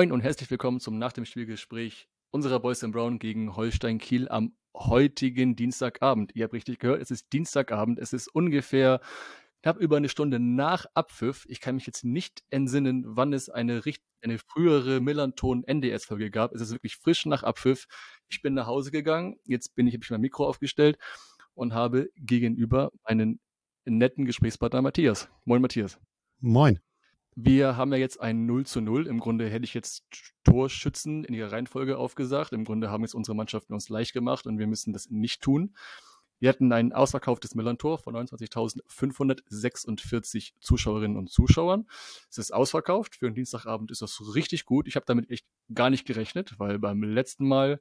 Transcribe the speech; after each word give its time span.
Moin 0.00 0.12
und 0.12 0.22
herzlich 0.22 0.50
willkommen 0.50 0.80
zum 0.80 0.96
Nach 0.96 1.12
dem 1.12 1.26
Spielgespräch 1.26 2.08
unserer 2.30 2.58
Boys 2.58 2.82
in 2.82 2.90
Brown 2.90 3.18
gegen 3.18 3.54
Holstein 3.54 3.98
Kiel 3.98 4.30
am 4.30 4.56
heutigen 4.74 5.56
Dienstagabend. 5.56 6.34
Ihr 6.34 6.44
habt 6.44 6.54
richtig 6.54 6.78
gehört, 6.78 7.02
es 7.02 7.10
ist 7.10 7.30
Dienstagabend, 7.34 7.98
es 7.98 8.14
ist 8.14 8.26
ungefähr 8.28 9.02
knapp 9.62 9.76
über 9.76 9.98
eine 9.98 10.08
Stunde 10.08 10.40
nach 10.40 10.86
Abpfiff. 10.94 11.44
Ich 11.50 11.60
kann 11.60 11.74
mich 11.74 11.84
jetzt 11.84 12.02
nicht 12.02 12.42
entsinnen, 12.48 13.04
wann 13.08 13.34
es 13.34 13.50
eine, 13.50 13.82
eine 14.22 14.38
frühere 14.38 15.02
Millanton-NDS-Folge 15.02 16.30
gab. 16.30 16.54
Es 16.54 16.62
ist 16.62 16.70
wirklich 16.70 16.96
frisch 16.96 17.26
nach 17.26 17.42
Abpfiff. 17.42 17.86
Ich 18.30 18.40
bin 18.40 18.54
nach 18.54 18.66
Hause 18.66 18.92
gegangen, 18.92 19.36
jetzt 19.44 19.74
bin 19.74 19.86
ich, 19.86 19.92
habe 19.92 20.02
ich 20.02 20.10
mein 20.10 20.22
Mikro 20.22 20.46
aufgestellt 20.48 20.96
und 21.52 21.74
habe 21.74 22.08
gegenüber 22.16 22.90
einen 23.04 23.38
netten 23.84 24.24
Gesprächspartner 24.24 24.80
Matthias. 24.80 25.28
Moin 25.44 25.60
Matthias. 25.60 26.00
Moin. 26.38 26.80
Wir 27.42 27.78
haben 27.78 27.90
ja 27.92 27.98
jetzt 27.98 28.20
ein 28.20 28.44
0 28.44 28.66
zu 28.66 28.82
0. 28.82 29.06
Im 29.06 29.18
Grunde 29.18 29.48
hätte 29.48 29.64
ich 29.64 29.72
jetzt 29.72 30.04
Torschützen 30.44 31.24
in 31.24 31.32
ihrer 31.32 31.52
Reihenfolge 31.52 31.96
aufgesagt. 31.96 32.52
Im 32.52 32.64
Grunde 32.64 32.90
haben 32.90 33.02
jetzt 33.02 33.14
unsere 33.14 33.34
Mannschaften 33.34 33.72
uns 33.72 33.88
leicht 33.88 34.12
gemacht 34.12 34.46
und 34.46 34.58
wir 34.58 34.66
müssen 34.66 34.92
das 34.92 35.08
nicht 35.08 35.40
tun. 35.40 35.74
Wir 36.38 36.50
hatten 36.50 36.70
ein 36.70 36.92
ausverkauftes 36.92 37.54
Millantor 37.54 37.96
von 37.98 38.14
29.546 38.14 40.52
Zuschauerinnen 40.60 41.16
und 41.16 41.30
Zuschauern. 41.30 41.86
Es 42.28 42.36
ist 42.36 42.52
ausverkauft. 42.52 43.16
Für 43.16 43.24
einen 43.26 43.34
Dienstagabend 43.34 43.90
ist 43.90 44.02
das 44.02 44.20
richtig 44.34 44.66
gut. 44.66 44.86
Ich 44.86 44.96
habe 44.96 45.06
damit 45.06 45.30
echt 45.30 45.46
gar 45.72 45.88
nicht 45.88 46.06
gerechnet, 46.06 46.58
weil 46.58 46.78
beim 46.78 47.02
letzten 47.02 47.48
Mal, 47.48 47.80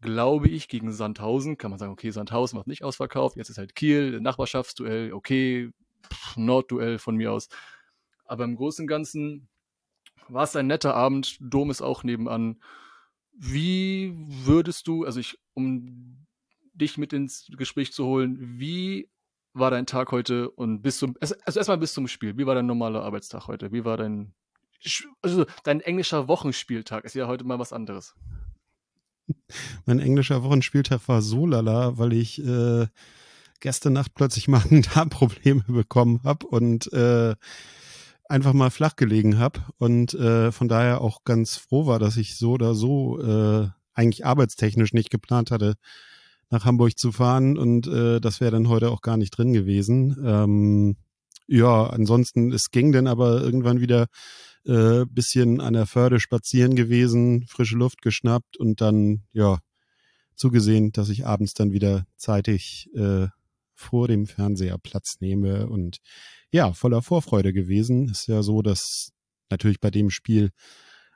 glaube 0.00 0.48
ich, 0.48 0.68
gegen 0.68 0.92
Sandhausen 0.92 1.58
kann 1.58 1.72
man 1.72 1.80
sagen, 1.80 1.90
okay, 1.92 2.10
Sandhausen 2.10 2.58
macht 2.58 2.68
nicht 2.68 2.84
ausverkauft. 2.84 3.36
Jetzt 3.36 3.50
ist 3.50 3.58
halt 3.58 3.74
Kiel, 3.74 4.20
Nachbarschaftsduell, 4.20 5.12
okay, 5.12 5.72
Nordduell 6.36 6.98
von 6.98 7.16
mir 7.16 7.32
aus. 7.32 7.48
Aber 8.28 8.44
im 8.44 8.56
Großen 8.56 8.84
und 8.84 8.88
Ganzen 8.88 9.48
war 10.28 10.44
es 10.44 10.54
ein 10.54 10.66
netter 10.66 10.94
Abend. 10.94 11.36
Dom 11.40 11.70
ist 11.70 11.82
auch 11.82 12.04
nebenan. 12.04 12.60
Wie 13.32 14.14
würdest 14.16 14.86
du, 14.86 15.04
also 15.04 15.20
ich, 15.20 15.38
um 15.54 16.26
dich 16.74 16.98
mit 16.98 17.12
ins 17.12 17.50
Gespräch 17.56 17.92
zu 17.92 18.04
holen, 18.04 18.58
wie 18.58 19.08
war 19.54 19.70
dein 19.70 19.86
Tag 19.86 20.12
heute 20.12 20.50
und 20.50 20.82
bis 20.82 20.98
zum, 20.98 21.16
also 21.20 21.34
erstmal 21.34 21.78
bis 21.78 21.94
zum 21.94 22.06
Spiel. 22.08 22.36
Wie 22.38 22.46
war 22.46 22.54
dein 22.54 22.66
normaler 22.66 23.02
Arbeitstag 23.02 23.48
heute? 23.48 23.72
Wie 23.72 23.84
war 23.84 23.96
dein, 23.96 24.34
also 25.22 25.46
dein 25.64 25.80
englischer 25.80 26.28
Wochenspieltag? 26.28 27.04
Ist 27.04 27.14
ja 27.14 27.26
heute 27.26 27.44
mal 27.44 27.58
was 27.58 27.72
anderes. 27.72 28.14
Mein 29.86 29.98
englischer 29.98 30.42
Wochenspieltag 30.42 31.06
war 31.08 31.22
so 31.22 31.46
lala, 31.46 31.98
weil 31.98 32.12
ich 32.12 32.44
äh, 32.44 32.86
gestern 33.60 33.94
Nacht 33.94 34.14
plötzlich 34.14 34.48
Magen-Darm-Probleme 34.48 35.64
bekommen 35.68 36.20
habe 36.24 36.46
und 36.46 36.92
äh, 36.92 37.34
einfach 38.28 38.52
mal 38.52 38.70
flach 38.70 38.96
gelegen 38.96 39.38
habe 39.38 39.60
und 39.78 40.14
äh, 40.14 40.52
von 40.52 40.68
daher 40.68 41.00
auch 41.00 41.24
ganz 41.24 41.56
froh 41.56 41.86
war, 41.86 41.98
dass 41.98 42.16
ich 42.16 42.36
so 42.36 42.52
oder 42.52 42.74
so 42.74 43.20
äh, 43.20 43.68
eigentlich 43.94 44.24
arbeitstechnisch 44.24 44.92
nicht 44.92 45.10
geplant 45.10 45.50
hatte, 45.50 45.74
nach 46.50 46.64
Hamburg 46.64 46.98
zu 46.98 47.10
fahren 47.10 47.58
und 47.58 47.86
äh, 47.86 48.20
das 48.20 48.40
wäre 48.40 48.52
dann 48.52 48.68
heute 48.68 48.90
auch 48.90 49.00
gar 49.00 49.16
nicht 49.16 49.30
drin 49.30 49.52
gewesen. 49.52 50.16
Ähm, 50.24 50.96
ja, 51.46 51.86
ansonsten, 51.86 52.52
es 52.52 52.70
ging 52.70 52.92
dann 52.92 53.06
aber 53.06 53.40
irgendwann 53.40 53.80
wieder 53.80 54.06
äh, 54.66 55.06
bisschen 55.06 55.60
an 55.60 55.72
der 55.72 55.86
Förde 55.86 56.20
spazieren 56.20 56.76
gewesen, 56.76 57.46
frische 57.48 57.76
Luft 57.76 58.02
geschnappt 58.02 58.58
und 58.58 58.80
dann, 58.82 59.22
ja, 59.32 59.58
zugesehen, 60.34 60.92
dass 60.92 61.08
ich 61.08 61.26
abends 61.26 61.54
dann 61.54 61.72
wieder 61.72 62.06
zeitig 62.16 62.88
äh, 62.94 63.26
vor 63.74 64.08
dem 64.08 64.26
Fernseher 64.26 64.78
Platz 64.78 65.16
nehme 65.20 65.68
und 65.68 65.98
ja, 66.52 66.72
voller 66.72 67.02
Vorfreude 67.02 67.52
gewesen. 67.52 68.08
Ist 68.08 68.28
ja 68.28 68.42
so, 68.42 68.62
dass 68.62 69.12
natürlich 69.50 69.80
bei 69.80 69.90
dem 69.90 70.10
Spiel 70.10 70.50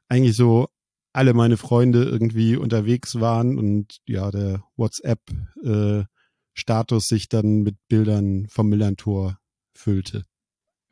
eigentlich 0.09 0.35
so 0.37 0.69
alle 1.13 1.35
meine 1.35 1.57
Freunde 1.57 2.05
irgendwie 2.05 2.57
unterwegs 2.57 3.21
waren 3.21 3.59
und 3.59 3.99
ja, 4.07 4.31
der 4.31 4.63
WhatsApp-Status 4.77 7.05
äh, 7.05 7.07
sich 7.07 7.29
dann 7.29 7.63
mit 7.63 7.77
Bildern 7.89 8.47
vom 8.49 8.69
Millantor 8.69 9.39
füllte. 9.75 10.25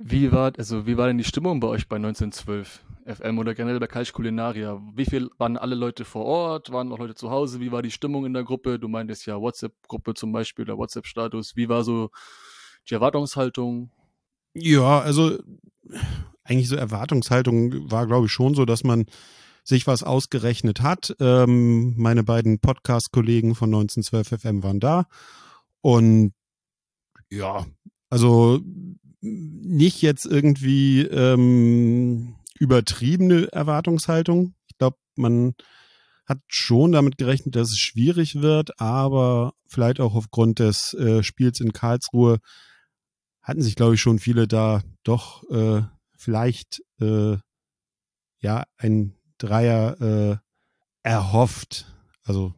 Wie 0.02 0.32
war, 0.32 0.52
also 0.56 0.86
wie 0.86 0.96
war 0.96 1.08
denn 1.08 1.18
die 1.18 1.24
Stimmung 1.24 1.60
bei 1.60 1.68
euch 1.68 1.86
bei 1.86 1.96
1912 1.96 2.82
FM 3.04 3.38
oder 3.38 3.54
generell 3.54 3.80
bei 3.80 3.86
Kalch 3.86 4.14
Kulinaria? 4.14 4.80
Wie 4.94 5.04
viel 5.04 5.28
waren 5.36 5.58
alle 5.58 5.74
Leute 5.74 6.06
vor 6.06 6.24
Ort? 6.24 6.72
Waren 6.72 6.88
noch 6.88 6.98
Leute 6.98 7.14
zu 7.14 7.30
Hause? 7.30 7.60
Wie 7.60 7.70
war 7.70 7.82
die 7.82 7.90
Stimmung 7.90 8.24
in 8.24 8.32
der 8.32 8.44
Gruppe? 8.44 8.78
Du 8.78 8.88
meintest 8.88 9.26
ja 9.26 9.38
WhatsApp-Gruppe 9.38 10.14
zum 10.14 10.32
Beispiel 10.32 10.64
oder 10.64 10.78
WhatsApp-Status. 10.78 11.54
Wie 11.56 11.68
war 11.68 11.84
so 11.84 12.08
die 12.88 12.94
Erwartungshaltung? 12.94 13.90
Ja, 14.54 15.00
also 15.00 15.38
eigentlich 16.44 16.68
so 16.68 16.76
Erwartungshaltung 16.76 17.90
war, 17.90 18.06
glaube 18.06 18.26
ich, 18.26 18.32
schon 18.32 18.54
so, 18.54 18.64
dass 18.64 18.84
man 18.84 19.06
sich 19.62 19.86
was 19.86 20.02
ausgerechnet 20.02 20.80
hat. 20.80 21.14
Ähm, 21.20 21.94
meine 21.96 22.24
beiden 22.24 22.58
Podcast-Kollegen 22.58 23.54
von 23.54 23.68
1912 23.68 24.40
FM 24.40 24.62
waren 24.62 24.80
da. 24.80 25.06
Und 25.80 26.32
ja, 27.30 27.66
also 28.08 28.60
nicht 29.20 30.02
jetzt 30.02 30.26
irgendwie 30.26 31.02
ähm, 31.02 32.34
übertriebene 32.58 33.52
Erwartungshaltung. 33.52 34.54
Ich 34.68 34.78
glaube, 34.78 34.96
man 35.14 35.54
hat 36.26 36.40
schon 36.48 36.92
damit 36.92 37.18
gerechnet, 37.18 37.56
dass 37.56 37.68
es 37.68 37.78
schwierig 37.78 38.40
wird, 38.40 38.80
aber 38.80 39.54
vielleicht 39.66 40.00
auch 40.00 40.14
aufgrund 40.14 40.58
des 40.58 40.94
äh, 40.94 41.22
Spiels 41.22 41.60
in 41.60 41.72
Karlsruhe 41.72 42.38
hatten 43.42 43.62
sich, 43.62 43.76
glaube 43.76 43.94
ich, 43.94 44.00
schon 44.00 44.18
viele 44.18 44.46
da 44.46 44.82
doch 45.02 45.48
äh, 45.50 45.82
vielleicht 46.16 46.82
äh, 47.00 47.36
ja 48.40 48.64
ein 48.76 49.14
Dreier 49.38 50.00
äh, 50.00 50.36
erhofft. 51.02 51.86
Also 52.22 52.54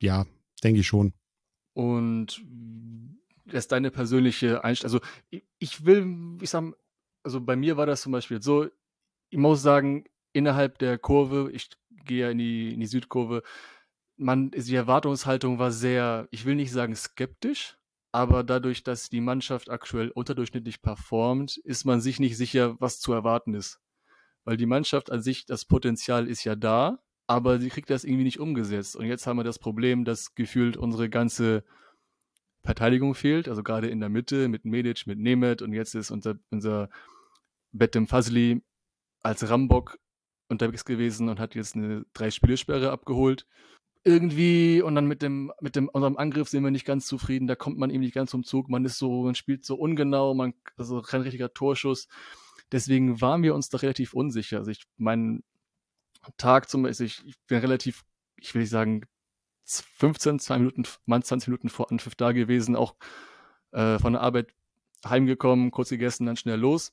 ja, 0.00 0.26
denke 0.62 0.80
ich 0.80 0.86
schon. 0.86 1.12
Und 1.74 2.42
das 3.46 3.64
ist 3.64 3.72
deine 3.72 3.90
persönliche 3.90 4.64
Einstellung. 4.64 5.00
Also 5.00 5.40
ich, 5.58 5.84
will, 5.84 6.38
ich 6.40 6.50
sag, 6.50 6.64
also 7.22 7.40
bei 7.40 7.56
mir 7.56 7.76
war 7.76 7.86
das 7.86 8.02
zum 8.02 8.12
Beispiel 8.12 8.42
so, 8.42 8.68
ich 9.30 9.38
muss 9.38 9.62
sagen, 9.62 10.04
innerhalb 10.32 10.78
der 10.78 10.98
Kurve, 10.98 11.50
ich 11.52 11.70
gehe 12.04 12.26
ja 12.26 12.30
in 12.30 12.38
die, 12.38 12.74
in 12.74 12.80
die 12.80 12.86
Südkurve, 12.86 13.42
man, 14.16 14.50
die 14.50 14.74
Erwartungshaltung 14.74 15.58
war 15.58 15.70
sehr, 15.70 16.28
ich 16.30 16.44
will 16.44 16.54
nicht 16.54 16.72
sagen 16.72 16.94
skeptisch, 16.94 17.78
aber 18.12 18.44
dadurch, 18.44 18.82
dass 18.84 19.08
die 19.08 19.22
Mannschaft 19.22 19.70
aktuell 19.70 20.10
unterdurchschnittlich 20.10 20.82
performt, 20.82 21.56
ist 21.56 21.84
man 21.84 22.00
sich 22.00 22.20
nicht 22.20 22.36
sicher, 22.36 22.76
was 22.78 23.00
zu 23.00 23.12
erwarten 23.12 23.54
ist. 23.54 23.80
Weil 24.44 24.58
die 24.58 24.66
Mannschaft 24.66 25.10
an 25.10 25.22
sich, 25.22 25.46
das 25.46 25.64
Potenzial 25.64 26.28
ist 26.28 26.44
ja 26.44 26.54
da, 26.54 26.98
aber 27.26 27.58
sie 27.58 27.70
kriegt 27.70 27.88
das 27.88 28.04
irgendwie 28.04 28.24
nicht 28.24 28.40
umgesetzt. 28.40 28.96
Und 28.96 29.06
jetzt 29.06 29.26
haben 29.26 29.38
wir 29.38 29.44
das 29.44 29.58
Problem, 29.58 30.04
dass 30.04 30.34
gefühlt 30.34 30.76
unsere 30.76 31.08
ganze 31.08 31.64
Verteidigung 32.62 33.14
fehlt, 33.14 33.48
also 33.48 33.62
gerade 33.62 33.88
in 33.88 34.00
der 34.00 34.08
Mitte 34.08 34.48
mit 34.48 34.64
Medic, 34.64 35.06
mit 35.06 35.18
Nemeth 35.18 35.62
und 35.62 35.72
jetzt 35.72 35.94
ist 35.94 36.10
unser, 36.10 36.36
unser 36.50 36.90
Betem 37.72 38.06
Fazli 38.06 38.62
als 39.22 39.48
Rambock 39.48 39.98
unterwegs 40.48 40.84
gewesen 40.84 41.28
und 41.28 41.40
hat 41.40 41.54
jetzt 41.54 41.74
eine 41.74 42.04
drei 42.12 42.30
Spielesperre 42.30 42.90
abgeholt. 42.90 43.46
Irgendwie 44.04 44.82
und 44.82 44.96
dann 44.96 45.06
mit 45.06 45.22
dem 45.22 45.52
mit 45.60 45.76
dem 45.76 45.88
unserem 45.88 46.16
Angriff 46.16 46.48
sind 46.48 46.64
wir 46.64 46.72
nicht 46.72 46.84
ganz 46.84 47.06
zufrieden. 47.06 47.46
Da 47.46 47.54
kommt 47.54 47.78
man 47.78 47.90
eben 47.90 48.00
nicht 48.00 48.14
ganz 48.14 48.30
zum 48.32 48.42
Zug. 48.42 48.68
Man 48.68 48.84
ist 48.84 48.98
so, 48.98 49.22
man 49.22 49.36
spielt 49.36 49.64
so 49.64 49.76
ungenau, 49.76 50.34
man 50.34 50.54
also 50.76 51.02
kein 51.02 51.20
richtiger 51.20 51.54
Torschuss. 51.54 52.08
Deswegen 52.72 53.20
waren 53.20 53.42
wir 53.42 53.54
uns 53.54 53.68
da 53.68 53.78
relativ 53.78 54.14
unsicher. 54.14 54.58
Also 54.58 54.70
ich 54.70 54.84
meinen 54.96 55.44
Tag 56.36 56.68
zum 56.68 56.82
Beispiel, 56.82 57.06
ich, 57.06 57.24
ich 57.26 57.36
bin 57.46 57.58
relativ, 57.58 58.02
ich 58.36 58.54
will 58.54 58.62
nicht 58.62 58.70
sagen 58.70 59.02
15, 59.64 60.38
2 60.38 60.58
Minuten, 60.58 60.84
20 60.84 61.48
Minuten 61.48 61.68
vor 61.68 61.90
Anpfiff 61.90 62.14
da 62.14 62.32
gewesen, 62.32 62.76
auch 62.76 62.96
äh, 63.72 63.98
von 63.98 64.14
der 64.14 64.22
Arbeit 64.22 64.52
heimgekommen, 65.04 65.70
kurz 65.70 65.90
gegessen, 65.90 66.26
dann 66.26 66.36
schnell 66.36 66.58
los. 66.58 66.92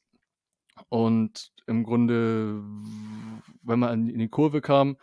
Und 0.89 1.51
im 1.67 1.83
Grunde, 1.83 2.63
wenn 3.63 3.79
man 3.79 4.09
in 4.09 4.19
die 4.19 4.29
Kurve 4.29 4.61
kam, 4.61 4.97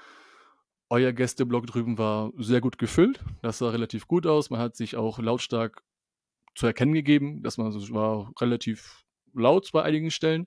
euer 0.88 1.12
Gästeblock 1.12 1.66
drüben 1.66 1.98
war 1.98 2.32
sehr 2.36 2.60
gut 2.60 2.78
gefüllt. 2.78 3.20
Das 3.42 3.58
sah 3.58 3.70
relativ 3.70 4.06
gut 4.06 4.26
aus. 4.26 4.50
Man 4.50 4.60
hat 4.60 4.76
sich 4.76 4.96
auch 4.96 5.18
lautstark 5.18 5.82
zu 6.54 6.66
erkennen 6.66 6.94
gegeben, 6.94 7.42
dass 7.42 7.58
man 7.58 7.66
also 7.66 7.94
war 7.94 8.32
relativ 8.40 9.04
laut 9.34 9.70
bei 9.72 9.82
einigen 9.82 10.10
Stellen. 10.10 10.46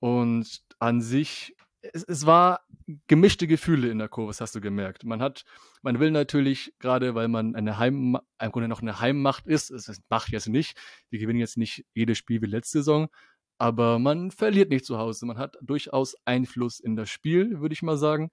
Und 0.00 0.62
an 0.78 1.00
sich, 1.00 1.54
es, 1.80 2.04
es 2.04 2.26
war 2.26 2.60
gemischte 3.06 3.46
Gefühle 3.46 3.88
in 3.88 3.98
der 3.98 4.08
Kurve, 4.08 4.30
das 4.30 4.40
hast 4.40 4.54
du 4.54 4.60
gemerkt. 4.60 5.04
Man 5.04 5.22
hat, 5.22 5.44
man 5.82 6.00
will 6.00 6.10
natürlich, 6.10 6.74
gerade 6.78 7.14
weil 7.14 7.28
man 7.28 7.54
eine 7.54 7.78
Heim, 7.78 8.18
im 8.40 8.52
Grunde 8.52 8.68
noch 8.68 8.82
eine 8.82 9.00
Heimmacht 9.00 9.46
ist, 9.46 9.70
es 9.70 10.02
macht 10.10 10.30
jetzt 10.30 10.48
nicht, 10.48 10.76
wir 11.10 11.18
gewinnen 11.18 11.40
jetzt 11.40 11.56
nicht 11.56 11.86
jedes 11.94 12.18
Spiel 12.18 12.42
wie 12.42 12.46
letzte 12.46 12.78
Saison, 12.78 13.08
aber 13.56 13.98
man 13.98 14.30
verliert 14.30 14.70
nicht 14.70 14.84
zu 14.84 14.98
Hause. 14.98 15.26
Man 15.26 15.38
hat 15.38 15.56
durchaus 15.62 16.16
Einfluss 16.24 16.80
in 16.80 16.96
das 16.96 17.08
Spiel, 17.08 17.60
würde 17.60 17.72
ich 17.72 17.82
mal 17.82 17.96
sagen. 17.96 18.30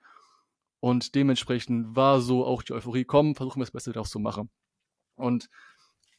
Und 0.81 1.13
dementsprechend 1.13 1.95
war 1.95 2.21
so 2.21 2.43
auch 2.43 2.63
die 2.63 2.73
Euphorie, 2.73 3.05
komm, 3.05 3.35
versuchen 3.35 3.59
wir 3.61 3.65
das 3.65 3.71
Beste 3.71 3.93
daraus 3.93 4.09
zu 4.09 4.19
machen. 4.19 4.49
Und 5.15 5.49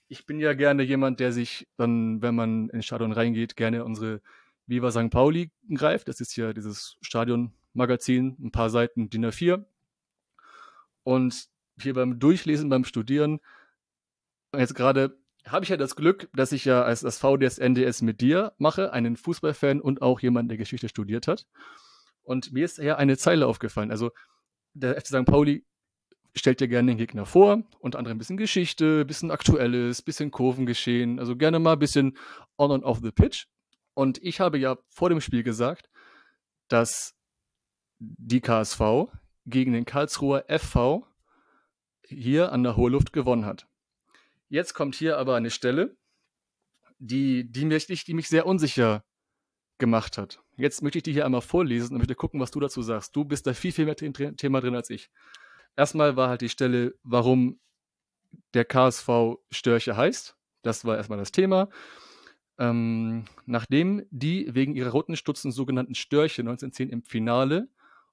ich 0.06 0.24
bin 0.24 0.38
ja 0.38 0.54
gerne 0.54 0.84
jemand, 0.84 1.18
der 1.18 1.32
sich 1.32 1.68
dann, 1.76 2.22
wenn 2.22 2.36
man 2.36 2.68
ins 2.70 2.86
Stadion 2.86 3.12
reingeht, 3.12 3.56
gerne 3.56 3.84
unsere 3.84 4.22
Viva 4.66 4.92
St. 4.92 5.10
Pauli 5.10 5.50
greift. 5.74 6.06
Das 6.06 6.20
ist 6.20 6.36
ja 6.36 6.52
dieses 6.52 6.96
Stadionmagazin, 7.00 8.36
ein 8.40 8.52
paar 8.52 8.70
Seiten 8.70 9.10
DIN 9.10 9.26
A4. 9.26 9.64
Und 11.02 11.48
hier 11.80 11.94
beim 11.94 12.20
Durchlesen, 12.20 12.68
beim 12.68 12.84
Studieren, 12.84 13.40
jetzt 14.56 14.76
gerade 14.76 15.18
habe 15.44 15.64
ich 15.64 15.70
ja 15.70 15.76
das 15.76 15.96
Glück, 15.96 16.28
dass 16.34 16.52
ich 16.52 16.64
ja 16.64 16.84
als 16.84 17.00
das 17.00 17.18
VDS 17.18 17.58
NDS 17.58 18.02
mit 18.02 18.20
dir 18.20 18.52
mache, 18.58 18.92
einen 18.92 19.16
Fußballfan 19.16 19.80
und 19.80 20.02
auch 20.02 20.20
jemand, 20.20 20.52
der 20.52 20.58
Geschichte 20.58 20.88
studiert 20.88 21.26
hat. 21.26 21.48
Und 22.22 22.52
mir 22.52 22.64
ist 22.64 22.78
ja 22.78 22.96
eine 22.96 23.16
Zeile 23.16 23.48
aufgefallen. 23.48 23.90
Also 23.90 24.12
der 24.74 25.00
FC 25.00 25.08
St. 25.08 25.24
Pauli 25.24 25.64
stellt 26.34 26.60
dir 26.60 26.68
gerne 26.68 26.92
den 26.92 26.98
Gegner 26.98 27.26
vor, 27.26 27.62
unter 27.78 27.98
anderem 27.98 28.16
ein 28.16 28.18
bisschen 28.18 28.36
Geschichte, 28.36 29.02
ein 29.02 29.06
bisschen 29.06 29.30
Aktuelles, 29.30 30.00
ein 30.00 30.04
bisschen 30.04 30.30
Kurvengeschehen, 30.30 31.18
also 31.18 31.36
gerne 31.36 31.58
mal 31.58 31.74
ein 31.74 31.78
bisschen 31.78 32.16
on 32.56 32.72
and 32.72 32.84
off 32.84 33.00
the 33.02 33.10
pitch. 33.10 33.46
Und 33.94 34.22
ich 34.22 34.40
habe 34.40 34.58
ja 34.58 34.78
vor 34.88 35.10
dem 35.10 35.20
Spiel 35.20 35.42
gesagt, 35.42 35.90
dass 36.68 37.14
die 37.98 38.40
KSV 38.40 38.80
gegen 39.44 39.72
den 39.72 39.84
Karlsruher 39.84 40.44
FV 40.48 41.06
hier 42.06 42.52
an 42.52 42.62
der 42.62 42.76
Hohe 42.76 42.90
Luft 42.90 43.12
gewonnen 43.12 43.44
hat. 43.44 43.66
Jetzt 44.48 44.74
kommt 44.74 44.94
hier 44.94 45.18
aber 45.18 45.36
eine 45.36 45.50
Stelle, 45.50 45.96
die, 46.98 47.50
die, 47.50 47.64
mich, 47.64 48.04
die 48.04 48.14
mich 48.14 48.28
sehr 48.28 48.46
unsicher 48.46 49.04
gemacht 49.78 50.18
hat. 50.18 50.41
Jetzt 50.56 50.82
möchte 50.82 50.98
ich 50.98 51.02
die 51.02 51.12
hier 51.12 51.24
einmal 51.24 51.40
vorlesen 51.40 51.94
und 51.94 51.98
möchte 51.98 52.14
gucken, 52.14 52.40
was 52.40 52.50
du 52.50 52.60
dazu 52.60 52.82
sagst. 52.82 53.16
Du 53.16 53.24
bist 53.24 53.46
da 53.46 53.54
viel, 53.54 53.72
viel 53.72 53.86
mehr 53.86 54.00
im 54.00 54.36
Thema 54.36 54.60
drin 54.60 54.74
als 54.74 54.90
ich. 54.90 55.10
Erstmal 55.76 56.16
war 56.16 56.28
halt 56.28 56.42
die 56.42 56.50
Stelle, 56.50 56.94
warum 57.02 57.58
der 58.54 58.64
KSV 58.64 59.38
Störche 59.50 59.96
heißt. 59.96 60.36
Das 60.62 60.84
war 60.84 60.96
erstmal 60.96 61.18
das 61.18 61.32
Thema. 61.32 61.68
Ähm, 62.58 63.24
nachdem 63.46 64.06
die 64.10 64.54
wegen 64.54 64.74
ihrer 64.74 64.90
roten 64.90 65.16
Stutzen 65.16 65.52
sogenannten 65.52 65.94
Störche 65.94 66.42
1910 66.42 66.90
im 66.90 67.02
Finale 67.02 67.68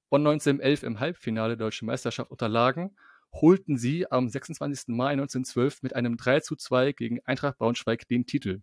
und 0.08 0.22
1911 0.22 0.84
im 0.84 1.00
Halbfinale 1.00 1.58
der 1.58 1.68
Deutschen 1.68 1.86
Meisterschaft 1.86 2.32
unterlagen, 2.32 2.96
holten 3.34 3.78
sie 3.78 4.10
am 4.12 4.28
26. 4.30 4.88
Mai 4.88 5.12
1912 5.12 5.84
mit 5.84 5.96
einem 5.96 6.18
3 6.18 6.40
zu 6.40 6.56
2 6.56 6.94
gegen 6.94 7.20
Eintracht 7.26 7.58
Braunschweig 7.58 8.08
den 8.08 8.26
Titel. 8.26 8.62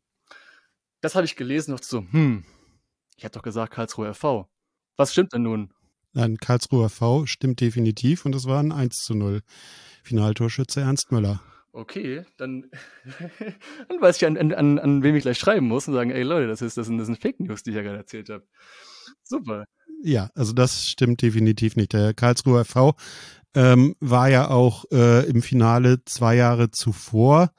Das 1.03 1.15
habe 1.15 1.27
ich 1.27 1.37
gelesen 1.37 1.73
und 1.73 1.85
so, 1.85 2.01
hm, 2.11 2.45
ich 3.17 3.25
habe 3.25 3.33
doch 3.33 3.43
gesagt 3.43 3.73
Karlsruhe 3.73 4.11
RV. 4.11 4.47
Was 4.97 5.13
stimmt 5.13 5.33
denn 5.33 5.43
nun? 5.43 5.73
Nein, 6.13 6.39
Karlsruher 6.39 6.89
V 6.89 7.27
stimmt 7.27 7.61
definitiv 7.61 8.25
und 8.25 8.35
es 8.35 8.47
war 8.47 8.63
ein 8.63 8.73
1 8.73 9.05
zu 9.05 9.15
0. 9.15 9.43
Finaltorschütze 10.03 10.81
Ernst 10.81 11.13
Müller. 11.13 11.43
Okay, 11.73 12.25
dann, 12.39 12.71
dann 13.89 14.01
weiß 14.01 14.17
ich, 14.17 14.27
an, 14.27 14.39
an, 14.55 14.79
an 14.79 15.03
wem 15.03 15.15
ich 15.15 15.23
gleich 15.23 15.39
schreiben 15.39 15.69
muss 15.69 15.87
und 15.89 15.93
sagen, 15.93 16.11
ey 16.11 16.23
Leute, 16.23 16.49
das 16.49 16.63
ist, 16.63 16.79
das 16.79 16.87
sind, 16.87 16.97
das 16.97 17.07
sind 17.07 17.21
Fake 17.21 17.39
News, 17.39 17.63
die 17.63 17.71
ich 17.71 17.77
ja 17.77 17.83
gerade 17.83 17.99
erzählt 17.99 18.31
habe. 18.31 18.47
Super. 19.23 19.67
Ja, 20.03 20.31
also 20.35 20.55
das 20.55 20.89
stimmt 20.89 21.21
definitiv 21.21 21.77
nicht. 21.77 21.93
Der 21.93 22.15
Karlsruher 22.15 22.65
V 22.65 22.95
ähm, 23.55 23.95
war 24.01 24.31
ja 24.31 24.49
auch 24.49 24.87
äh, 24.91 25.29
im 25.29 25.43
Finale 25.43 26.03
zwei 26.07 26.35
Jahre 26.35 26.71
zuvor 26.71 27.53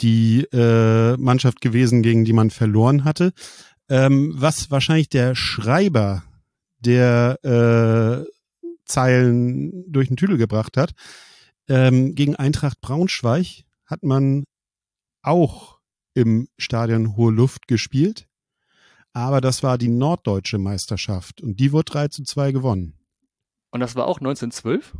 die 0.00 0.46
äh, 0.52 1.16
Mannschaft 1.16 1.62
gewesen, 1.62 2.02
gegen 2.02 2.26
die 2.26 2.34
man 2.34 2.50
verloren 2.50 3.04
hatte. 3.04 3.32
Ähm, 3.88 4.32
was 4.34 4.70
wahrscheinlich 4.70 5.08
der 5.08 5.34
Schreiber 5.34 6.24
der 6.80 7.38
äh, 7.44 8.30
Zeilen 8.84 9.90
durch 9.90 10.08
den 10.08 10.16
Tüdel 10.16 10.38
gebracht 10.38 10.76
hat, 10.76 10.92
ähm, 11.68 12.14
gegen 12.14 12.36
Eintracht 12.36 12.80
Braunschweig 12.80 13.64
hat 13.84 14.02
man 14.02 14.44
auch 15.22 15.78
im 16.14 16.48
Stadion 16.58 17.16
Hohe 17.16 17.32
Luft 17.32 17.68
gespielt. 17.68 18.28
Aber 19.12 19.40
das 19.40 19.62
war 19.62 19.78
die 19.78 19.88
norddeutsche 19.88 20.58
Meisterschaft 20.58 21.40
und 21.40 21.58
die 21.58 21.72
wurde 21.72 21.90
3 21.92 22.08
zu 22.08 22.22
2 22.24 22.52
gewonnen. 22.52 22.94
Und 23.70 23.80
das 23.80 23.96
war 23.96 24.06
auch 24.06 24.18
1912? 24.18 24.94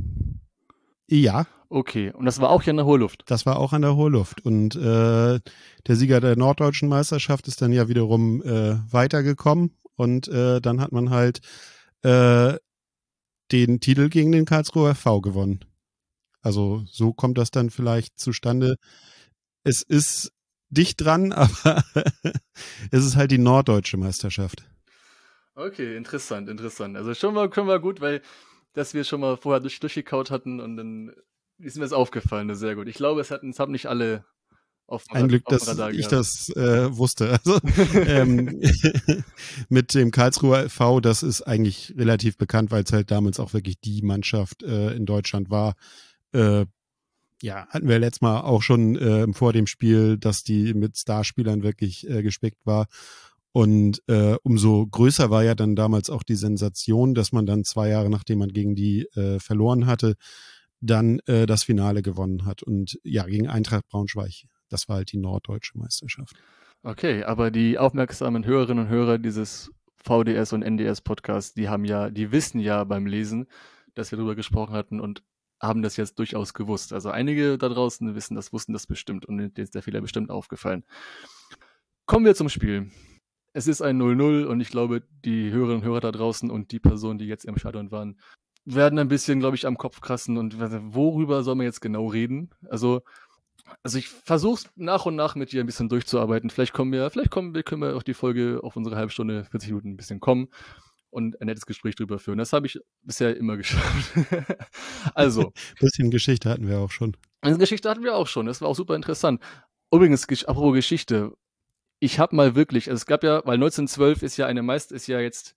Ja. 1.09 1.47
Okay, 1.69 2.13
und 2.13 2.25
das 2.27 2.41
war 2.41 2.51
auch 2.51 2.63
hier 2.63 2.71
in 2.73 2.77
der 2.77 2.87
Hohe 2.87 2.99
Luft? 2.99 3.25
Das 3.27 3.45
war 3.45 3.59
auch 3.59 3.73
an 3.73 3.83
der 3.83 3.97
Hohe 3.97 4.11
Luft. 4.11 4.45
Und 4.45 4.77
äh, 4.77 5.41
der 5.41 5.97
Sieger 5.97 6.21
der 6.21 6.37
norddeutschen 6.37 6.89
Meisterschaft 6.89 7.49
ist 7.49 7.61
dann 7.61 7.73
ja 7.73 7.89
wiederum 7.89 8.43
äh, 8.43 8.77
weitergekommen. 8.91 9.77
Und 9.97 10.29
äh, 10.29 10.61
dann 10.61 10.81
hat 10.81 10.93
man 10.93 11.11
halt 11.11 11.41
äh, 12.03 12.55
den 13.51 13.81
Titel 13.81 14.09
gegen 14.09 14.33
den 14.33 14.45
Karlsruher 14.45 14.95
V 14.95 15.21
gewonnen. 15.21 15.65
Also 16.43 16.85
so 16.89 17.13
kommt 17.13 17.39
das 17.39 17.51
dann 17.51 17.71
vielleicht 17.71 18.21
zustande. 18.21 18.77
Es 19.65 19.83
ist 19.83 20.33
dicht 20.69 21.01
dran, 21.01 21.33
aber 21.33 21.83
es 22.91 23.05
ist 23.05 23.17
halt 23.17 23.31
die 23.33 23.39
norddeutsche 23.39 23.97
Meisterschaft. 23.97 24.65
Okay, 25.55 25.97
interessant, 25.97 26.49
interessant. 26.49 26.97
Also 26.97 27.15
schon 27.15 27.35
mal 27.35 27.49
können 27.49 27.67
wir 27.67 27.81
gut, 27.81 28.01
weil 28.01 28.21
dass 28.77 28.93
wir 28.93 29.05
schon 29.05 29.21
mal 29.21 29.37
vorher 29.39 29.61
durch, 29.61 29.81
durchgekaut 29.81 30.31
hatten 30.31 30.61
und 30.61 30.77
dann 30.77 31.13
ist 31.59 31.77
mir 31.77 31.83
das 31.83 31.95
aufgefallen, 31.95 32.49
das 32.49 32.59
sehr 32.59 32.75
gut. 32.75 32.89
Ich 32.89 32.97
glaube, 32.97 33.23
es 33.23 33.31
hatten, 33.31 33.49
es 33.49 33.59
haben 33.59 33.73
nicht 33.73 33.87
alle 33.87 34.25
auf 34.87 35.05
Ein 35.11 35.29
Glück, 35.29 35.47
dass 35.47 35.67
Radar 35.67 35.91
ich 35.91 36.07
das 36.07 36.51
äh, 36.51 36.95
wusste. 36.95 37.31
Also, 37.31 37.59
ähm, 37.95 38.61
mit 39.71 39.95
dem 39.95 40.11
Karlsruher 40.11 40.69
V, 40.69 41.01
das 41.01 41.23
ist 41.23 41.41
eigentlich 41.43 41.95
relativ 41.97 42.37
bekannt, 42.37 42.71
weil 42.71 42.85
es 42.85 42.93
halt 42.93 43.11
damals 43.11 43.41
auch 43.41 43.55
wirklich 43.55 43.81
die 43.81 44.03
Mannschaft 44.03 44.63
äh, 44.63 44.93
in 44.95 45.07
Deutschland 45.07 45.49
war, 45.49 45.75
äh, 46.33 46.67
ja, 47.43 47.67
hatten 47.69 47.89
wir 47.89 47.99
letztes 47.99 48.21
Mal 48.21 48.43
auch 48.43 48.63
schon 48.63 48.97
äh, 48.97 49.33
vor 49.33 49.55
dem 49.55 49.67
Spiel, 49.67 50.19
dass 50.19 50.43
die 50.43 50.75
mit 50.75 50.99
Starspielern 50.99 51.63
wirklich 51.63 52.09
äh, 52.09 52.23
gespickt 52.23 52.65
war. 52.65 52.87
Und 53.57 54.03
äh, 54.07 54.37
umso 54.43 54.87
größer 54.87 55.31
war 55.31 55.43
ja 55.43 55.55
dann 55.55 55.77
damals 55.77 56.11
auch 56.11 56.23
die 56.23 56.35
Sensation, 56.35 57.15
dass 57.15 57.33
man 57.33 57.47
dann 57.47 57.65
zwei 57.65 57.89
Jahre 57.89 58.11
nachdem 58.11 58.41
man 58.41 58.51
gegen 58.51 58.75
die 58.75 59.07
äh, 59.15 59.41
verloren 59.41 59.87
hatte, 59.87 60.17
dann 60.83 61.21
äh, 61.21 61.47
das 61.47 61.65
Finale 61.65 62.03
gewonnen 62.03 62.45
hat. 62.45 62.63
Und 62.63 63.01
ja, 63.03 63.25
gegen 63.25 63.49
Eintracht 63.49 63.89
Braunschweig. 63.89 64.45
Das 64.69 64.91
war 64.91 64.97
halt 64.97 65.11
die 65.11 65.17
norddeutsche 65.17 65.79
Meisterschaft. 65.79 66.37
Okay, 66.83 67.25
aber 67.25 67.51
die 67.51 67.79
aufmerksamen 67.79 68.45
Hörerinnen 68.45 68.85
und 68.85 68.91
Hörer 68.91 69.17
dieses 69.17 69.71
VDS 70.05 70.53
und 70.53 70.61
NDS 70.61 71.01
Podcasts, 71.01 71.55
die 71.55 71.71
haben 71.71 71.87
ja, 71.87 72.11
die 72.11 72.33
wissen 72.33 72.61
ja 72.61 72.85
beim 72.85 73.07
Lesen, 73.07 73.47
dass 73.95 74.11
wir 74.11 74.19
darüber 74.19 74.35
gesprochen 74.35 74.75
hatten 74.75 75.01
und 75.01 75.23
haben 75.63 75.81
das 75.81 75.97
jetzt 75.97 76.19
durchaus 76.19 76.53
gewusst. 76.53 76.93
Also 76.93 77.09
einige 77.09 77.57
da 77.57 77.71
draußen 77.71 78.15
wissen 78.15 78.35
das, 78.35 78.53
wussten 78.53 78.75
das 78.75 78.87
bestimmt 78.87 79.25
und 79.25 79.39
denen 79.39 79.53
ist 79.57 79.75
der 79.75 79.83
Fehler 79.83 80.03
bestimmt 80.03 80.29
aufgefallen. 80.29 80.85
Kommen 82.05 82.27
wir 82.27 82.35
zum 82.35 82.51
Spiel. 82.51 82.91
Es 83.57 83.67
ist 83.67 83.81
ein 83.81 83.99
0-0 83.99 84.45
und 84.45 84.61
ich 84.61 84.69
glaube, 84.69 85.03
die 85.25 85.51
Hörerinnen 85.51 85.79
und 85.79 85.85
Hörer 85.85 86.01
da 86.01 86.13
draußen 86.13 86.51
und 86.51 86.73
die 86.73 86.79
Personen, 86.79 87.19
die 87.19 87.25
jetzt 87.25 87.47
im 87.47 87.57
Stadion 87.57 87.91
waren, 87.91 88.21
werden 88.67 88.99
ein 88.99 89.09
bisschen, 89.09 89.41
glaube 89.41 89.57
ich, 89.57 89.67
am 89.67 89.79
Kopf 89.79 90.03
krassen 90.03 90.37
und 90.37 90.61
worüber 90.61 91.43
soll 91.43 91.55
man 91.55 91.65
jetzt 91.65 91.81
genau 91.81 92.07
reden? 92.07 92.51
Also, 92.69 93.01
also 93.83 93.97
ich 93.97 94.09
versuche 94.09 94.69
nach 94.75 95.07
und 95.07 95.17
nach 95.17 95.37
mit 95.37 95.53
dir 95.53 95.63
ein 95.63 95.67
bisschen 95.67 95.89
durchzuarbeiten. 95.89 96.51
Vielleicht 96.51 96.75
kommen 96.75 96.93
wir, 96.93 97.09
vielleicht 97.09 97.31
kommen 97.31 97.55
wir, 97.55 97.63
können 97.63 97.81
wir 97.81 97.97
auch 97.97 98.03
die 98.03 98.13
Folge 98.13 98.61
auf 98.63 98.77
unsere 98.77 98.95
halbe 98.95 99.11
Stunde, 99.11 99.47
40 99.47 99.71
Minuten 99.71 99.93
ein 99.93 99.97
bisschen 99.97 100.21
kommen 100.21 100.49
und 101.09 101.41
ein 101.41 101.47
nettes 101.47 101.65
Gespräch 101.65 101.95
drüber 101.95 102.19
führen. 102.19 102.37
Das 102.37 102.53
habe 102.53 102.67
ich 102.67 102.79
bisher 103.05 103.35
immer 103.39 103.57
geschafft. 103.57 104.13
also. 105.15 105.45
Ein 105.47 105.53
bisschen 105.81 106.11
Geschichte 106.11 106.51
hatten 106.51 106.69
wir 106.69 106.79
auch 106.79 106.91
schon. 106.91 107.17
Eine 107.41 107.57
Geschichte 107.57 107.89
hatten 107.89 108.05
wir 108.05 108.17
auch 108.17 108.27
schon. 108.27 108.45
Das 108.45 108.61
war 108.61 108.69
auch 108.69 108.77
super 108.77 108.97
interessant. 108.97 109.41
Übrigens, 109.91 110.29
apropos 110.45 110.75
Geschichte. 110.75 111.33
Ich 111.99 112.19
habe 112.19 112.37
mal 112.37 112.55
wirklich, 112.55 112.89
also 112.91 112.97
es 112.97 113.07
gab 113.07 113.23
ja, 113.25 113.43
weil 113.47 113.55
1912 113.55 114.23
ist 114.23 114.37
ja 114.37 114.47
eine 114.47 114.63
meist, 114.63 114.93
ist 114.93 115.07
ja 115.07 115.21
jetzt 115.21 115.57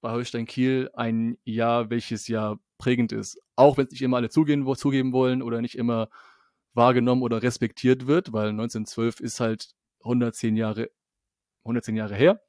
bei 0.00 0.10
Holstein 0.10 0.46
Kiel 0.46 0.90
ein 0.94 1.38
Jahr, 1.44 1.90
welches 1.90 2.28
ja 2.28 2.58
prägend 2.78 3.12
ist. 3.12 3.40
Auch 3.56 3.76
wenn 3.76 3.86
es 3.86 3.92
nicht 3.92 4.02
immer 4.02 4.18
alle 4.18 4.30
zugehen, 4.30 4.66
wo, 4.66 4.74
zugeben 4.74 5.12
wollen 5.12 5.42
oder 5.42 5.60
nicht 5.60 5.76
immer 5.76 6.08
wahrgenommen 6.74 7.22
oder 7.22 7.42
respektiert 7.42 8.06
wird, 8.06 8.32
weil 8.32 8.50
1912 8.50 9.20
ist 9.20 9.40
halt 9.40 9.70
110 10.00 10.56
Jahre, 10.56 10.90
110 11.64 11.96
Jahre 11.96 12.14
her 12.14 12.40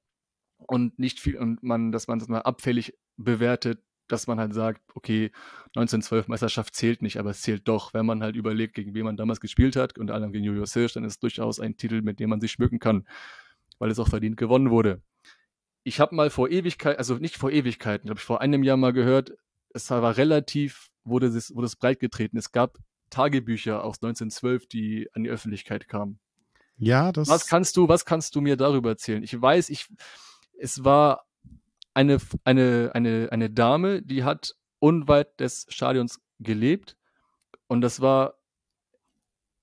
und 0.57 0.99
nicht 0.99 1.19
viel, 1.19 1.37
und 1.37 1.63
man, 1.63 1.91
dass 1.91 2.07
man 2.07 2.19
das 2.19 2.27
mal 2.27 2.41
abfällig 2.41 2.93
bewertet, 3.17 3.81
dass 4.11 4.27
man 4.27 4.39
halt 4.39 4.53
sagt, 4.53 4.81
okay, 4.95 5.31
1912 5.75 6.27
Meisterschaft 6.27 6.75
zählt 6.75 7.01
nicht, 7.01 7.17
aber 7.17 7.31
es 7.31 7.41
zählt 7.41 7.67
doch, 7.67 7.93
wenn 7.93 8.05
man 8.05 8.23
halt 8.23 8.35
überlegt, 8.35 8.75
gegen 8.75 8.93
wen 8.93 9.05
man 9.05 9.17
damals 9.17 9.39
gespielt 9.39 9.75
hat, 9.75 9.97
unter 9.97 10.15
anderem 10.15 10.33
gegen 10.33 10.45
Julius 10.45 10.73
Hirsch, 10.73 10.93
dann 10.93 11.03
ist 11.03 11.13
es 11.13 11.19
durchaus 11.19 11.59
ein 11.59 11.77
Titel, 11.77 12.01
mit 12.01 12.19
dem 12.19 12.29
man 12.29 12.41
sich 12.41 12.51
schmücken 12.51 12.79
kann, 12.79 13.07
weil 13.77 13.91
es 13.91 13.99
auch 13.99 14.07
verdient 14.07 14.37
gewonnen 14.37 14.69
wurde. 14.69 15.01
Ich 15.83 15.99
habe 15.99 16.15
mal 16.15 16.29
vor 16.29 16.49
Ewigkeit, 16.49 16.97
also 16.97 17.15
nicht 17.15 17.37
vor 17.37 17.51
Ewigkeiten, 17.51 18.07
glaube 18.07 18.19
ich, 18.19 18.25
vor 18.25 18.41
einem 18.41 18.63
Jahr 18.63 18.77
mal 18.77 18.93
gehört, 18.93 19.31
es 19.73 19.89
war 19.89 20.17
relativ, 20.17 20.89
wurde 21.03 21.27
es, 21.27 21.53
wurde 21.55 21.67
es 21.67 21.75
breit 21.75 21.99
getreten. 21.99 22.37
Es 22.37 22.51
gab 22.51 22.77
Tagebücher 23.09 23.83
aus 23.83 23.97
1912, 23.97 24.67
die 24.67 25.09
an 25.13 25.23
die 25.23 25.29
Öffentlichkeit 25.29 25.87
kamen. 25.87 26.19
Ja, 26.77 27.11
das. 27.11 27.27
Was 27.27 27.47
kannst 27.47 27.75
du, 27.77 27.87
was 27.87 28.05
kannst 28.05 28.35
du 28.35 28.41
mir 28.41 28.55
darüber 28.55 28.89
erzählen? 28.89 29.23
Ich 29.23 29.39
weiß, 29.39 29.69
ich, 29.69 29.87
es 30.57 30.83
war 30.83 31.25
eine, 31.93 32.19
eine, 32.43 32.91
eine, 32.93 33.29
eine 33.31 33.49
Dame, 33.49 34.01
die 34.01 34.23
hat 34.23 34.55
unweit 34.79 35.39
des 35.39 35.65
Stadions 35.69 36.19
gelebt. 36.39 36.95
Und 37.67 37.81
das 37.81 38.01
war 38.01 38.35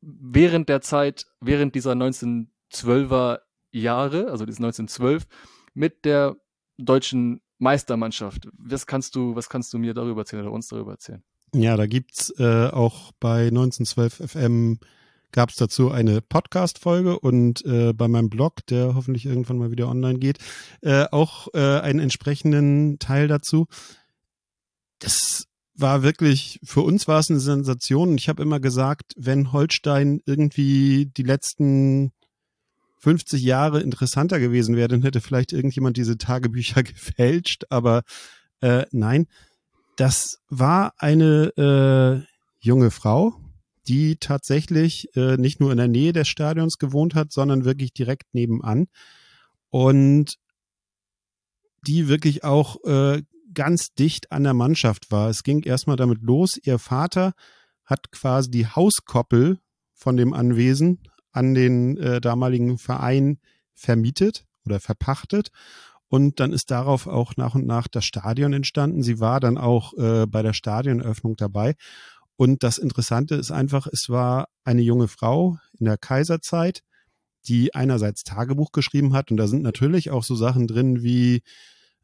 während 0.00 0.68
der 0.68 0.80
Zeit, 0.80 1.26
während 1.40 1.74
dieser 1.74 1.92
1912er 1.92 3.40
Jahre, 3.72 4.30
also 4.30 4.46
dieses 4.46 4.60
1912, 4.60 5.26
mit 5.74 6.04
der 6.04 6.36
deutschen 6.78 7.40
Meistermannschaft. 7.58 8.48
Was 8.52 8.86
kannst 8.86 9.16
du, 9.16 9.34
was 9.34 9.48
kannst 9.48 9.72
du 9.72 9.78
mir 9.78 9.94
darüber 9.94 10.22
erzählen 10.22 10.42
oder 10.42 10.52
uns 10.52 10.68
darüber 10.68 10.92
erzählen? 10.92 11.22
Ja, 11.54 11.76
da 11.76 11.86
gibt's 11.86 12.30
äh, 12.38 12.68
auch 12.68 13.12
bei 13.18 13.46
1912 13.46 14.30
FM 14.30 14.78
gab 15.32 15.50
es 15.50 15.56
dazu 15.56 15.90
eine 15.90 16.20
Podcast-Folge 16.20 17.18
und 17.18 17.64
äh, 17.64 17.92
bei 17.92 18.08
meinem 18.08 18.30
Blog, 18.30 18.66
der 18.66 18.94
hoffentlich 18.94 19.26
irgendwann 19.26 19.58
mal 19.58 19.70
wieder 19.70 19.88
online 19.88 20.18
geht, 20.18 20.38
äh, 20.82 21.04
auch 21.10 21.48
äh, 21.54 21.80
einen 21.80 22.00
entsprechenden 22.00 22.98
Teil 22.98 23.28
dazu. 23.28 23.66
Das 24.98 25.46
war 25.74 26.02
wirklich, 26.02 26.58
für 26.62 26.80
uns 26.80 27.06
war 27.06 27.18
es 27.20 27.30
eine 27.30 27.40
Sensation. 27.40 28.16
Ich 28.16 28.28
habe 28.28 28.42
immer 28.42 28.60
gesagt, 28.60 29.12
wenn 29.16 29.52
Holstein 29.52 30.20
irgendwie 30.24 31.06
die 31.14 31.22
letzten 31.22 32.12
50 32.98 33.42
Jahre 33.42 33.82
interessanter 33.82 34.40
gewesen 34.40 34.74
wäre, 34.74 34.88
dann 34.88 35.02
hätte 35.02 35.20
vielleicht 35.20 35.52
irgendjemand 35.52 35.96
diese 35.96 36.18
Tagebücher 36.18 36.82
gefälscht, 36.82 37.64
aber 37.68 38.02
äh, 38.60 38.84
nein, 38.90 39.26
das 39.96 40.40
war 40.48 40.92
eine 40.98 41.52
äh, 41.56 42.26
junge 42.60 42.90
Frau, 42.90 43.34
die 43.88 44.16
tatsächlich 44.16 45.14
äh, 45.16 45.36
nicht 45.36 45.60
nur 45.60 45.70
in 45.70 45.78
der 45.78 45.88
Nähe 45.88 46.12
des 46.12 46.28
Stadions 46.28 46.78
gewohnt 46.78 47.14
hat, 47.14 47.32
sondern 47.32 47.64
wirklich 47.64 47.92
direkt 47.92 48.34
nebenan 48.34 48.86
und 49.70 50.38
die 51.86 52.08
wirklich 52.08 52.44
auch 52.44 52.82
äh, 52.84 53.22
ganz 53.54 53.94
dicht 53.94 54.32
an 54.32 54.44
der 54.44 54.54
Mannschaft 54.54 55.10
war. 55.10 55.30
Es 55.30 55.42
ging 55.42 55.62
erstmal 55.62 55.96
damit 55.96 56.22
los, 56.22 56.58
ihr 56.62 56.78
Vater 56.78 57.32
hat 57.84 58.10
quasi 58.10 58.50
die 58.50 58.66
Hauskoppel 58.66 59.58
von 59.94 60.16
dem 60.16 60.34
Anwesen 60.34 61.00
an 61.32 61.54
den 61.54 61.96
äh, 61.96 62.20
damaligen 62.20 62.78
Verein 62.78 63.38
vermietet 63.74 64.44
oder 64.64 64.80
verpachtet. 64.80 65.50
Und 66.08 66.38
dann 66.38 66.52
ist 66.52 66.70
darauf 66.70 67.06
auch 67.06 67.36
nach 67.36 67.54
und 67.54 67.66
nach 67.66 67.88
das 67.88 68.04
Stadion 68.04 68.52
entstanden. 68.52 69.02
Sie 69.02 69.18
war 69.18 69.40
dann 69.40 69.58
auch 69.58 69.92
äh, 69.94 70.26
bei 70.26 70.42
der 70.42 70.52
Stadioneröffnung 70.52 71.36
dabei. 71.36 71.74
Und 72.36 72.62
das 72.62 72.78
Interessante 72.78 73.34
ist 73.34 73.50
einfach, 73.50 73.86
es 73.86 74.08
war 74.08 74.48
eine 74.64 74.82
junge 74.82 75.08
Frau 75.08 75.58
in 75.78 75.86
der 75.86 75.96
Kaiserzeit, 75.96 76.82
die 77.46 77.74
einerseits 77.74 78.24
Tagebuch 78.24 78.72
geschrieben 78.72 79.14
hat. 79.14 79.30
Und 79.30 79.36
da 79.36 79.46
sind 79.46 79.62
natürlich 79.62 80.10
auch 80.10 80.24
so 80.24 80.34
Sachen 80.34 80.66
drin 80.66 81.02
wie, 81.02 81.42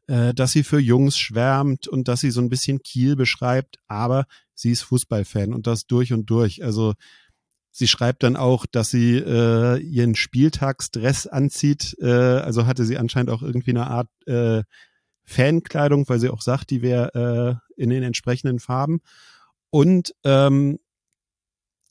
äh, 0.07 0.33
dass 0.33 0.51
sie 0.51 0.63
für 0.63 0.79
Jungs 0.79 1.17
schwärmt 1.17 1.87
und 1.87 2.07
dass 2.07 2.21
sie 2.21 2.31
so 2.31 2.41
ein 2.41 2.49
bisschen 2.49 2.81
Kiel 2.81 3.15
beschreibt. 3.15 3.77
Aber 3.87 4.25
sie 4.55 4.71
ist 4.71 4.81
Fußballfan 4.83 5.53
und 5.53 5.67
das 5.67 5.85
durch 5.85 6.13
und 6.13 6.29
durch. 6.29 6.63
Also 6.63 6.93
Sie 7.75 7.87
schreibt 7.87 8.21
dann 8.21 8.35
auch, 8.35 8.67
dass 8.67 8.91
sie 8.91 9.17
äh, 9.17 9.79
ihren 9.79 10.13
Spieltagsdress 10.13 11.25
anzieht. 11.25 11.97
Äh, 11.99 12.05
also 12.05 12.67
hatte 12.67 12.85
sie 12.85 12.99
anscheinend 12.99 13.31
auch 13.31 13.41
irgendwie 13.41 13.71
eine 13.71 13.87
Art 13.87 14.09
äh, 14.27 14.61
Fankleidung, 15.23 16.07
weil 16.07 16.19
sie 16.19 16.29
auch 16.29 16.41
sagt, 16.41 16.69
die 16.69 16.83
wäre 16.83 17.59
äh, 17.77 17.81
in 17.81 17.89
den 17.89 18.03
entsprechenden 18.03 18.59
Farben. 18.59 19.01
Und 19.73 20.13
ähm, 20.23 20.77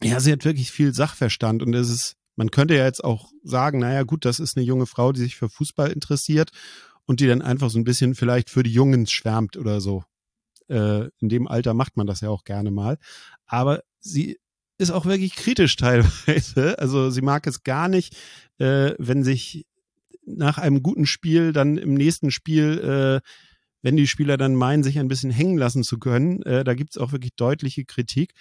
ja, 0.01 0.21
sie 0.21 0.31
hat 0.31 0.45
wirklich 0.45 0.71
viel 0.71 0.95
Sachverstand 0.95 1.65
und 1.65 1.75
es 1.75 1.91
ist, 1.91 2.17
man 2.37 2.53
könnte 2.53 2.77
ja 2.77 2.85
jetzt 2.85 3.03
auch 3.03 3.33
sagen, 3.43 3.81
naja 3.81 4.05
gut, 4.05 4.25
das 4.25 4.39
ist 4.39 4.57
eine 4.57 4.65
junge 4.65 4.87
Frau, 4.87 5.11
die 5.11 5.19
sich 5.19 5.35
für 5.35 5.49
Fußball 5.49 5.91
interessiert 5.91 6.51
und 7.07 7.19
die 7.19 7.27
dann 7.27 7.43
einfach 7.43 7.71
so 7.71 7.81
ein 7.81 7.85
bisschen 7.85 8.15
vielleicht 8.15 8.51
für 8.51 8.63
die 8.63 8.73
Jungen 8.73 9.09
schwärmt 9.09 9.57
oder 9.57 9.81
so. 9.81 10.05
Äh, 10.69 11.09
in 11.19 11.29
dem 11.29 11.49
Alter 11.49 11.75
macht 11.75 11.97
man 11.97 12.07
das 12.07 12.21
ja 12.21 12.29
auch 12.29 12.45
gerne 12.45 12.71
mal. 12.71 12.99
Aber 13.47 13.83
sie 13.99 14.39
ist 14.79 14.93
auch 14.93 15.05
wirklich 15.05 15.35
kritisch 15.35 15.75
teilweise. 15.77 16.79
Also 16.79 17.11
sie 17.11 17.23
mag 17.23 17.49
es 17.49 17.65
gar 17.65 17.89
nicht, 17.89 18.15
äh, 18.59 18.95
wenn 18.99 19.25
sich 19.25 19.67
nach 20.25 20.59
einem 20.59 20.85
guten 20.85 21.05
Spiel 21.05 21.53
dann 21.53 21.79
im 21.79 21.95
nächsten 21.95 22.31
Spiel 22.31 23.21
äh, 23.25 23.29
wenn 23.83 23.97
die 23.97 24.07
Spieler 24.07 24.37
dann 24.37 24.55
meinen, 24.55 24.83
sich 24.83 24.99
ein 24.99 25.09
bisschen 25.09 25.31
hängen 25.31 25.59
lassen 25.59 25.83
zu 25.83 25.99
können. 25.99 26.43
Äh, 26.43 26.65
da 26.65 26.75
gibt 26.75 26.91
es 26.91 26.99
auch 26.99 27.13
wirklich 27.13 27.35
deutliche 27.37 27.85
Kritik. 27.85 28.33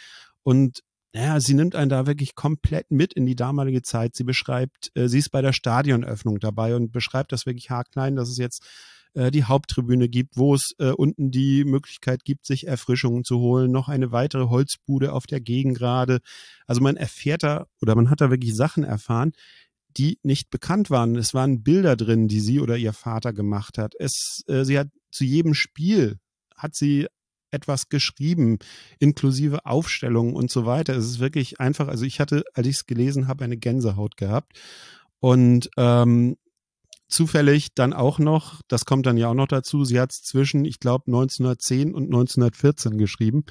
Und 0.44 0.82
naja, 1.14 1.40
sie 1.42 1.56
nimmt 1.56 1.76
einen 1.76 1.90
da 1.90 2.08
wirklich 2.08 2.36
komplett 2.36 2.90
mit 2.90 3.14
in 3.14 3.26
die 3.26 3.36
damalige 3.36 3.82
Zeit. 3.82 4.16
Sie 4.16 4.24
beschreibt, 4.24 4.92
äh, 4.96 5.10
sie 5.10 5.20
ist 5.20 5.30
bei 5.30 5.42
der 5.42 5.54
Stadionöffnung 5.54 6.40
dabei 6.40 6.76
und 6.76 6.92
beschreibt 6.92 7.32
das 7.32 7.46
wirklich 7.46 7.70
haarklein, 7.70 8.16
dass 8.16 8.30
es 8.30 8.38
jetzt 8.38 8.66
äh, 9.14 9.30
die 9.30 9.44
Haupttribüne 9.44 10.08
gibt, 10.08 10.38
wo 10.38 10.56
es 10.56 10.74
äh, 10.80 10.92
unten 10.92 11.32
die 11.32 11.66
Möglichkeit 11.66 12.24
gibt, 12.24 12.46
sich 12.46 12.68
Erfrischungen 12.68 13.26
zu 13.26 13.40
holen, 13.40 13.72
noch 13.72 13.90
eine 13.90 14.12
weitere 14.14 14.48
Holzbude 14.48 15.12
auf 15.12 15.28
der 15.28 15.42
Gegengrade. 15.42 16.20
Also 16.66 16.82
man 16.82 16.96
erfährt 16.96 17.44
da 17.44 17.68
oder 17.82 17.96
man 17.96 18.10
hat 18.10 18.22
da 18.22 18.30
wirklich 18.30 18.56
Sachen 18.56 18.86
erfahren, 18.86 19.34
die 19.98 20.18
nicht 20.24 20.50
bekannt 20.50 20.90
waren. 20.90 21.18
Es 21.18 21.34
waren 21.34 21.64
Bilder 21.64 21.98
drin, 21.98 22.30
die 22.30 22.40
sie 22.40 22.62
oder 22.62 22.78
ihr 22.78 22.94
Vater 22.94 23.34
gemacht 23.34 23.78
hat. 23.78 23.96
Es, 24.00 24.44
äh, 24.48 24.64
sie 24.64 24.80
hat 24.80 24.88
zu 25.12 25.24
jedem 25.24 25.54
Spiel 25.54 26.20
hat 26.56 26.76
sie 26.76 27.08
etwas 27.52 27.90
geschrieben, 27.90 28.60
inklusive 29.00 29.66
Aufstellungen 29.66 30.36
und 30.36 30.50
so 30.50 30.66
weiter. 30.66 30.96
Es 30.96 31.06
ist 31.06 31.20
wirklich 31.20 31.60
einfach, 31.60 31.88
also 31.88 32.06
ich 32.06 32.20
hatte, 32.20 32.44
als 32.54 32.68
ich 32.68 32.78
es 32.78 32.86
gelesen 32.86 33.28
habe, 33.28 33.44
eine 33.44 33.58
Gänsehaut 33.58 34.18
gehabt. 34.18 34.60
Und 35.20 35.70
ähm, 35.78 36.38
zufällig 37.08 37.74
dann 37.76 37.94
auch 37.94 38.20
noch, 38.20 38.62
das 38.68 38.86
kommt 38.86 39.06
dann 39.06 39.18
ja 39.18 39.28
auch 39.28 39.36
noch 39.36 39.48
dazu, 39.48 39.84
sie 39.84 40.00
hat 40.00 40.12
es 40.12 40.24
zwischen, 40.24 40.66
ich 40.66 40.80
glaube, 40.80 41.04
1910 41.08 41.94
und 41.94 42.06
1914 42.06 42.98
geschrieben. 42.98 43.44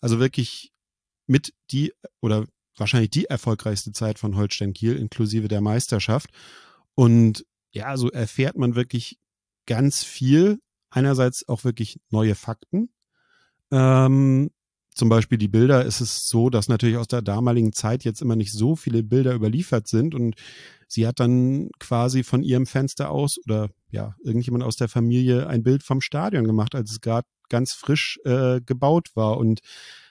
Also 0.00 0.20
wirklich 0.20 0.72
mit 1.26 1.52
die 1.70 1.92
oder 2.20 2.46
wahrscheinlich 2.76 3.10
die 3.10 3.26
erfolgreichste 3.26 3.92
Zeit 3.92 4.18
von 4.18 4.36
Holstein 4.36 4.72
Kiel, 4.72 4.96
inklusive 4.96 5.48
der 5.48 5.60
Meisterschaft. 5.60 6.30
Und 6.94 7.44
ja, 7.72 7.96
so 7.96 8.10
erfährt 8.10 8.56
man 8.56 8.74
wirklich 8.74 9.18
ganz 9.66 10.02
viel. 10.02 10.60
Einerseits 10.90 11.48
auch 11.48 11.64
wirklich 11.64 12.00
neue 12.10 12.34
Fakten. 12.34 12.90
Ähm, 13.70 14.50
zum 14.94 15.08
Beispiel 15.08 15.38
die 15.38 15.48
Bilder. 15.48 15.84
Ist 15.84 16.00
es 16.00 16.28
so, 16.28 16.50
dass 16.50 16.68
natürlich 16.68 16.96
aus 16.96 17.08
der 17.08 17.22
damaligen 17.22 17.72
Zeit 17.72 18.04
jetzt 18.04 18.20
immer 18.22 18.36
nicht 18.36 18.52
so 18.52 18.76
viele 18.76 19.02
Bilder 19.02 19.34
überliefert 19.34 19.88
sind 19.88 20.14
und 20.14 20.34
sie 20.88 21.06
hat 21.06 21.20
dann 21.20 21.70
quasi 21.78 22.22
von 22.22 22.42
ihrem 22.42 22.66
Fenster 22.66 23.10
aus 23.10 23.38
oder 23.44 23.70
ja, 23.90 24.14
irgendjemand 24.22 24.64
aus 24.64 24.76
der 24.76 24.88
Familie 24.88 25.46
ein 25.46 25.62
Bild 25.62 25.82
vom 25.82 26.00
Stadion 26.00 26.44
gemacht, 26.44 26.74
als 26.74 26.90
es 26.90 27.00
gerade 27.00 27.26
ganz 27.48 27.72
frisch 27.72 28.18
äh, 28.24 28.60
gebaut 28.60 29.10
war. 29.14 29.38
Und 29.38 29.60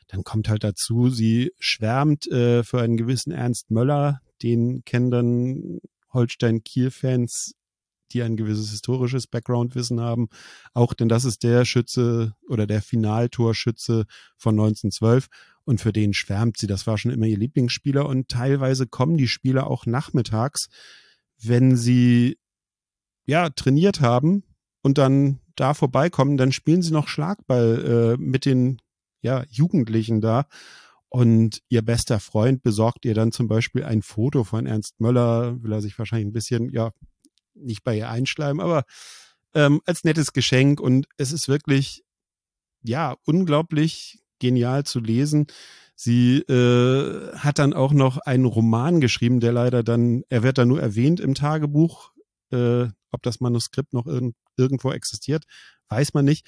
dann 0.08 0.24
kommt 0.24 0.50
halt 0.50 0.64
dazu, 0.64 1.10
sie 1.10 1.52
schwärmt 1.60 2.28
äh, 2.28 2.64
für 2.64 2.82
einen 2.82 2.98
gewissen 2.98 3.32
Ernst 3.32 3.72
Möller, 3.72 4.22
den 4.42 4.84
kennen 4.86 5.12
dann 5.12 5.80
Holstein-Kiel-Fans, 6.14 7.54
die 8.10 8.24
ein 8.24 8.38
gewisses 8.38 8.72
historisches 8.72 9.28
Background-Wissen 9.28 10.00
haben. 10.00 10.30
Auch 10.74 10.94
denn 10.94 11.10
das 11.10 11.26
ist 11.26 11.44
der 11.44 11.66
Schütze 11.66 12.34
oder 12.48 12.68
der 12.68 12.82
Finaltorschütze 12.82 14.06
von 14.38 14.56
1912 14.56 15.28
und 15.66 15.80
für 15.82 15.94
den 15.94 16.14
schwärmt 16.14 16.58
sie. 16.58 16.68
Das 16.68 16.88
war 16.88 16.98
schon 16.98 17.12
immer 17.12 17.26
ihr 17.26 17.38
Lieblingsspieler 17.38 18.08
und 18.08 18.28
teilweise 18.28 18.88
kommen 18.88 19.18
die 19.18 19.28
Spieler 19.28 19.68
auch 19.68 19.86
nachmittags, 19.86 20.68
wenn 21.42 21.78
sie 21.78 22.38
ja 23.26 23.50
trainiert 23.50 24.02
haben 24.02 24.44
und 24.82 24.98
dann 24.98 25.40
da 25.56 25.74
vorbeikommen, 25.74 26.38
dann 26.38 26.52
spielen 26.52 26.82
sie 26.82 26.92
noch 26.92 27.08
Schlagball 27.08 28.18
äh, 28.18 28.22
mit 28.22 28.46
den 28.46 28.82
ja, 29.22 29.44
Jugendlichen 29.50 30.22
da. 30.22 30.46
Und 31.10 31.62
ihr 31.70 31.82
bester 31.82 32.20
Freund 32.20 32.62
besorgt 32.62 33.04
ihr 33.06 33.16
dann 33.16 33.32
zum 33.32 33.48
Beispiel 33.48 33.84
ein 33.84 34.04
Foto 34.04 34.44
von 34.44 34.68
Ernst 34.68 35.00
Möller, 35.00 35.62
will 35.64 35.72
er 35.72 35.82
sich 35.82 35.98
wahrscheinlich 35.98 36.28
ein 36.28 36.34
bisschen, 36.34 36.70
ja, 36.70 36.92
nicht 37.54 37.84
bei 37.84 37.98
ihr 37.98 38.10
einschleimen, 38.10 38.62
aber 38.62 38.84
ähm, 39.54 39.82
als 39.86 40.04
nettes 40.04 40.34
Geschenk. 40.34 40.80
Und 40.80 41.08
es 41.18 41.32
ist 41.32 41.48
wirklich, 41.48 42.04
ja, 42.84 43.16
unglaublich 43.26 44.20
genial 44.40 44.86
zu 44.86 45.00
lesen. 45.00 45.48
Sie 45.96 46.38
äh, 46.38 47.36
hat 47.36 47.60
dann 47.60 47.74
auch 47.74 47.92
noch 47.92 48.20
einen 48.20 48.46
Roman 48.46 49.02
geschrieben, 49.02 49.40
der 49.40 49.52
leider 49.52 49.84
dann, 49.84 50.24
er 50.30 50.44
wird 50.44 50.58
dann 50.58 50.70
nur 50.70 50.82
erwähnt 50.82 51.20
im 51.20 51.36
Tagebuch. 51.36 52.12
Äh, 52.52 52.88
ob 53.12 53.24
das 53.24 53.40
Manuskript 53.40 53.94
noch 53.94 54.06
irg 54.06 54.34
irgendwo 54.56 54.92
existiert, 54.92 55.46
weiß 55.90 56.14
man 56.14 56.26
nicht 56.26 56.46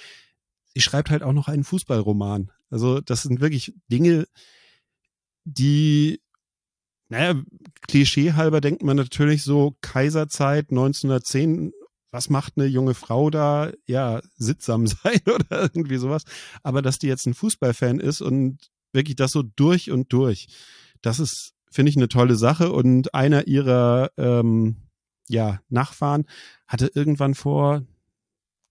sie 0.74 0.82
schreibt 0.82 1.10
halt 1.10 1.24
auch 1.24 1.34
noch 1.34 1.48
einen 1.48 1.64
Fußballroman. 1.64 2.52
Also 2.70 3.02
das 3.02 3.24
sind 3.24 3.42
wirklich 3.42 3.74
Dinge, 3.92 4.28
die, 5.44 6.22
naja, 7.12 7.36
klischeehalber 7.88 8.62
denkt 8.62 8.84
man 8.84 8.96
natürlich 8.96 9.44
so 9.44 9.76
Kaiserzeit 9.82 10.70
1910, 10.70 11.74
was 12.10 12.30
macht 12.30 12.54
eine 12.56 12.68
junge 12.68 12.94
Frau 12.94 13.30
da? 13.30 13.74
Ja, 13.86 14.22
sittsam 14.38 14.88
sein 14.88 15.20
oder 15.26 15.64
irgendwie 15.64 15.98
sowas. 15.98 16.24
Aber 16.64 16.82
dass 16.82 17.00
die 17.00 17.08
jetzt 17.08 17.26
ein 17.26 17.34
Fußballfan 17.34 18.00
ist 18.00 18.22
und 18.22 18.60
wirklich 18.94 19.18
das 19.18 19.34
so 19.34 19.44
durch 19.44 19.92
und 19.92 20.14
durch, 20.14 20.48
das 21.02 21.20
ist, 21.20 21.54
finde 21.70 21.90
ich, 21.90 21.98
eine 21.98 22.08
tolle 22.08 22.38
Sache. 22.38 22.72
Und 22.72 23.14
einer 23.14 23.46
ihrer 23.46 24.12
ähm, 24.16 24.78
ja, 25.28 25.60
Nachfahren 25.68 26.26
hatte 26.66 26.92
irgendwann 26.96 27.36
vor 27.36 27.86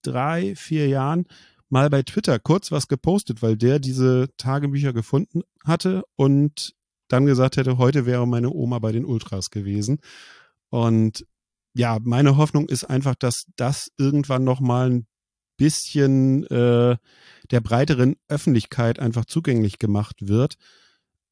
drei, 0.01 0.55
vier 0.55 0.87
Jahren 0.87 1.27
mal 1.69 1.91
bei 1.91 2.01
Twitter 2.01 2.39
kurz 2.39 2.71
was 2.71 2.87
gepostet, 2.87 3.43
weil 3.43 3.55
der 3.55 3.77
diese 3.77 4.29
Tagebücher 4.37 4.93
gefunden 4.93 5.43
hatte 5.63 6.05
und 6.15 6.73
dann 7.11 7.25
gesagt 7.25 7.57
hätte, 7.57 7.77
heute 7.77 8.05
wäre 8.05 8.27
meine 8.27 8.49
Oma 8.49 8.79
bei 8.79 8.91
den 8.91 9.05
Ultras 9.05 9.49
gewesen. 9.49 9.99
Und 10.69 11.25
ja, 11.73 11.99
meine 12.01 12.37
Hoffnung 12.37 12.67
ist 12.67 12.83
einfach, 12.83 13.15
dass 13.15 13.45
das 13.55 13.91
irgendwann 13.97 14.43
nochmal 14.43 14.89
ein 14.89 15.07
bisschen 15.57 16.45
äh, 16.47 16.97
der 17.51 17.61
breiteren 17.61 18.15
Öffentlichkeit 18.27 18.99
einfach 18.99 19.25
zugänglich 19.25 19.77
gemacht 19.77 20.27
wird. 20.27 20.55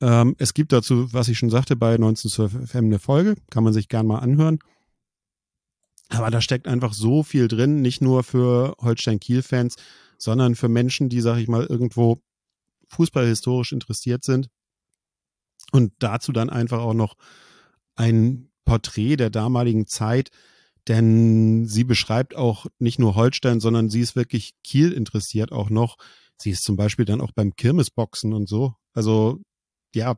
Ähm, 0.01 0.36
es 0.38 0.53
gibt 0.53 0.71
dazu, 0.71 1.12
was 1.13 1.27
ich 1.27 1.38
schon 1.38 1.50
sagte, 1.50 1.75
bei 1.75 1.95
1912 1.95 2.69
FM 2.69 2.86
eine 2.86 3.00
Folge, 3.00 3.36
kann 3.50 3.63
man 3.63 3.74
sich 3.74 3.89
gern 3.89 4.07
mal 4.07 4.19
anhören. 4.19 4.59
Aber 6.09 6.31
da 6.31 6.41
steckt 6.41 6.67
einfach 6.67 6.93
so 6.93 7.24
viel 7.24 7.48
drin, 7.48 7.81
nicht 7.81 8.01
nur 8.01 8.24
für 8.24 8.75
Holstein-Kiel-Fans, 8.79 9.75
sondern 10.17 10.55
für 10.55 10.69
Menschen, 10.69 11.09
die, 11.09 11.21
sag 11.21 11.38
ich 11.38 11.48
mal, 11.48 11.65
irgendwo 11.65 12.21
fußballhistorisch 12.89 13.71
interessiert 13.71 14.24
sind. 14.24 14.50
Und 15.71 15.93
dazu 15.99 16.31
dann 16.31 16.49
einfach 16.49 16.79
auch 16.79 16.93
noch 16.93 17.15
ein 17.95 18.49
Porträt 18.65 19.17
der 19.17 19.29
damaligen 19.29 19.88
Zeit, 19.88 20.29
denn 20.88 21.65
sie 21.65 21.83
beschreibt 21.83 22.35
auch 22.35 22.65
nicht 22.79 22.99
nur 22.99 23.15
Holstein, 23.15 23.59
sondern 23.59 23.89
sie 23.89 24.01
ist 24.01 24.15
wirklich 24.15 24.53
Kiel 24.63 24.91
interessiert 24.91 25.51
auch 25.51 25.69
noch. 25.69 25.97
Sie 26.38 26.51
ist 26.51 26.63
zum 26.63 26.77
Beispiel 26.77 27.05
dann 27.05 27.21
auch 27.21 27.31
beim 27.31 27.55
Kirmesboxen 27.55 28.33
und 28.33 28.47
so. 28.47 28.73
Also 28.93 29.39
ja, 29.93 30.17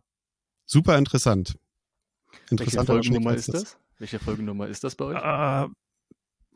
super 0.65 0.97
interessant. 0.97 1.57
Welche 2.49 2.83
Folgennummer 2.83 3.33
ist 3.33 3.53
das? 3.53 3.77
Welche 3.97 4.19
Folgennummer 4.19 4.67
ist 4.67 4.83
das 4.83 4.95
bei 4.95 5.05
euch? 5.05 5.17
Äh, 5.17 5.69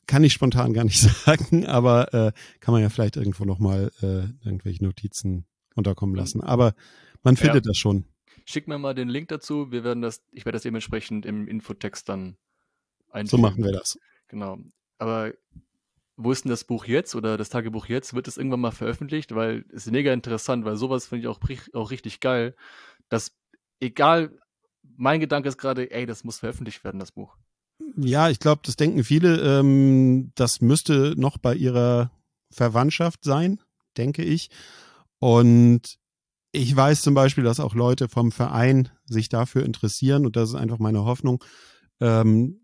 kann 0.08 0.24
ich 0.24 0.34
spontan 0.34 0.74
gar 0.74 0.84
nicht 0.84 1.00
sagen, 1.26 1.66
aber 1.66 2.14
äh, 2.14 2.32
kann 2.60 2.74
man 2.74 2.82
ja 2.82 2.90
vielleicht 2.90 3.18
irgendwo 3.18 3.46
nochmal 3.46 3.92
äh, 4.02 4.28
irgendwelche 4.46 4.84
Notizen 4.84 5.46
unterkommen 5.76 6.16
lassen. 6.16 6.42
Aber 6.42 6.74
man 7.24 7.38
findet 7.38 7.66
ja. 7.66 7.70
das 7.70 7.78
schon. 7.78 8.06
Schick 8.46 8.68
mir 8.68 8.78
mal 8.78 8.94
den 8.94 9.10
Link 9.10 9.28
dazu. 9.30 9.72
Wir 9.72 9.84
werden 9.84 10.02
das, 10.02 10.24
ich 10.32 10.46
werde 10.46 10.56
das 10.56 10.64
dementsprechend 10.64 11.26
im 11.26 11.48
Infotext 11.48 12.08
dann 12.08 12.38
einfügen. 13.10 13.30
So 13.30 13.38
machen 13.38 13.64
wir 13.64 13.72
das. 13.72 13.98
Genau. 14.28 14.60
Aber 14.98 15.34
wo 16.18 16.32
ist 16.32 16.46
denn 16.46 16.50
das 16.50 16.64
Buch 16.64 16.86
jetzt 16.86 17.16
oder 17.16 17.38
das 17.38 17.50
Tagebuch 17.50 17.88
jetzt? 17.88 18.14
Wird 18.14 18.28
es 18.28 18.38
irgendwann 18.38 18.62
mal 18.62 18.72
veröffentlicht? 18.72 19.36
Weil 19.36 19.66
es 19.70 19.88
ist 19.88 19.92
mega 19.92 20.14
interessant, 20.14 20.64
weil 20.64 20.78
sowas 20.78 21.08
finde 21.08 21.24
ich 21.24 21.28
auch, 21.28 21.40
auch 21.74 21.92
richtig 21.92 22.20
geil, 22.20 22.56
dass 23.10 23.36
egal, 23.80 24.32
mein 24.96 25.20
Gedanke 25.20 25.50
ist 25.50 25.58
gerade, 25.58 25.92
ey, 25.92 26.06
das 26.06 26.24
muss 26.24 26.40
veröffentlicht 26.40 26.84
werden, 26.84 27.00
das 27.00 27.12
Buch. 27.12 27.36
Ja, 27.98 28.30
ich 28.30 28.40
glaube, 28.40 28.62
das 28.64 28.76
denken 28.76 29.04
viele. 29.04 29.60
Ähm, 29.60 30.32
das 30.36 30.62
müsste 30.62 31.16
noch 31.18 31.38
bei 31.38 31.56
ihrer 31.56 32.12
Verwandtschaft 32.52 33.24
sein, 33.24 33.60
denke 33.98 34.24
ich. 34.24 34.50
Und 35.20 35.98
ich 36.56 36.76
weiß 36.76 37.02
zum 37.02 37.14
Beispiel, 37.14 37.44
dass 37.44 37.60
auch 37.60 37.76
Leute 37.76 38.10
vom 38.10 38.32
Verein 38.32 38.90
sich 39.06 39.30
dafür 39.30 39.64
interessieren 39.64 40.26
und 40.26 40.36
das 40.36 40.50
ist 40.50 40.56
einfach 40.56 40.80
meine 40.80 41.06
Hoffnung. 41.06 41.44
Ähm, 42.00 42.62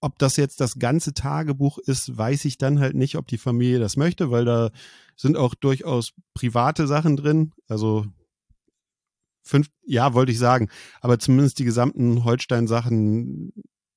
ob 0.00 0.18
das 0.18 0.36
jetzt 0.36 0.60
das 0.60 0.78
ganze 0.78 1.12
Tagebuch 1.12 1.78
ist, 1.78 2.16
weiß 2.16 2.44
ich 2.44 2.56
dann 2.56 2.78
halt 2.78 2.94
nicht, 2.94 3.16
ob 3.16 3.26
die 3.26 3.38
Familie 3.38 3.80
das 3.80 3.96
möchte, 3.96 4.30
weil 4.30 4.44
da 4.44 4.70
sind 5.16 5.36
auch 5.36 5.54
durchaus 5.54 6.12
private 6.34 6.86
Sachen 6.86 7.16
drin. 7.16 7.52
Also 7.66 8.06
fünf, 9.42 9.68
ja, 9.84 10.14
wollte 10.14 10.30
ich 10.30 10.38
sagen. 10.38 10.68
Aber 11.00 11.18
zumindest 11.18 11.58
die 11.58 11.64
gesamten 11.64 12.24
Holstein-Sachen 12.24 13.52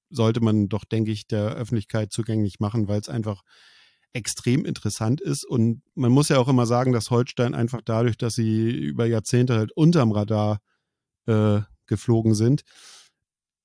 sollte 0.09 0.41
man 0.41 0.69
doch, 0.69 0.86
denke 0.86 1.12
ich, 1.12 1.27
der 1.27 1.51
Öffentlichkeit 1.51 2.12
zugänglich 2.12 2.59
machen, 2.59 2.88
weil 2.88 2.99
es 2.99 3.09
einfach 3.09 3.43
extrem 4.13 4.65
interessant 4.65 5.21
ist. 5.21 5.45
Und 5.45 5.82
man 5.95 6.12
muss 6.12 6.30
ja 6.30 6.38
auch 6.38 6.47
immer 6.47 6.65
sagen, 6.65 6.91
dass 6.91 7.12
Holstein 7.12 7.56
einfach 7.56 7.82
dadurch, 7.84 8.17
dass 8.17 8.36
sie 8.36 8.69
über 8.69 9.06
Jahrzehnte 9.06 9.56
halt 9.56 9.71
unterm 9.71 10.12
Radar 10.12 10.60
äh, 11.28 11.62
geflogen 11.86 12.34
sind, 12.34 12.63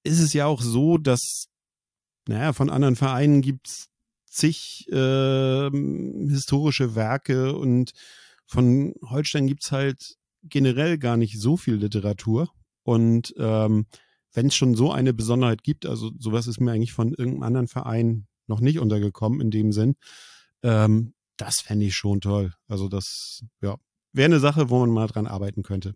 ist 0.05 0.21
es 0.21 0.33
ja 0.33 0.47
auch 0.47 0.61
so, 0.61 0.99
dass, 0.99 1.49
naja, 2.29 2.53
von 2.53 2.71
anderen 2.71 2.97
Vereinen 2.97 3.43
gibt's 3.43 3.89
zig 4.27 4.87
äh, 4.91 5.71
historische 5.71 6.95
Werke 6.95 7.57
und 7.57 7.93
von 8.47 8.95
Holstein 9.03 9.47
gibt's 9.47 9.73
halt 9.73 10.17
generell 10.43 10.99
gar 10.99 11.17
nicht 11.17 11.41
so 11.41 11.57
viel 11.57 11.75
Literatur. 11.75 12.51
Und 12.85 13.35
ähm, 13.39 13.87
wenn 14.33 14.47
es 14.47 14.55
schon 14.55 14.75
so 14.75 14.93
eine 14.93 15.13
Besonderheit 15.13 15.65
gibt, 15.65 15.87
also 15.87 16.13
sowas 16.19 16.47
ist 16.47 16.61
mir 16.61 16.73
eigentlich 16.73 16.93
von 16.93 17.15
irgendeinem 17.15 17.43
anderen 17.43 17.69
Verein 17.69 18.27
noch 18.47 18.61
nicht 18.61 18.79
untergekommen 18.79 19.41
in 19.41 19.51
dem 19.51 19.73
Sinn, 19.73 19.97
ähm, 20.67 21.15
das 21.37 21.61
fände 21.61 21.87
ich 21.87 21.95
schon 21.95 22.21
toll. 22.21 22.53
Also 22.67 22.89
das, 22.89 23.45
ja, 23.61 23.77
wäre 24.13 24.27
eine 24.27 24.41
Sache, 24.41 24.69
wo 24.69 24.81
man 24.81 24.91
mal 24.91 25.07
dran 25.07 25.29
arbeiten 25.29 25.63
könnte. 25.63 25.95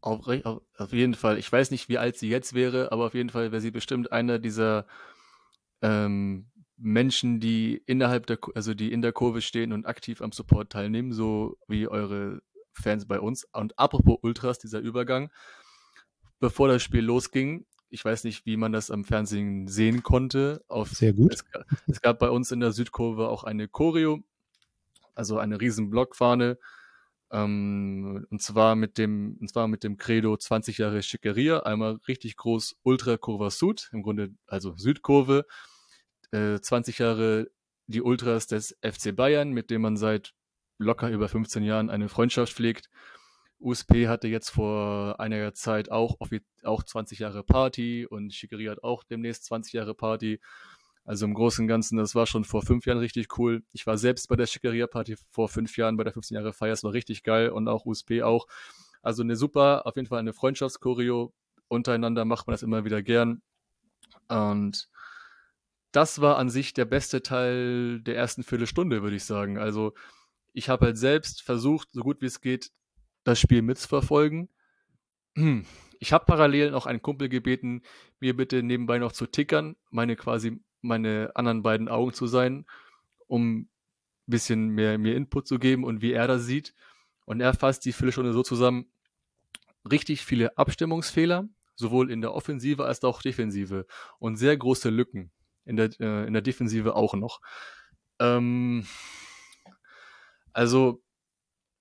Auf, 0.00 0.26
auf, 0.26 0.62
auf, 0.78 0.92
jeden 0.92 1.14
Fall. 1.14 1.38
Ich 1.38 1.52
weiß 1.52 1.70
nicht, 1.70 1.88
wie 1.88 1.98
alt 1.98 2.16
sie 2.16 2.30
jetzt 2.30 2.54
wäre, 2.54 2.92
aber 2.92 3.06
auf 3.06 3.14
jeden 3.14 3.28
Fall 3.28 3.52
wäre 3.52 3.60
sie 3.60 3.70
bestimmt 3.70 4.12
einer 4.12 4.38
dieser 4.38 4.86
ähm, 5.82 6.50
Menschen, 6.78 7.40
die 7.40 7.82
innerhalb 7.86 8.26
der, 8.26 8.38
also 8.54 8.72
die 8.72 8.90
in 8.90 9.02
der 9.02 9.12
Kurve 9.12 9.42
stehen 9.42 9.72
und 9.72 9.84
aktiv 9.84 10.22
am 10.22 10.32
Support 10.32 10.70
teilnehmen, 10.72 11.12
so 11.12 11.58
wie 11.68 11.86
eure 11.86 12.40
Fans 12.72 13.06
bei 13.06 13.20
uns. 13.20 13.44
Und 13.52 13.78
apropos 13.78 14.18
Ultras, 14.22 14.58
dieser 14.58 14.80
Übergang, 14.80 15.30
bevor 16.38 16.68
das 16.68 16.82
Spiel 16.82 17.04
losging, 17.04 17.66
ich 17.88 18.04
weiß 18.04 18.24
nicht, 18.24 18.46
wie 18.46 18.56
man 18.56 18.72
das 18.72 18.90
am 18.90 19.04
Fernsehen 19.04 19.68
sehen 19.68 20.02
konnte. 20.02 20.64
Auf, 20.68 20.90
Sehr 20.90 21.12
gut. 21.12 21.34
Es, 21.34 21.44
es, 21.86 22.00
gab 22.00 22.18
bei 22.18 22.30
uns 22.30 22.50
in 22.50 22.60
der 22.60 22.72
Südkurve 22.72 23.28
auch 23.28 23.44
eine 23.44 23.68
Choreo, 23.68 24.22
also 25.14 25.38
eine 25.38 25.60
riesen 25.60 25.90
Blockfahne. 25.90 26.58
Ähm, 27.30 28.26
und 28.30 28.42
zwar 28.42 28.76
mit 28.76 28.98
dem, 28.98 29.36
und 29.40 29.48
zwar 29.48 29.68
mit 29.68 29.82
dem 29.84 29.96
Credo 29.96 30.36
20 30.36 30.78
Jahre 30.78 31.02
Schickeria, 31.02 31.60
einmal 31.60 31.98
richtig 32.06 32.36
groß 32.36 32.76
Ultra 32.82 33.16
Curva 33.16 33.50
Sud, 33.50 33.88
im 33.92 34.02
Grunde 34.02 34.30
also 34.46 34.76
Südkurve, 34.76 35.44
äh, 36.30 36.60
20 36.60 36.98
Jahre 36.98 37.50
die 37.88 38.02
Ultras 38.02 38.46
des 38.46 38.76
FC 38.82 39.14
Bayern, 39.14 39.50
mit 39.50 39.70
dem 39.70 39.82
man 39.82 39.96
seit 39.96 40.34
locker 40.78 41.10
über 41.10 41.28
15 41.28 41.62
Jahren 41.62 41.90
eine 41.90 42.08
Freundschaft 42.08 42.52
pflegt. 42.52 42.90
USP 43.60 44.08
hatte 44.08 44.28
jetzt 44.28 44.50
vor 44.50 45.18
einiger 45.18 45.54
Zeit 45.54 45.90
auch, 45.90 46.16
auch 46.64 46.82
20 46.82 47.18
Jahre 47.18 47.42
Party 47.42 48.06
und 48.06 48.34
Shikari 48.34 48.66
hat 48.66 48.82
auch 48.82 49.02
demnächst 49.04 49.44
20 49.46 49.72
Jahre 49.72 49.94
Party. 49.94 50.40
Also 51.04 51.24
im 51.24 51.34
Großen 51.34 51.62
und 51.64 51.68
Ganzen, 51.68 51.96
das 51.96 52.14
war 52.14 52.26
schon 52.26 52.44
vor 52.44 52.62
fünf 52.62 52.84
Jahren 52.84 52.98
richtig 52.98 53.38
cool. 53.38 53.62
Ich 53.72 53.86
war 53.86 53.96
selbst 53.96 54.28
bei 54.28 54.34
der 54.34 54.46
Schickeria-Party 54.46 55.16
vor 55.30 55.48
fünf 55.48 55.76
Jahren, 55.76 55.96
bei 55.96 56.04
der 56.04 56.12
15 56.12 56.34
Jahre 56.34 56.52
Feier, 56.52 56.72
es 56.72 56.82
war 56.82 56.92
richtig 56.92 57.22
geil 57.22 57.50
und 57.50 57.68
auch 57.68 57.86
USP 57.86 58.22
auch. 58.22 58.46
Also 59.02 59.22
eine 59.22 59.36
super, 59.36 59.86
auf 59.86 59.94
jeden 59.94 60.08
Fall 60.08 60.18
eine 60.18 60.32
Freundschaftschoreo. 60.32 61.32
Untereinander 61.68 62.24
macht 62.24 62.48
man 62.48 62.54
das 62.54 62.64
immer 62.64 62.84
wieder 62.84 63.02
gern. 63.02 63.40
Und 64.28 64.88
das 65.92 66.20
war 66.20 66.38
an 66.38 66.50
sich 66.50 66.74
der 66.74 66.84
beste 66.84 67.22
Teil 67.22 68.00
der 68.00 68.16
ersten 68.16 68.42
Viertelstunde, 68.42 69.02
würde 69.02 69.16
ich 69.16 69.24
sagen. 69.24 69.58
Also 69.58 69.94
ich 70.52 70.68
habe 70.68 70.86
halt 70.86 70.98
selbst 70.98 71.42
versucht, 71.42 71.88
so 71.92 72.02
gut 72.02 72.20
wie 72.20 72.26
es 72.26 72.40
geht, 72.40 72.70
das 73.26 73.40
Spiel 73.40 73.62
mitzuverfolgen. 73.62 74.48
Ich 75.98 76.12
habe 76.12 76.26
parallel 76.26 76.72
noch 76.72 76.84
einen 76.84 77.00
Kumpel 77.00 77.30
gebeten, 77.30 77.80
mir 78.20 78.36
bitte 78.36 78.62
nebenbei 78.62 78.98
noch 78.98 79.12
zu 79.12 79.24
tickern, 79.24 79.76
meine 79.88 80.14
quasi 80.14 80.60
meine 80.82 81.32
anderen 81.34 81.62
beiden 81.62 81.88
Augen 81.88 82.12
zu 82.12 82.26
sein, 82.26 82.66
um 83.26 83.60
ein 83.60 83.70
bisschen 84.26 84.68
mehr 84.68 84.98
mir 84.98 85.16
Input 85.16 85.46
zu 85.46 85.58
geben 85.58 85.84
und 85.84 86.02
wie 86.02 86.12
er 86.12 86.28
das 86.28 86.44
sieht. 86.44 86.74
Und 87.24 87.40
er 87.40 87.54
fasst 87.54 87.86
die 87.86 87.92
Viertelstunde 87.92 88.34
so 88.34 88.42
zusammen, 88.42 88.92
richtig 89.90 90.22
viele 90.22 90.58
Abstimmungsfehler, 90.58 91.48
sowohl 91.76 92.10
in 92.10 92.20
der 92.20 92.34
Offensive 92.34 92.84
als 92.84 93.02
auch 93.02 93.22
Defensive 93.22 93.86
und 94.18 94.36
sehr 94.36 94.54
große 94.54 94.90
Lücken 94.90 95.32
in 95.64 95.76
der, 95.76 95.98
äh, 95.98 96.26
in 96.26 96.34
der 96.34 96.42
Defensive 96.42 96.94
auch 96.94 97.14
noch. 97.14 97.40
Ähm, 98.18 98.86
also 100.52 101.02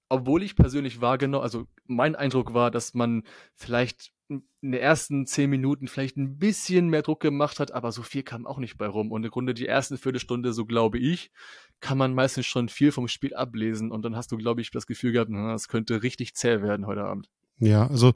obwohl 0.09 0.43
ich 0.43 0.55
persönlich 0.55 1.01
wahrgenommen, 1.01 1.43
also 1.43 1.67
mein 1.85 2.15
Eindruck 2.15 2.53
war, 2.53 2.71
dass 2.71 2.93
man 2.93 3.23
vielleicht 3.55 4.11
in 4.27 4.43
den 4.61 4.73
ersten 4.73 5.27
zehn 5.27 5.49
Minuten 5.49 5.87
vielleicht 5.87 6.17
ein 6.17 6.37
bisschen 6.37 6.89
mehr 6.89 7.03
Druck 7.03 7.19
gemacht 7.19 7.59
hat, 7.59 7.71
aber 7.71 7.91
so 7.91 8.01
viel 8.01 8.23
kam 8.23 8.47
auch 8.47 8.57
nicht 8.57 8.77
bei 8.77 8.87
rum. 8.87 9.11
Und 9.11 9.23
im 9.23 9.29
Grunde 9.29 9.53
die 9.53 9.67
ersten 9.67 9.97
Viertelstunde, 9.97 10.53
so 10.53 10.65
glaube 10.65 10.97
ich, 10.97 11.31
kann 11.79 11.97
man 11.97 12.13
meistens 12.15 12.47
schon 12.47 12.69
viel 12.69 12.91
vom 12.91 13.07
Spiel 13.07 13.35
ablesen. 13.35 13.91
Und 13.91 14.03
dann 14.03 14.15
hast 14.15 14.31
du, 14.31 14.37
glaube 14.37 14.61
ich, 14.61 14.71
das 14.71 14.87
Gefühl 14.87 15.11
gehabt, 15.11 15.31
es 15.31 15.67
könnte 15.67 16.01
richtig 16.01 16.35
zäh 16.35 16.61
werden 16.61 16.87
heute 16.87 17.03
Abend. 17.03 17.29
Ja, 17.59 17.87
also 17.87 18.13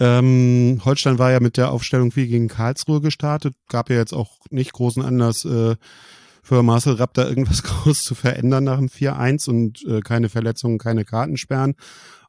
ähm, 0.00 0.80
Holstein 0.84 1.18
war 1.18 1.32
ja 1.32 1.40
mit 1.40 1.56
der 1.56 1.72
Aufstellung 1.72 2.14
wie 2.14 2.28
gegen 2.28 2.48
Karlsruhe 2.48 3.00
gestartet, 3.00 3.56
gab 3.68 3.90
ja 3.90 3.96
jetzt 3.96 4.12
auch 4.12 4.38
nicht 4.50 4.72
großen 4.72 5.02
Anlass, 5.02 5.44
äh, 5.44 5.76
für 6.48 6.62
Marcel 6.62 6.94
Rapp 6.94 7.12
da 7.12 7.28
irgendwas 7.28 7.62
groß 7.62 8.02
zu 8.02 8.14
verändern 8.14 8.64
nach 8.64 8.78
dem 8.78 8.88
4-1 8.88 9.50
und 9.50 9.84
äh, 9.84 10.00
keine 10.00 10.30
Verletzungen, 10.30 10.78
keine 10.78 11.04
Kartensperren. 11.04 11.74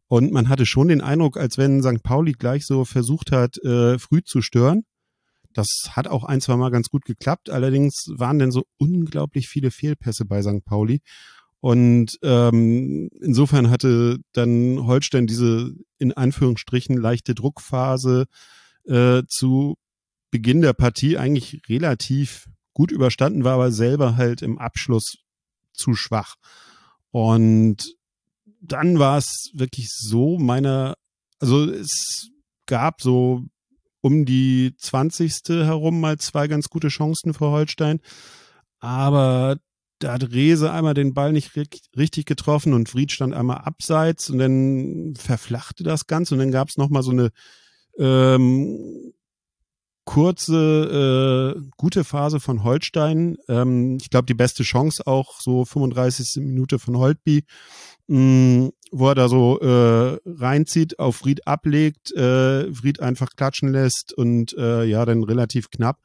Und 0.08 0.34
man 0.34 0.49
hatte 0.49 0.65
schon 0.65 0.89
den 0.89 0.99
Eindruck, 0.99 1.38
als 1.38 1.58
wenn 1.58 1.82
St. 1.82 2.03
Pauli 2.03 2.34
gleich 2.34 2.65
so 2.65 2.84
versucht 2.84 3.32
hat, 3.32 3.58
äh, 3.63 3.97
früh 3.97 4.21
zu 4.21 4.41
stören. 4.41 4.84
Das 5.53 5.67
hat 5.91 6.10
auch 6.10 6.25
ein, 6.25 6.41
zwei 6.41 6.58
Mal 6.58 6.69
ganz 6.69 6.89
gut 6.89 7.05
geklappt. 7.05 7.49
Allerdings 7.49 8.08
waren 8.10 8.39
denn 8.39 8.51
so 8.51 8.65
unglaublich 8.77 9.47
viele 9.47 9.71
Fehlpässe 9.71 10.25
bei 10.25 10.41
St. 10.41 10.65
Pauli. 10.65 10.99
Und 11.62 12.17
ähm, 12.21 13.10
insofern 13.21 13.69
hatte 13.69 14.17
dann 14.34 14.86
Holstein 14.86 15.27
diese 15.27 15.73
in 15.97 16.12
Anführungsstrichen 16.12 16.97
leichte 16.97 17.36
Druckphase 17.36 18.25
äh, 18.86 19.21
zu 19.29 19.75
Beginn 20.29 20.62
der 20.62 20.73
Partie 20.73 21.17
eigentlich 21.17 21.62
relativ 21.69 22.47
gut 22.79 22.93
überstanden, 22.93 23.43
war 23.43 23.55
aber 23.55 23.73
selber 23.73 24.15
halt 24.15 24.41
im 24.41 24.57
Abschluss 24.57 25.17
zu 25.73 25.95
schwach. 25.95 26.35
Und 27.11 27.93
dann 28.61 28.99
war 28.99 29.17
es 29.17 29.51
wirklich 29.53 29.89
so 29.89 30.39
meiner, 30.39 30.95
also 31.39 31.69
es 31.69 32.29
gab 32.67 33.01
so 33.01 33.43
um 33.99 34.23
die 34.23 34.75
20. 34.77 35.41
herum 35.49 35.99
mal 35.99 36.19
zwei 36.19 36.47
ganz 36.47 36.69
gute 36.69 36.87
Chancen 36.87 37.33
für 37.33 37.47
Holstein. 37.47 37.99
Aber 38.79 39.57
da 39.99 40.13
hat 40.13 40.31
Rese 40.31 40.71
einmal 40.71 40.93
den 40.93 41.13
Ball 41.13 41.33
nicht 41.33 41.51
richtig 41.97 42.27
getroffen 42.27 42.71
und 42.71 42.87
Fried 42.87 43.11
stand 43.11 43.33
einmal 43.33 43.57
abseits 43.57 44.29
und 44.29 44.37
dann 44.37 45.15
verflachte 45.17 45.83
das 45.83 46.07
Ganze 46.07 46.35
und 46.35 46.39
dann 46.39 46.51
gab 46.51 46.69
es 46.69 46.77
nochmal 46.77 47.03
so 47.03 47.11
eine 47.11 47.31
ähm, 47.97 49.11
kurze, 50.10 51.56
äh, 51.56 51.62
gute 51.78 52.04
Phase 52.04 52.39
von 52.39 52.63
Holstein. 52.63 53.38
Ähm, 53.48 54.00
ich 54.02 54.10
glaube, 54.10 54.26
die 54.26 54.34
beste 54.34 54.63
Chance 54.63 55.06
auch 55.06 55.39
so 55.39 55.65
35. 55.65 56.43
Minute 56.43 56.80
von 56.80 56.98
Holtby, 56.98 57.43
mh, 58.08 58.17
mm, 58.17 58.72
wo 58.91 59.10
er 59.10 59.13
da 59.13 59.30
so 59.30 59.60
äh, 59.60 60.17
reinzieht, 60.26 60.98
auf 60.98 61.17
Fried 61.17 61.45
ablegt, 61.45 62.12
äh, 62.13 62.74
Fried 62.74 63.02
einfach 63.02 63.36
klatschen 63.36 63.72
lässt 63.72 64.12
und 64.12 64.58
äh, 64.58 64.84
ja, 64.86 65.06
dann 65.06 65.24
relativ 65.24 65.69
knapp. 65.69 66.00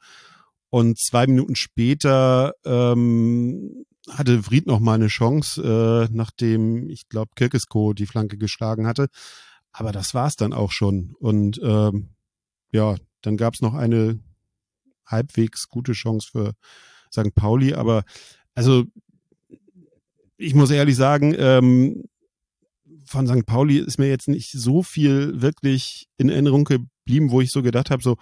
Und 0.69 0.99
zwei 0.99 1.25
Minuten 1.25 1.55
später 1.55 2.53
ähm, 2.63 3.85
hatte 4.11 4.43
Fried 4.43 4.67
noch 4.67 4.81
mal 4.81 4.93
eine 4.93 5.07
Chance, 5.07 5.63
äh, 5.63 6.13
nachdem, 6.13 6.91
ich 6.91 7.09
glaube, 7.09 7.31
Kirkesko 7.35 7.93
die 7.93 8.05
Flanke 8.05 8.37
geschlagen 8.37 8.85
hatte. 8.85 9.07
Aber 9.71 9.91
das 9.91 10.13
war's 10.13 10.35
dann 10.35 10.53
auch 10.53 10.71
schon. 10.71 11.15
Und 11.17 11.59
ähm, 11.63 12.09
ja, 12.71 12.97
dann 13.25 13.37
gab's 13.37 13.61
noch 13.61 13.73
eine 13.73 14.19
halbwegs 15.05 15.69
gute 15.69 15.93
Chance 15.93 16.29
für 16.31 16.53
St. 17.11 17.33
Pauli. 17.35 17.73
Aber 17.73 18.03
also 18.53 18.85
ich 20.37 20.53
muss 20.53 20.71
ehrlich 20.71 20.95
sagen, 20.95 21.35
ähm, 21.37 22.03
von 23.05 23.27
St. 23.27 23.45
Pauli 23.45 23.77
ist 23.77 23.99
mir 23.99 24.09
jetzt 24.09 24.27
nicht 24.27 24.51
so 24.51 24.83
viel 24.83 25.41
wirklich 25.41 26.07
in 26.17 26.29
Erinnerung 26.29 26.65
geblieben, 26.65 27.31
wo 27.31 27.41
ich 27.41 27.51
so 27.51 27.61
gedacht 27.61 27.91
habe, 27.91 28.01
so, 28.01 28.17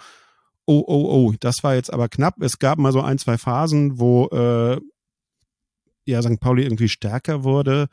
oh, 0.66 0.84
oh, 0.86 1.06
oh, 1.10 1.34
das 1.40 1.64
war 1.64 1.76
jetzt 1.76 1.92
aber 1.92 2.10
knapp. 2.10 2.42
Es 2.42 2.60
gab 2.60 2.78
mal 2.80 2.92
so 2.92 3.02
ein, 3.02 3.18
zwei 3.18 3.38
Phasen, 3.38 4.00
wo 4.00 4.28
äh, 4.28 4.80
ja 6.06 6.22
St. 6.22 6.40
Pauli 6.40 6.64
irgendwie 6.64 6.90
stärker 6.90 7.44
wurde. 7.44 7.88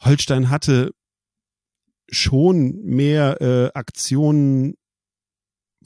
Holstein 0.00 0.50
hatte 0.50 0.92
schon 2.10 2.82
mehr 2.82 3.40
äh, 3.40 3.70
Aktionen 3.74 4.76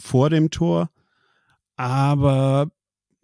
vor 0.00 0.30
dem 0.30 0.50
Tor, 0.50 0.90
aber 1.76 2.70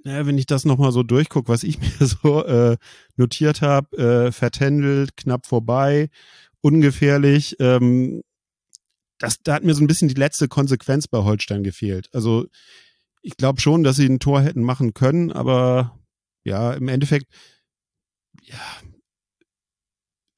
ja, 0.05 0.25
wenn 0.25 0.39
ich 0.39 0.47
das 0.47 0.65
nochmal 0.65 0.93
so 0.93 1.03
durchgucke, 1.03 1.49
was 1.49 1.65
ich 1.65 1.79
mir 2.01 2.07
so 2.07 2.45
äh, 2.45 2.77
notiert 3.17 3.61
habe, 3.61 3.97
äh, 3.97 4.33
vertändelt, 4.33 5.17
knapp 5.17 5.47
vorbei, 5.47 6.11
ungefährlich, 6.61 7.57
ähm, 7.59 8.23
das, 9.19 9.43
da 9.43 9.55
hat 9.55 9.65
mir 9.65 9.75
so 9.75 9.83
ein 9.83 9.87
bisschen 9.87 10.09
die 10.09 10.15
letzte 10.15 10.47
Konsequenz 10.47 11.09
bei 11.09 11.19
Holstein 11.19 11.63
gefehlt. 11.63 12.09
Also 12.13 12.47
ich 13.23 13.37
glaube 13.37 13.61
schon, 13.61 13.83
dass 13.83 13.97
sie 13.97 14.07
ein 14.07 14.21
Tor 14.21 14.43
hätten 14.43 14.63
machen 14.63 14.95
können, 14.95 15.33
aber 15.33 15.99
ja, 16.45 16.73
im 16.75 16.89
Endeffekt, 16.89 17.27
ja, 18.43 18.61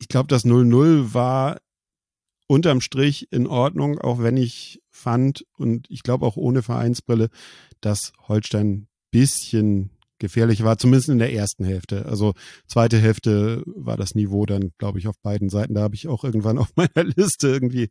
ich 0.00 0.08
glaube, 0.08 0.28
das 0.28 0.44
0-0 0.44 1.12
war 1.12 1.60
unterm 2.46 2.80
Strich 2.80 3.30
in 3.30 3.46
Ordnung, 3.46 3.98
auch 3.98 4.20
wenn 4.20 4.36
ich 4.36 4.80
fand 4.98 5.44
und 5.56 5.86
ich 5.90 6.02
glaube 6.02 6.26
auch 6.26 6.36
ohne 6.36 6.62
Vereinsbrille, 6.62 7.30
dass 7.80 8.12
Holstein 8.26 8.88
bisschen 9.10 9.90
gefährlich 10.18 10.64
war, 10.64 10.78
zumindest 10.78 11.08
in 11.08 11.18
der 11.18 11.32
ersten 11.32 11.64
Hälfte. 11.64 12.06
Also 12.06 12.34
zweite 12.66 12.98
Hälfte 12.98 13.62
war 13.66 13.96
das 13.96 14.14
Niveau 14.14 14.46
dann, 14.46 14.72
glaube 14.78 14.98
ich, 14.98 15.06
auf 15.06 15.18
beiden 15.20 15.48
Seiten. 15.48 15.74
Da 15.74 15.82
habe 15.82 15.94
ich 15.94 16.08
auch 16.08 16.24
irgendwann 16.24 16.58
auf 16.58 16.72
meiner 16.76 17.04
Liste 17.04 17.48
irgendwie 17.48 17.90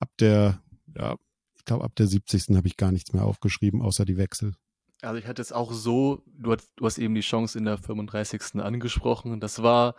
ab 0.00 0.10
der 0.18 0.62
ja, 0.96 1.16
ich 1.56 1.64
glaube, 1.64 1.84
ab 1.84 1.94
der 1.96 2.06
70. 2.06 2.56
habe 2.56 2.66
ich 2.66 2.76
gar 2.76 2.92
nichts 2.92 3.12
mehr 3.12 3.24
aufgeschrieben, 3.24 3.82
außer 3.82 4.04
die 4.04 4.16
Wechsel. 4.16 4.54
Also 5.00 5.18
ich 5.18 5.26
hatte 5.26 5.42
es 5.42 5.52
auch 5.52 5.72
so, 5.72 6.22
du 6.26 6.52
hast, 6.52 6.72
du 6.76 6.86
hast 6.86 6.98
eben 6.98 7.14
die 7.14 7.20
Chance 7.20 7.58
in 7.58 7.64
der 7.64 7.78
35. 7.78 8.60
angesprochen. 8.60 9.40
Das 9.40 9.62
war, 9.62 9.94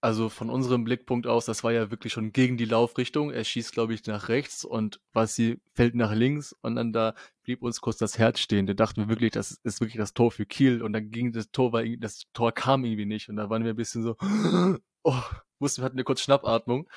also 0.00 0.28
von 0.28 0.48
unserem 0.48 0.84
Blickpunkt 0.84 1.26
aus, 1.26 1.44
das 1.44 1.64
war 1.64 1.72
ja 1.72 1.90
wirklich 1.90 2.12
schon 2.12 2.32
gegen 2.32 2.56
die 2.56 2.64
Laufrichtung. 2.64 3.32
Er 3.32 3.42
schießt, 3.42 3.72
glaube 3.72 3.94
ich, 3.94 4.06
nach 4.06 4.28
rechts 4.28 4.64
und 4.64 5.00
was 5.12 5.34
sie 5.34 5.60
fällt 5.74 5.96
nach 5.96 6.14
links 6.14 6.52
und 6.62 6.76
dann 6.76 6.92
da 6.92 7.14
blieb 7.42 7.62
uns 7.62 7.80
kurz 7.80 7.96
das 7.98 8.16
Herz 8.16 8.38
stehen. 8.38 8.66
Da 8.66 8.74
dachten 8.74 9.00
wir 9.00 9.08
wirklich, 9.08 9.32
das 9.32 9.58
ist 9.64 9.80
wirklich 9.80 9.98
das 9.98 10.14
Tor 10.14 10.30
für 10.30 10.46
Kiel 10.46 10.82
und 10.82 10.92
dann 10.92 11.10
ging 11.10 11.32
das 11.32 11.50
Tor, 11.50 11.72
weil 11.72 11.96
das 11.96 12.24
Tor 12.32 12.52
kam 12.52 12.84
irgendwie 12.84 13.06
nicht 13.06 13.28
und 13.28 13.36
da 13.36 13.50
waren 13.50 13.64
wir 13.64 13.72
ein 13.72 13.76
bisschen 13.76 14.02
so, 14.02 14.16
oh, 15.02 15.22
wussten 15.58 15.82
wir 15.82 15.86
hatten 15.86 15.96
eine 15.96 16.04
kurz 16.04 16.20
Schnappatmung 16.20 16.88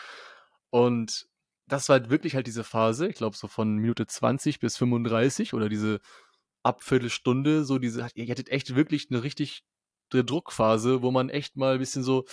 und 0.70 1.28
das 1.68 1.90
war 1.90 2.00
halt 2.00 2.10
wirklich 2.10 2.36
halt 2.36 2.48
diese 2.48 2.64
Phase, 2.64 3.08
ich 3.08 3.16
glaube 3.16 3.36
so 3.36 3.48
von 3.48 3.78
Minute 3.78 4.06
20 4.06 4.60
bis 4.60 4.78
35 4.78 5.54
oder 5.54 5.70
diese 5.70 6.02
Abviertelstunde, 6.64 7.64
so 7.64 7.80
diese, 7.80 8.08
ihr 8.14 8.30
hattet 8.30 8.50
echt 8.50 8.76
wirklich 8.76 9.08
eine 9.10 9.24
richtig 9.24 9.64
Druckphase, 10.12 11.02
wo 11.02 11.10
man 11.12 11.30
echt 11.30 11.56
mal 11.56 11.74
ein 11.74 11.80
bisschen 11.80 12.04
so, 12.04 12.26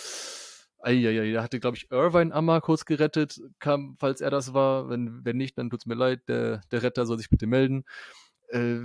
Eieiei, 0.81 1.31
da 1.31 1.43
hatte, 1.43 1.59
glaube 1.59 1.77
ich, 1.77 1.91
Irvine 1.91 2.33
Amma 2.33 2.61
kurz 2.61 2.85
gerettet, 2.85 3.41
kam, 3.59 3.95
falls 3.99 4.21
er 4.21 4.31
das 4.31 4.53
war. 4.53 4.89
Wenn, 4.89 5.23
wenn 5.25 5.37
nicht, 5.37 5.57
dann 5.57 5.69
tut's 5.69 5.85
mir 5.85 5.95
leid, 5.95 6.27
der, 6.27 6.61
der 6.71 6.83
Retter 6.83 7.05
soll 7.05 7.17
sich 7.17 7.29
bitte 7.29 7.47
melden. 7.47 7.85
Äh, 8.49 8.79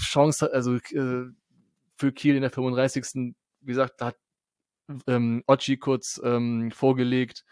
Chance, 0.00 0.52
also 0.52 0.76
äh, 0.76 1.26
für 1.96 2.12
Kiel 2.12 2.36
in 2.36 2.42
der 2.42 2.50
35. 2.50 3.34
Wie 3.60 3.66
gesagt, 3.66 4.00
da 4.00 4.06
hat 4.06 4.16
ähm, 5.06 5.42
Ochi 5.46 5.76
kurz 5.76 6.20
ähm, 6.24 6.70
vorgelegt 6.70 7.44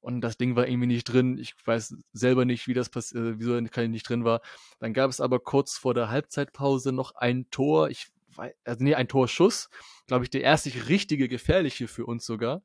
und 0.00 0.20
das 0.20 0.36
Ding 0.36 0.56
war 0.56 0.68
irgendwie 0.68 0.86
nicht 0.86 1.04
drin. 1.04 1.38
Ich 1.38 1.54
weiß 1.64 1.96
selber 2.12 2.44
nicht, 2.44 2.68
wie 2.68 2.74
das 2.74 2.88
passiert, 2.88 3.24
äh, 3.24 3.38
wieso 3.38 3.60
nicht 3.60 4.08
drin 4.08 4.24
war. 4.24 4.40
Dann 4.78 4.92
gab 4.92 5.10
es 5.10 5.20
aber 5.20 5.40
kurz 5.40 5.76
vor 5.76 5.94
der 5.94 6.08
Halbzeitpause 6.08 6.92
noch 6.92 7.14
ein 7.14 7.50
Tor. 7.50 7.90
Ich 7.90 8.08
also 8.38 8.84
nee, 8.84 8.94
ein 8.94 9.08
Torschuss. 9.08 9.68
Glaube 10.06 10.24
ich, 10.24 10.30
der 10.30 10.42
erste 10.42 10.70
richtige 10.88 11.28
gefährliche 11.28 11.88
für 11.88 12.06
uns 12.06 12.24
sogar. 12.24 12.62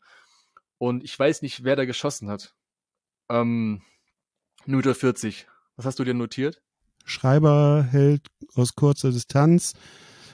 Und 0.78 1.04
ich 1.04 1.18
weiß 1.18 1.42
nicht, 1.42 1.64
wer 1.64 1.76
da 1.76 1.86
geschossen 1.86 2.30
hat. 2.30 2.56
Ähm, 3.30 3.82
Minute 4.66 4.94
40. 4.94 5.48
Was 5.76 5.86
hast 5.86 6.00
du 6.00 6.04
dir 6.04 6.14
notiert? 6.14 6.62
Schreiber 7.06 7.88
hält 7.90 8.28
aus 8.56 8.76
kurzer 8.76 9.12
Distanz. 9.12 9.74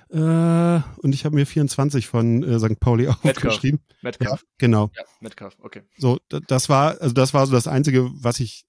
Äh, 0.09 0.17
und 0.17 1.13
ich 1.13 1.25
habe 1.25 1.35
mir 1.35 1.45
24 1.45 2.07
von 2.07 2.43
äh, 2.43 2.59
St. 2.59 2.79
Pauli 2.79 3.07
aufgeschrieben. 3.23 3.79
Metcalf. 4.01 4.41
Ja, 4.41 4.47
genau. 4.57 4.89
Ja, 4.95 5.03
Metcalf, 5.19 5.55
okay. 5.59 5.83
So, 5.97 6.17
das 6.29 6.69
war, 6.69 6.99
also 6.99 7.13
das 7.13 7.33
war 7.33 7.45
so 7.45 7.51
das 7.51 7.67
Einzige, 7.67 8.09
was 8.13 8.39
ich, 8.39 8.65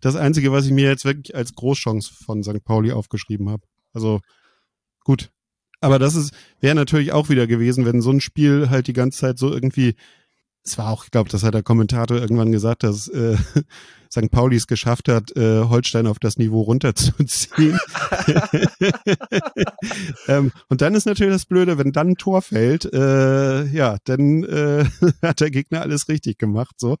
das 0.00 0.16
Einzige, 0.16 0.52
was 0.52 0.66
ich 0.66 0.72
mir 0.72 0.88
jetzt 0.88 1.04
wirklich 1.04 1.34
als 1.34 1.54
Großchance 1.54 2.12
von 2.24 2.42
St. 2.42 2.64
Pauli 2.64 2.92
aufgeschrieben 2.92 3.50
habe. 3.50 3.64
Also 3.92 4.20
gut. 5.04 5.30
Aber 5.80 5.98
das 5.98 6.14
ist, 6.16 6.32
wäre 6.60 6.74
natürlich 6.74 7.12
auch 7.12 7.28
wieder 7.28 7.46
gewesen, 7.46 7.84
wenn 7.84 8.00
so 8.00 8.10
ein 8.10 8.20
Spiel 8.20 8.70
halt 8.70 8.86
die 8.86 8.92
ganze 8.92 9.18
Zeit 9.18 9.38
so 9.38 9.52
irgendwie 9.52 9.94
es 10.66 10.76
war 10.78 10.90
auch, 10.90 11.04
ich 11.04 11.10
glaube, 11.10 11.30
das 11.30 11.42
hat 11.42 11.54
der 11.54 11.62
Kommentator 11.62 12.18
irgendwann 12.18 12.52
gesagt, 12.52 12.82
dass 12.82 13.08
äh, 13.08 13.36
St. 14.12 14.30
Pauli 14.30 14.56
es 14.56 14.66
geschafft 14.66 15.08
hat, 15.08 15.34
äh, 15.36 15.62
Holstein 15.62 16.06
auf 16.06 16.18
das 16.18 16.38
Niveau 16.38 16.62
runterzuziehen. 16.62 17.78
ähm, 20.28 20.52
und 20.68 20.80
dann 20.80 20.94
ist 20.94 21.06
natürlich 21.06 21.34
das 21.34 21.46
Blöde, 21.46 21.78
wenn 21.78 21.92
dann 21.92 22.10
ein 22.10 22.16
Tor 22.16 22.42
fällt, 22.42 22.92
äh, 22.92 23.64
ja, 23.66 23.98
dann 24.04 24.44
äh, 24.44 24.84
hat 25.22 25.40
der 25.40 25.50
Gegner 25.50 25.82
alles 25.82 26.08
richtig 26.08 26.38
gemacht. 26.38 26.74
So, 26.78 26.96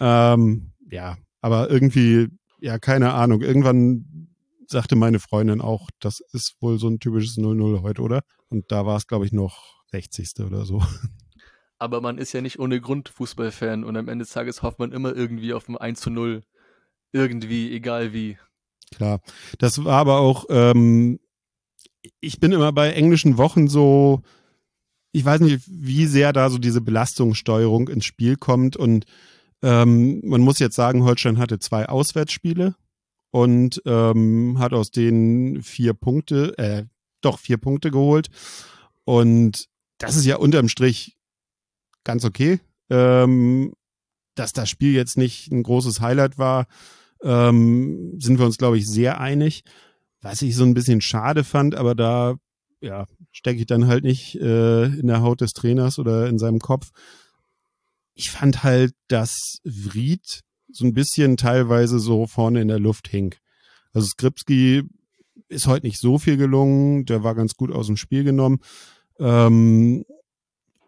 ähm, 0.00 0.72
ja, 0.90 1.16
aber 1.40 1.70
irgendwie, 1.70 2.28
ja, 2.60 2.78
keine 2.78 3.12
Ahnung. 3.12 3.42
Irgendwann 3.42 4.06
sagte 4.66 4.96
meine 4.96 5.20
Freundin 5.20 5.60
auch, 5.60 5.88
das 6.00 6.20
ist 6.32 6.56
wohl 6.60 6.78
so 6.78 6.88
ein 6.88 7.00
typisches 7.00 7.36
0-0 7.36 7.82
heute, 7.82 8.02
oder? 8.02 8.22
Und 8.48 8.70
da 8.70 8.86
war 8.86 8.96
es, 8.96 9.06
glaube 9.06 9.26
ich, 9.26 9.32
noch 9.32 9.82
60. 9.90 10.44
oder 10.44 10.64
so 10.64 10.82
aber 11.84 12.00
man 12.00 12.18
ist 12.18 12.32
ja 12.32 12.40
nicht 12.40 12.58
ohne 12.58 12.80
Grund 12.80 13.10
Fußballfan 13.10 13.84
und 13.84 13.96
am 13.96 14.08
Ende 14.08 14.24
des 14.24 14.32
Tages 14.32 14.62
hofft 14.62 14.78
man 14.78 14.90
immer 14.92 15.14
irgendwie 15.14 15.52
auf 15.52 15.68
ein 15.68 15.76
1 15.76 16.00
zu 16.00 16.10
0. 16.10 16.42
Irgendwie, 17.12 17.72
egal 17.72 18.12
wie. 18.14 18.38
Klar. 18.94 19.20
Das 19.58 19.84
war 19.84 19.98
aber 19.98 20.18
auch, 20.18 20.46
ähm, 20.48 21.20
ich 22.20 22.40
bin 22.40 22.52
immer 22.52 22.72
bei 22.72 22.92
englischen 22.92 23.36
Wochen 23.36 23.68
so, 23.68 24.22
ich 25.12 25.24
weiß 25.24 25.40
nicht, 25.42 25.62
wie 25.68 26.06
sehr 26.06 26.32
da 26.32 26.48
so 26.48 26.58
diese 26.58 26.80
Belastungssteuerung 26.80 27.88
ins 27.88 28.06
Spiel 28.06 28.36
kommt 28.36 28.76
und 28.76 29.04
ähm, 29.62 30.20
man 30.24 30.40
muss 30.40 30.58
jetzt 30.58 30.76
sagen, 30.76 31.04
Holstein 31.04 31.38
hatte 31.38 31.58
zwei 31.58 31.86
Auswärtsspiele 31.86 32.74
und 33.34 33.82
ähm, 33.84 34.60
hat 34.60 34.72
aus 34.72 34.92
denen 34.92 35.60
vier 35.60 35.92
Punkte, 35.92 36.56
äh, 36.56 36.84
doch 37.20 37.40
vier 37.40 37.56
Punkte 37.56 37.90
geholt. 37.90 38.28
Und 39.04 39.66
das 39.98 40.14
ist 40.14 40.24
ja 40.24 40.36
unterm 40.36 40.68
Strich 40.68 41.16
ganz 42.04 42.24
okay. 42.24 42.60
Ähm, 42.90 43.72
dass 44.36 44.52
das 44.52 44.70
Spiel 44.70 44.94
jetzt 44.94 45.18
nicht 45.18 45.50
ein 45.50 45.64
großes 45.64 46.00
Highlight 46.00 46.38
war, 46.38 46.68
ähm, 47.24 48.20
sind 48.20 48.38
wir 48.38 48.46
uns, 48.46 48.56
glaube 48.56 48.78
ich, 48.78 48.86
sehr 48.86 49.20
einig. 49.20 49.64
Was 50.20 50.40
ich 50.40 50.54
so 50.54 50.62
ein 50.62 50.74
bisschen 50.74 51.00
schade 51.00 51.42
fand, 51.42 51.74
aber 51.74 51.96
da 51.96 52.36
ja, 52.80 53.06
stecke 53.32 53.58
ich 53.58 53.66
dann 53.66 53.88
halt 53.88 54.04
nicht 54.04 54.36
äh, 54.36 54.84
in 54.84 55.08
der 55.08 55.22
Haut 55.22 55.40
des 55.40 55.54
Trainers 55.54 55.98
oder 55.98 56.28
in 56.28 56.38
seinem 56.38 56.60
Kopf. 56.60 56.92
Ich 58.14 58.30
fand 58.30 58.62
halt, 58.62 58.94
dass 59.08 59.58
Vried 59.64 60.43
so 60.74 60.84
ein 60.84 60.92
bisschen 60.92 61.36
teilweise 61.36 61.98
so 61.98 62.26
vorne 62.26 62.60
in 62.60 62.68
der 62.68 62.80
Luft 62.80 63.08
hing. 63.08 63.34
Also 63.92 64.08
Skripski 64.08 64.82
ist 65.48 65.66
heute 65.66 65.86
nicht 65.86 66.00
so 66.00 66.18
viel 66.18 66.36
gelungen, 66.36 67.04
der 67.06 67.22
war 67.22 67.34
ganz 67.34 67.54
gut 67.54 67.70
aus 67.70 67.86
dem 67.86 67.96
Spiel 67.96 68.24
genommen. 68.24 68.58
Ähm, 69.20 70.04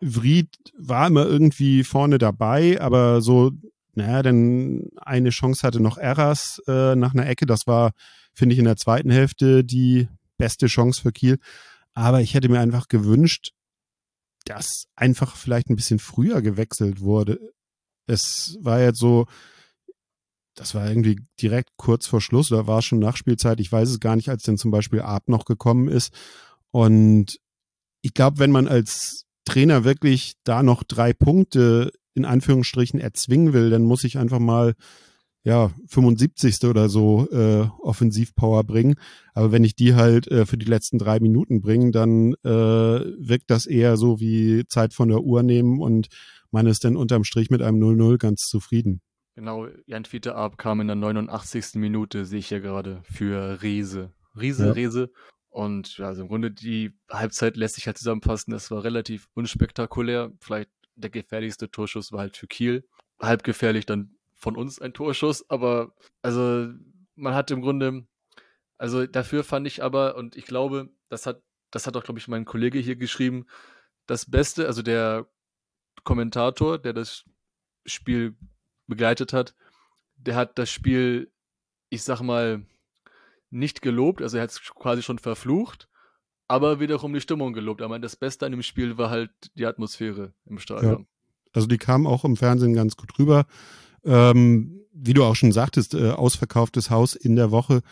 Vried 0.01 0.49
war 0.77 1.07
immer 1.07 1.25
irgendwie 1.25 1.85
vorne 1.85 2.19
dabei, 2.19 2.81
aber 2.81 3.23
so, 3.23 3.53
naja, 3.95 4.23
denn 4.23 4.91
eine 4.97 5.31
Chance 5.31 5.65
hatte 5.67 5.81
noch 5.81 5.99
Erras 5.99 6.61
äh, 6.67 6.97
nach 6.97 7.15
einer 7.15 7.29
Ecke. 7.29 7.47
Das 7.47 7.67
war, 7.67 7.93
finde 8.35 8.55
ich, 8.55 8.59
in 8.59 8.67
der 8.67 8.77
zweiten 8.77 9.11
Hälfte 9.11 9.65
die 9.65 10.09
beste 10.37 10.67
Chance 10.67 11.01
für 11.01 11.13
Kiel. 11.13 11.39
Aber 11.95 12.21
ich 12.21 12.35
hätte 12.35 12.49
mir 12.49 12.61
einfach 12.61 12.89
gewünscht, 12.89 13.53
dass 14.45 14.87
einfach 14.97 15.37
vielleicht 15.37 15.71
ein 15.71 15.77
bisschen 15.77 15.99
früher 15.99 16.43
gewechselt 16.43 17.01
wurde. 17.01 17.41
Es 18.07 18.59
war 18.61 18.81
jetzt 18.81 18.99
so, 18.99 19.27
das 20.57 20.75
war 20.75 20.89
irgendwie 20.89 21.21
direkt 21.41 21.71
kurz 21.77 22.07
vor 22.07 22.21
Schluss 22.21 22.51
oder 22.51 22.67
war 22.67 22.83
schon 22.83 22.99
Nachspielzeit. 22.99 23.61
Ich 23.61 23.71
weiß 23.71 23.91
es 23.91 24.01
gar 24.01 24.17
nicht, 24.17 24.29
als 24.29 24.43
denn 24.43 24.59
zum 24.59 24.71
Beispiel 24.71 25.01
Ab 25.01 25.25
noch 25.29 25.45
gekommen 25.45 25.89
ist. 25.89 26.13
Und 26.71 27.39
ich 28.03 28.15
glaube, 28.15 28.39
wenn 28.39 28.51
man 28.51 28.67
als 28.67 29.27
Trainer 29.45 29.85
wirklich 29.85 30.35
da 30.45 30.63
noch 30.63 30.83
drei 30.83 31.13
Punkte 31.13 31.93
in 32.15 32.25
Anführungsstrichen 32.25 32.99
erzwingen 32.99 33.53
will, 33.53 33.71
dann 33.71 33.83
muss 33.83 34.05
ich 34.05 34.19
einfach 34.19 34.39
mal 34.39 34.75
ja 35.45 35.71
75. 35.87 36.65
oder 36.65 36.89
so 36.89 37.29
äh, 37.31 37.69
Offensivpower 37.81 38.65
bringen. 38.65 38.97
Aber 39.35 39.53
wenn 39.53 39.63
ich 39.63 39.77
die 39.77 39.95
halt 39.95 40.27
äh, 40.29 40.47
für 40.47 40.57
die 40.57 40.67
letzten 40.67 40.99
drei 40.99 41.21
Minuten 41.21 41.61
bringe, 41.61 41.93
dann 41.93 42.35
äh, 42.43 42.49
wirkt 42.49 43.51
das 43.51 43.67
eher 43.67 43.97
so 43.97 44.19
wie 44.19 44.65
Zeit 44.69 44.95
von 44.95 45.09
der 45.09 45.21
Uhr 45.21 45.43
nehmen 45.43 45.81
und 45.81 46.09
man 46.51 46.67
ist 46.67 46.85
dann 46.85 46.97
unterm 46.97 47.25
Strich 47.25 47.51
mit 47.51 47.63
einem 47.63 47.81
0-0 47.83 48.19
ganz 48.19 48.49
zufrieden. 48.49 49.03
Genau, 49.37 49.69
Jan 49.85 50.07
Fiete 50.07 50.35
Ab 50.35 50.57
kam 50.57 50.81
in 50.81 50.87
der 50.87 50.97
89. 50.97 51.75
Minute, 51.75 52.25
sehe 52.25 52.39
ich 52.39 52.49
hier 52.49 52.61
gerade, 52.61 53.03
für 53.05 53.61
Riese. 53.61 54.15
Riese, 54.35 54.67
ja. 54.69 54.73
Riese. 54.73 55.13
Und 55.51 55.99
ja, 55.99 56.07
also 56.07 56.23
im 56.23 56.29
Grunde 56.29 56.51
die 56.51 56.99
Halbzeit 57.11 57.59
lässt 57.59 57.75
sich 57.75 57.87
halt 57.87 57.99
zusammenfassen. 57.99 58.51
Das 58.51 58.71
war 58.71 58.83
relativ 58.83 59.29
unspektakulär. 59.35 60.33
Vielleicht 60.41 60.71
der 60.95 61.11
gefährlichste 61.11 61.71
Torschuss 61.71 62.13
war 62.13 62.21
halt 62.21 62.39
für 62.39 62.47
Kiel. 62.47 62.89
Halb 63.21 63.45
gefährlich 63.45 63.85
dann 63.85 64.17
von 64.33 64.57
uns 64.57 64.81
ein 64.81 64.95
Torschuss, 64.95 65.49
aber 65.51 65.95
also 66.23 66.73
man 67.15 67.35
hat 67.35 67.51
im 67.51 67.61
Grunde, 67.61 68.07
also 68.79 69.07
dafür 69.07 69.45
fand 69.45 69.67
ich 69.67 69.83
aber, 69.83 70.17
und 70.17 70.35
ich 70.37 70.47
glaube, 70.47 70.89
das 71.11 71.27
hat, 71.27 71.43
das 71.71 71.87
hat 71.87 71.97
auch, 71.97 72.05
glaube 72.05 72.19
ich, 72.19 72.29
mein 72.29 72.47
Kollege 72.47 72.79
hier 72.79 72.97
geschrieben, 72.97 73.47
das 74.07 74.31
Beste, 74.31 74.67
also 74.67 74.83
der 74.83 75.27
Kommentator, 76.05 76.79
der 76.79 76.93
das 76.95 77.25
Spiel 77.85 78.37
begleitet 78.87 79.33
hat, 79.33 79.55
der 80.17 80.37
hat 80.37 80.59
das 80.59 80.71
Spiel, 80.71 81.31
ich 81.91 82.03
sag 82.03 82.21
mal, 82.21 82.65
nicht 83.51 83.83
gelobt, 83.83 84.23
also 84.23 84.37
er 84.37 84.45
hat 84.45 84.51
es 84.51 84.61
quasi 84.61 85.03
schon 85.03 85.19
verflucht, 85.19 85.89
aber 86.49 86.81
wiederum 86.81 87.13
die 87.13 87.21
Stimmung 87.21 87.53
gelobt. 87.53 87.81
Er 87.81 87.89
meint, 87.89 88.05
das 88.05 88.17
Beste 88.17 88.47
an 88.47 88.53
dem 88.53 88.63
Spiel 88.63 88.99
war 88.99 89.11
halt 89.11 89.31
die 89.55 89.67
Atmosphäre 89.67 90.33
im 90.45 90.59
Stadion. 90.59 91.01
Ja. 91.01 91.07
Also 91.53 91.67
die 91.67 91.79
kam 91.79 92.07
auch 92.07 92.25
im 92.25 92.37
Fernsehen 92.37 92.75
ganz 92.75 92.97
gut 92.97 93.19
rüber. 93.19 93.47
Ähm, 94.05 94.81
wie 94.93 95.15
du 95.15 95.25
auch 95.25 95.35
schon 95.35 95.53
sagtest, 95.53 95.95
äh, 95.95 96.11
ausverkauftes 96.11 96.91
Haus 96.91 97.15
in 97.15 97.37
der 97.37 97.51
Woche 97.51 97.83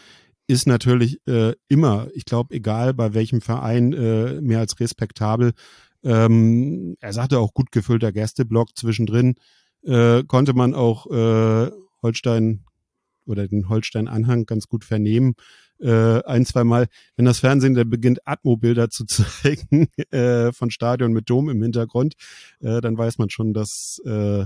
ist 0.47 0.67
natürlich 0.67 1.21
äh, 1.27 1.55
immer, 1.69 2.09
ich 2.15 2.25
glaube, 2.25 2.55
egal 2.55 2.95
bei 2.95 3.15
welchem 3.15 3.41
Verein, 3.41 3.93
äh, 3.93 4.41
mehr 4.41 4.61
als 4.61 4.79
respektabel. 4.79 5.53
Ähm, 6.03 6.97
er 7.01 7.13
sagte 7.13 7.39
auch 7.39 7.55
gut 7.55 7.73
gefüllter 7.73 8.13
Gästeblock 8.13 8.77
zwischendrin. 8.77 9.37
Äh, 9.85 10.25
konnte 10.25 10.55
man 10.55 10.75
auch 10.75 11.07
äh, 11.11 11.71
Holstein 12.03 12.65
oder 13.27 13.49
den 13.49 13.69
Holstein-Anhang 13.69 14.47
ganz 14.47 14.69
gut 14.69 14.85
vernehmen. 14.85 15.35
Äh, 15.81 16.23
ein, 16.25 16.47
zwei 16.47 16.65
Mal, 16.65 16.89
wenn 17.17 17.25
das 17.25 17.41
Fernsehen 17.41 17.75
dann 17.75 17.91
beginnt, 17.91 18.27
Atmo-Bilder 18.27 18.91
zu 18.91 19.05
zeigen 19.07 19.89
äh, 20.11 20.53
von 20.53 20.71
Stadion 20.71 21.13
mit 21.13 21.29
Dom 21.29 21.49
im 21.49 21.63
Hintergrund, 21.63 22.15
äh, 22.61 22.81
dann 22.81 22.97
weiß 22.97 23.19
man 23.19 23.31
schon, 23.31 23.55
dass 23.55 24.01
äh, 24.05 24.45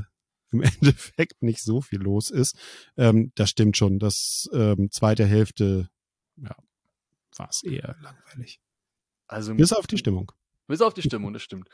im 0.50 0.62
Endeffekt 0.62 1.42
nicht 1.42 1.62
so 1.62 1.80
viel 1.80 2.00
los 2.00 2.30
ist. 2.30 2.56
Ähm, 2.96 3.32
das 3.34 3.50
stimmt 3.50 3.76
schon. 3.76 3.98
Das 3.98 4.48
ähm, 4.52 4.90
zweite 4.90 5.26
Hälfte, 5.26 5.88
ja, 6.36 6.56
war 7.36 7.48
es 7.50 7.62
eher 7.62 7.96
langweilig. 8.00 8.60
Also 9.26 9.54
bis 9.54 9.72
auf 9.72 9.86
die 9.86 9.98
Stimmung. 9.98 10.32
Bis 10.66 10.80
auf 10.80 10.94
die 10.94 11.02
Stimmung, 11.02 11.32
das 11.32 11.42
stimmt. 11.42 11.68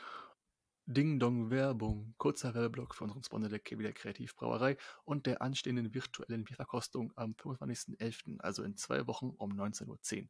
Ding 0.87 1.19
Dong 1.19 1.49
Werbung, 1.49 2.13
kurzer 2.19 2.53
Werbeblock 2.53 2.93
von 2.93 3.07
unserem 3.09 3.23
Sponsor 3.23 3.49
der 3.49 3.57
Kevida 3.57 3.91
Kreativbrauerei 3.91 4.77
und 5.03 5.25
der 5.25 5.41
anstehenden 5.41 5.95
virtuellen 5.95 6.43
Bierverkostung 6.43 7.11
am 7.15 7.31
25.11., 7.31 8.39
also 8.39 8.61
in 8.61 8.77
zwei 8.77 9.07
Wochen 9.07 9.31
um 9.37 9.53
19.10 9.53 9.87
Uhr. 9.87 10.29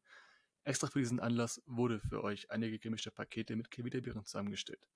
Extra 0.63 0.87
für 0.87 0.99
diesen 0.99 1.19
Anlass 1.19 1.61
wurde 1.65 1.99
für 1.99 2.23
euch 2.23 2.49
einige 2.51 2.79
gemischte 2.79 3.11
Pakete 3.11 3.57
mit 3.57 3.69
Kevida 3.69 3.99
Bieren 3.99 4.23
zusammengestellt. 4.23 4.87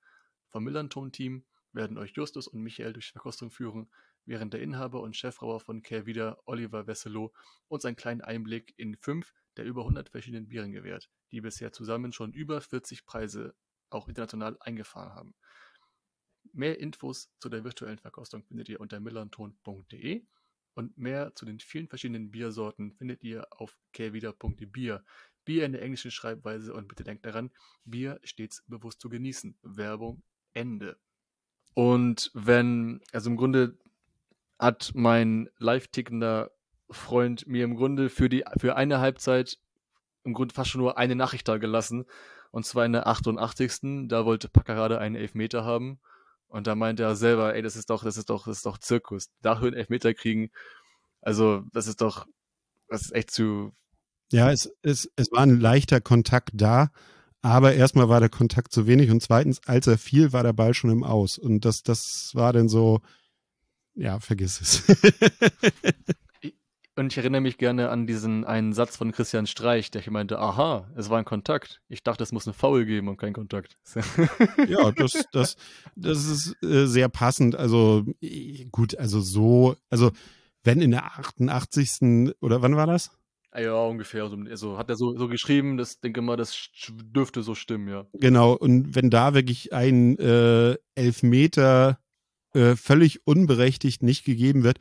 Vom 0.47 0.63
Millanton-Team 0.63 1.43
werden 1.73 1.97
euch 1.97 2.13
Justus 2.15 2.47
und 2.47 2.61
Michael 2.61 2.93
durch 2.93 3.07
die 3.07 3.11
Verkostung 3.11 3.51
führen, 3.51 3.89
während 4.25 4.53
der 4.53 4.61
Inhaber 4.61 5.01
und 5.01 5.17
Chefbrauer 5.17 5.59
von 5.59 5.81
Kehrwieder, 5.81 6.41
Oliver 6.45 6.87
Wesselow, 6.87 7.33
uns 7.67 7.83
einen 7.83 7.97
kleinen 7.97 8.21
Einblick 8.21 8.73
in 8.77 8.95
fünf 8.95 9.33
der 9.57 9.65
über 9.65 9.81
100 9.81 10.07
verschiedenen 10.07 10.47
Bieren 10.47 10.71
gewährt, 10.71 11.09
die 11.31 11.41
bisher 11.41 11.73
zusammen 11.73 12.13
schon 12.13 12.31
über 12.31 12.61
40 12.61 13.05
Preise 13.05 13.53
auch 13.89 14.07
international 14.07 14.57
eingefahren 14.59 15.13
haben. 15.13 15.35
Mehr 16.51 16.79
Infos 16.79 17.29
zu 17.39 17.49
der 17.49 17.63
virtuellen 17.63 17.99
Verkostung 17.99 18.43
findet 18.43 18.69
ihr 18.69 18.79
unter 18.79 18.99
millanton.de 18.99 20.25
und 20.73 20.97
mehr 20.97 21.35
zu 21.35 21.45
den 21.45 21.59
vielen 21.59 21.87
verschiedenen 21.87 22.31
Biersorten 22.31 22.93
findet 22.93 23.23
ihr 23.23 23.47
auf 23.51 23.77
kehrwieder.bier. 23.93 25.03
Bier 25.45 25.65
in 25.65 25.73
der 25.73 25.81
englischen 25.81 26.11
Schreibweise 26.11 26.73
und 26.73 26.87
bitte 26.87 27.03
denkt 27.03 27.25
daran, 27.25 27.51
Bier 27.83 28.19
stets 28.23 28.63
bewusst 28.67 29.01
zu 29.01 29.09
genießen. 29.09 29.57
Werbung 29.61 30.23
Ende. 30.53 30.97
Und 31.73 32.31
wenn, 32.33 33.01
also 33.11 33.29
im 33.29 33.37
Grunde 33.37 33.77
hat 34.57 34.91
mein 34.93 35.49
live 35.57 35.87
tickender 35.87 36.51
Freund 36.89 37.47
mir 37.47 37.63
im 37.63 37.75
Grunde 37.75 38.09
für 38.09 38.29
die 38.29 38.43
für 38.57 38.75
eine 38.75 38.99
Halbzeit 38.99 39.59
im 40.23 40.33
Grunde 40.33 40.53
fast 40.53 40.71
schon 40.71 40.81
nur 40.81 40.97
eine 40.97 41.15
Nachricht 41.15 41.47
da 41.47 41.57
gelassen. 41.57 42.05
Und 42.51 42.65
zwar 42.65 42.85
in 42.85 42.93
der 42.93 43.07
88. 43.07 44.07
Da 44.07 44.25
wollte 44.25 44.49
Packerade 44.49 44.99
einen 44.99 45.15
Elfmeter 45.15 45.65
haben. 45.65 45.99
Und 46.47 46.65
da 46.65 46.75
meinte 46.75 47.03
er 47.03 47.15
selber, 47.15 47.53
ey, 47.53 47.61
das 47.61 47.75
ist 47.75 47.89
doch, 47.89 48.03
das 48.03 48.17
ist 48.17 48.29
doch, 48.29 48.45
das 48.45 48.57
ist 48.57 48.65
doch 48.65 48.79
Zirkus. 48.79 49.29
Dafür 49.41 49.67
einen 49.67 49.77
Elfmeter 49.77 50.13
kriegen. 50.13 50.49
Also, 51.21 51.63
das 51.73 51.87
ist 51.87 52.01
doch, 52.01 52.25
das 52.87 53.03
ist 53.03 53.13
echt 53.13 53.31
zu. 53.31 53.71
Ja, 54.31 54.51
es, 54.51 54.71
es, 54.81 55.11
es 55.15 55.31
war 55.31 55.41
ein 55.41 55.59
leichter 55.59 56.01
Kontakt 56.01 56.49
da. 56.53 56.89
Aber 57.41 57.73
erstmal 57.73 58.09
war 58.09 58.19
der 58.19 58.29
Kontakt 58.29 58.73
zu 58.73 58.85
wenig 58.85 59.11
und 59.11 59.21
zweitens, 59.21 59.61
als 59.65 59.87
er 59.87 59.97
fiel, 59.97 60.33
war 60.33 60.43
der 60.43 60.53
Ball 60.53 60.73
schon 60.73 60.89
im 60.89 61.03
Aus. 61.03 61.37
Und 61.37 61.63
das, 61.63 61.83
das 61.83 62.31
war 62.33 62.51
dann 62.51 62.67
so, 62.67 63.01
ja, 63.95 64.19
vergiss 64.19 64.59
es. 64.59 64.83
und 66.99 67.13
ich 67.13 67.17
erinnere 67.17 67.41
mich 67.41 67.57
gerne 67.57 67.89
an 67.89 68.05
diesen 68.05 68.43
einen 68.43 68.73
Satz 68.73 68.97
von 68.97 69.11
Christian 69.11 69.47
Streich, 69.47 69.89
der 69.89 70.03
meinte, 70.11 70.39
aha, 70.39 70.87
es 70.95 71.09
war 71.09 71.17
ein 71.17 71.25
Kontakt. 71.25 71.81
Ich 71.87 72.03
dachte, 72.03 72.23
es 72.23 72.31
muss 72.31 72.45
eine 72.45 72.53
Foul 72.53 72.85
geben 72.85 73.07
und 73.07 73.17
kein 73.17 73.33
Kontakt. 73.33 73.77
ja, 74.67 74.91
das, 74.91 75.25
das, 75.31 75.55
das 75.95 76.25
ist 76.25 76.61
äh, 76.63 76.85
sehr 76.85 77.09
passend. 77.09 77.55
Also 77.55 78.05
gut, 78.71 78.97
also 78.97 79.21
so, 79.21 79.75
also 79.89 80.11
wenn 80.63 80.81
in 80.81 80.91
der 80.91 81.05
88. 81.05 82.35
oder 82.41 82.61
wann 82.61 82.75
war 82.75 82.85
das? 82.85 83.11
Ah 83.51 83.61
ja, 83.61 83.73
ungefähr. 83.73 84.23
Also, 84.23 84.35
also 84.35 84.77
hat 84.77 84.89
er 84.89 84.95
so, 84.95 85.17
so 85.17 85.27
geschrieben, 85.27 85.77
das 85.77 86.01
denke 86.01 86.21
mal, 86.21 86.35
das 86.35 86.69
dürfte 86.89 87.41
so 87.41 87.55
stimmen, 87.55 87.87
ja. 87.87 88.05
Genau, 88.13 88.53
und 88.53 88.93
wenn 88.93 89.09
da 89.09 89.33
wirklich 89.33 89.73
ein 89.73 90.19
äh, 90.19 90.75
Elfmeter 90.95 91.99
äh, 92.53 92.75
völlig 92.75 93.25
unberechtigt 93.25 94.03
nicht 94.03 94.25
gegeben 94.25 94.63
wird, 94.63 94.79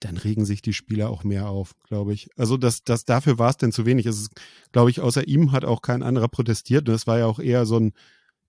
dann 0.00 0.16
regen 0.16 0.44
sich 0.44 0.62
die 0.62 0.72
Spieler 0.72 1.10
auch 1.10 1.24
mehr 1.24 1.48
auf, 1.48 1.74
glaube 1.84 2.12
ich. 2.12 2.30
Also 2.36 2.56
das, 2.56 2.84
das 2.84 3.04
dafür 3.04 3.38
war 3.38 3.50
es 3.50 3.58
denn 3.58 3.72
zu 3.72 3.86
wenig. 3.86 4.06
Es 4.06 4.18
ist, 4.18 4.40
glaube 4.72 4.90
ich, 4.90 5.00
außer 5.00 5.28
ihm 5.28 5.52
hat 5.52 5.64
auch 5.64 5.82
kein 5.82 6.02
anderer 6.02 6.28
protestiert. 6.28 6.88
Und 6.88 6.94
es 6.94 7.06
war 7.06 7.18
ja 7.18 7.26
auch 7.26 7.38
eher 7.38 7.66
so 7.66 7.78
ein, 7.78 7.92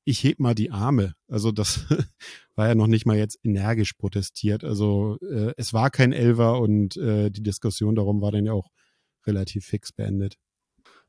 ich 0.03 0.23
heb 0.23 0.39
mal 0.39 0.55
die 0.55 0.71
Arme. 0.71 1.13
Also 1.27 1.51
das 1.51 1.85
war 2.55 2.67
ja 2.67 2.75
noch 2.75 2.87
nicht 2.87 3.05
mal 3.05 3.17
jetzt 3.17 3.37
energisch 3.43 3.93
protestiert. 3.93 4.63
Also 4.63 5.17
äh, 5.21 5.53
es 5.57 5.73
war 5.73 5.89
kein 5.89 6.13
Elver 6.13 6.59
und 6.59 6.97
äh, 6.97 7.29
die 7.29 7.43
Diskussion 7.43 7.95
darum 7.95 8.21
war 8.21 8.31
dann 8.31 8.45
ja 8.45 8.53
auch 8.53 8.69
relativ 9.27 9.65
fix 9.65 9.91
beendet. 9.91 10.37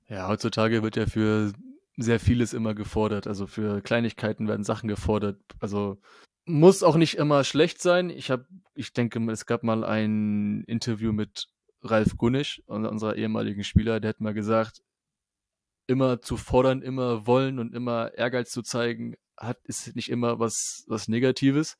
Ja, 0.08 0.28
heutzutage 0.28 0.82
wird 0.82 0.96
ja 0.96 1.06
für 1.06 1.52
sehr 1.96 2.20
vieles 2.20 2.52
immer 2.52 2.74
gefordert. 2.74 3.26
Also 3.26 3.46
für 3.46 3.82
Kleinigkeiten 3.82 4.48
werden 4.48 4.64
Sachen 4.64 4.88
gefordert. 4.88 5.40
Also 5.60 6.00
muss 6.44 6.82
auch 6.82 6.96
nicht 6.96 7.16
immer 7.16 7.44
schlecht 7.44 7.80
sein. 7.80 8.10
Ich 8.10 8.30
habe, 8.30 8.46
ich 8.74 8.92
denke, 8.92 9.20
es 9.30 9.46
gab 9.46 9.62
mal 9.62 9.84
ein 9.84 10.64
Interview 10.64 11.12
mit 11.12 11.48
Ralf 11.82 12.16
Gunnisch, 12.16 12.62
unserer 12.66 13.16
ehemaligen 13.16 13.64
Spieler, 13.64 14.00
der 14.00 14.10
hat 14.10 14.20
mal 14.20 14.34
gesagt, 14.34 14.82
immer 15.86 16.22
zu 16.22 16.36
fordern, 16.36 16.80
immer 16.82 17.26
wollen 17.26 17.58
und 17.58 17.74
immer 17.74 18.14
Ehrgeiz 18.14 18.50
zu 18.50 18.62
zeigen, 18.62 19.16
hat, 19.36 19.58
ist 19.64 19.96
nicht 19.96 20.08
immer 20.08 20.38
was, 20.38 20.84
was 20.86 21.08
Negatives, 21.08 21.76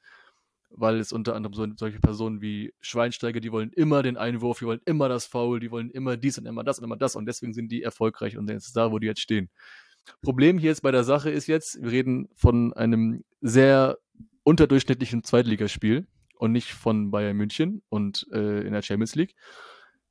weil 0.70 0.98
es 0.98 1.12
unter 1.12 1.34
anderem 1.36 1.54
so, 1.54 1.66
solche 1.76 2.00
Personen 2.00 2.40
wie 2.40 2.74
Schweinsteiger, 2.80 3.40
die 3.40 3.52
wollen 3.52 3.72
immer 3.72 4.02
den 4.02 4.16
Einwurf, 4.16 4.58
die 4.58 4.66
wollen 4.66 4.80
immer 4.84 5.08
das 5.08 5.26
Foul, 5.26 5.60
die 5.60 5.70
wollen 5.70 5.90
immer 5.90 6.16
dies 6.16 6.38
und 6.38 6.46
immer 6.46 6.64
das 6.64 6.78
und 6.78 6.84
immer 6.84 6.96
das 6.96 7.14
und 7.14 7.26
deswegen 7.26 7.52
sind 7.54 7.70
die 7.70 7.82
erfolgreich 7.82 8.36
und 8.36 8.50
jetzt 8.50 8.76
da, 8.76 8.90
wo 8.90 8.98
die 8.98 9.06
jetzt 9.06 9.20
stehen. 9.20 9.50
Problem 10.22 10.58
hier 10.58 10.70
jetzt 10.70 10.82
bei 10.82 10.90
der 10.90 11.04
Sache 11.04 11.30
ist 11.30 11.46
jetzt, 11.46 11.80
wir 11.82 11.90
reden 11.90 12.28
von 12.34 12.72
einem 12.72 13.24
sehr 13.40 13.98
unterdurchschnittlichen 14.44 15.22
Zweitligaspiel 15.24 16.06
und 16.38 16.52
nicht 16.52 16.72
von 16.72 17.10
Bayern 17.10 17.36
München 17.36 17.82
und 17.88 18.26
äh, 18.32 18.60
in 18.66 18.72
der 18.72 18.82
Champions 18.82 19.14
League. 19.14 19.34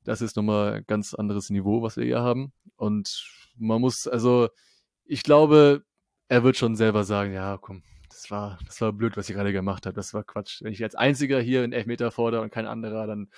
Das 0.04 0.22
ist 0.22 0.36
nochmal 0.36 0.76
ein 0.76 0.84
ganz 0.88 1.14
anderes 1.14 1.50
Niveau, 1.50 1.82
was 1.82 1.98
wir 1.98 2.06
hier 2.06 2.22
haben. 2.22 2.54
Und 2.76 3.26
man 3.58 3.82
muss, 3.82 4.08
also, 4.08 4.50
ich 5.06 5.24
glaube, 5.24 5.84
er 6.28 6.44
wird 6.44 6.58
schon 6.58 6.76
selber 6.76 7.04
sagen, 7.04 7.34
ja, 7.34 7.58
komm, 7.58 7.84
das 8.10 8.32
war, 8.32 8.58
das 8.66 8.82
war 8.82 8.94
blöd, 8.94 9.18
was 9.18 9.30
ich 9.30 9.36
gerade 9.36 9.54
gemacht 9.54 9.86
habe. 9.86 9.96
Das 9.96 10.14
war 10.14 10.24
Quatsch. 10.24 10.62
Wenn 10.62 10.74
ich 10.74 10.84
als 10.84 10.96
einziger 10.96 11.40
hier 11.40 11.64
einen 11.64 11.74
Elfmeter 11.74 12.12
fordere 12.12 12.42
und 12.42 12.52
kein 12.52 12.66
anderer, 12.66 13.08
dann, 13.08 13.30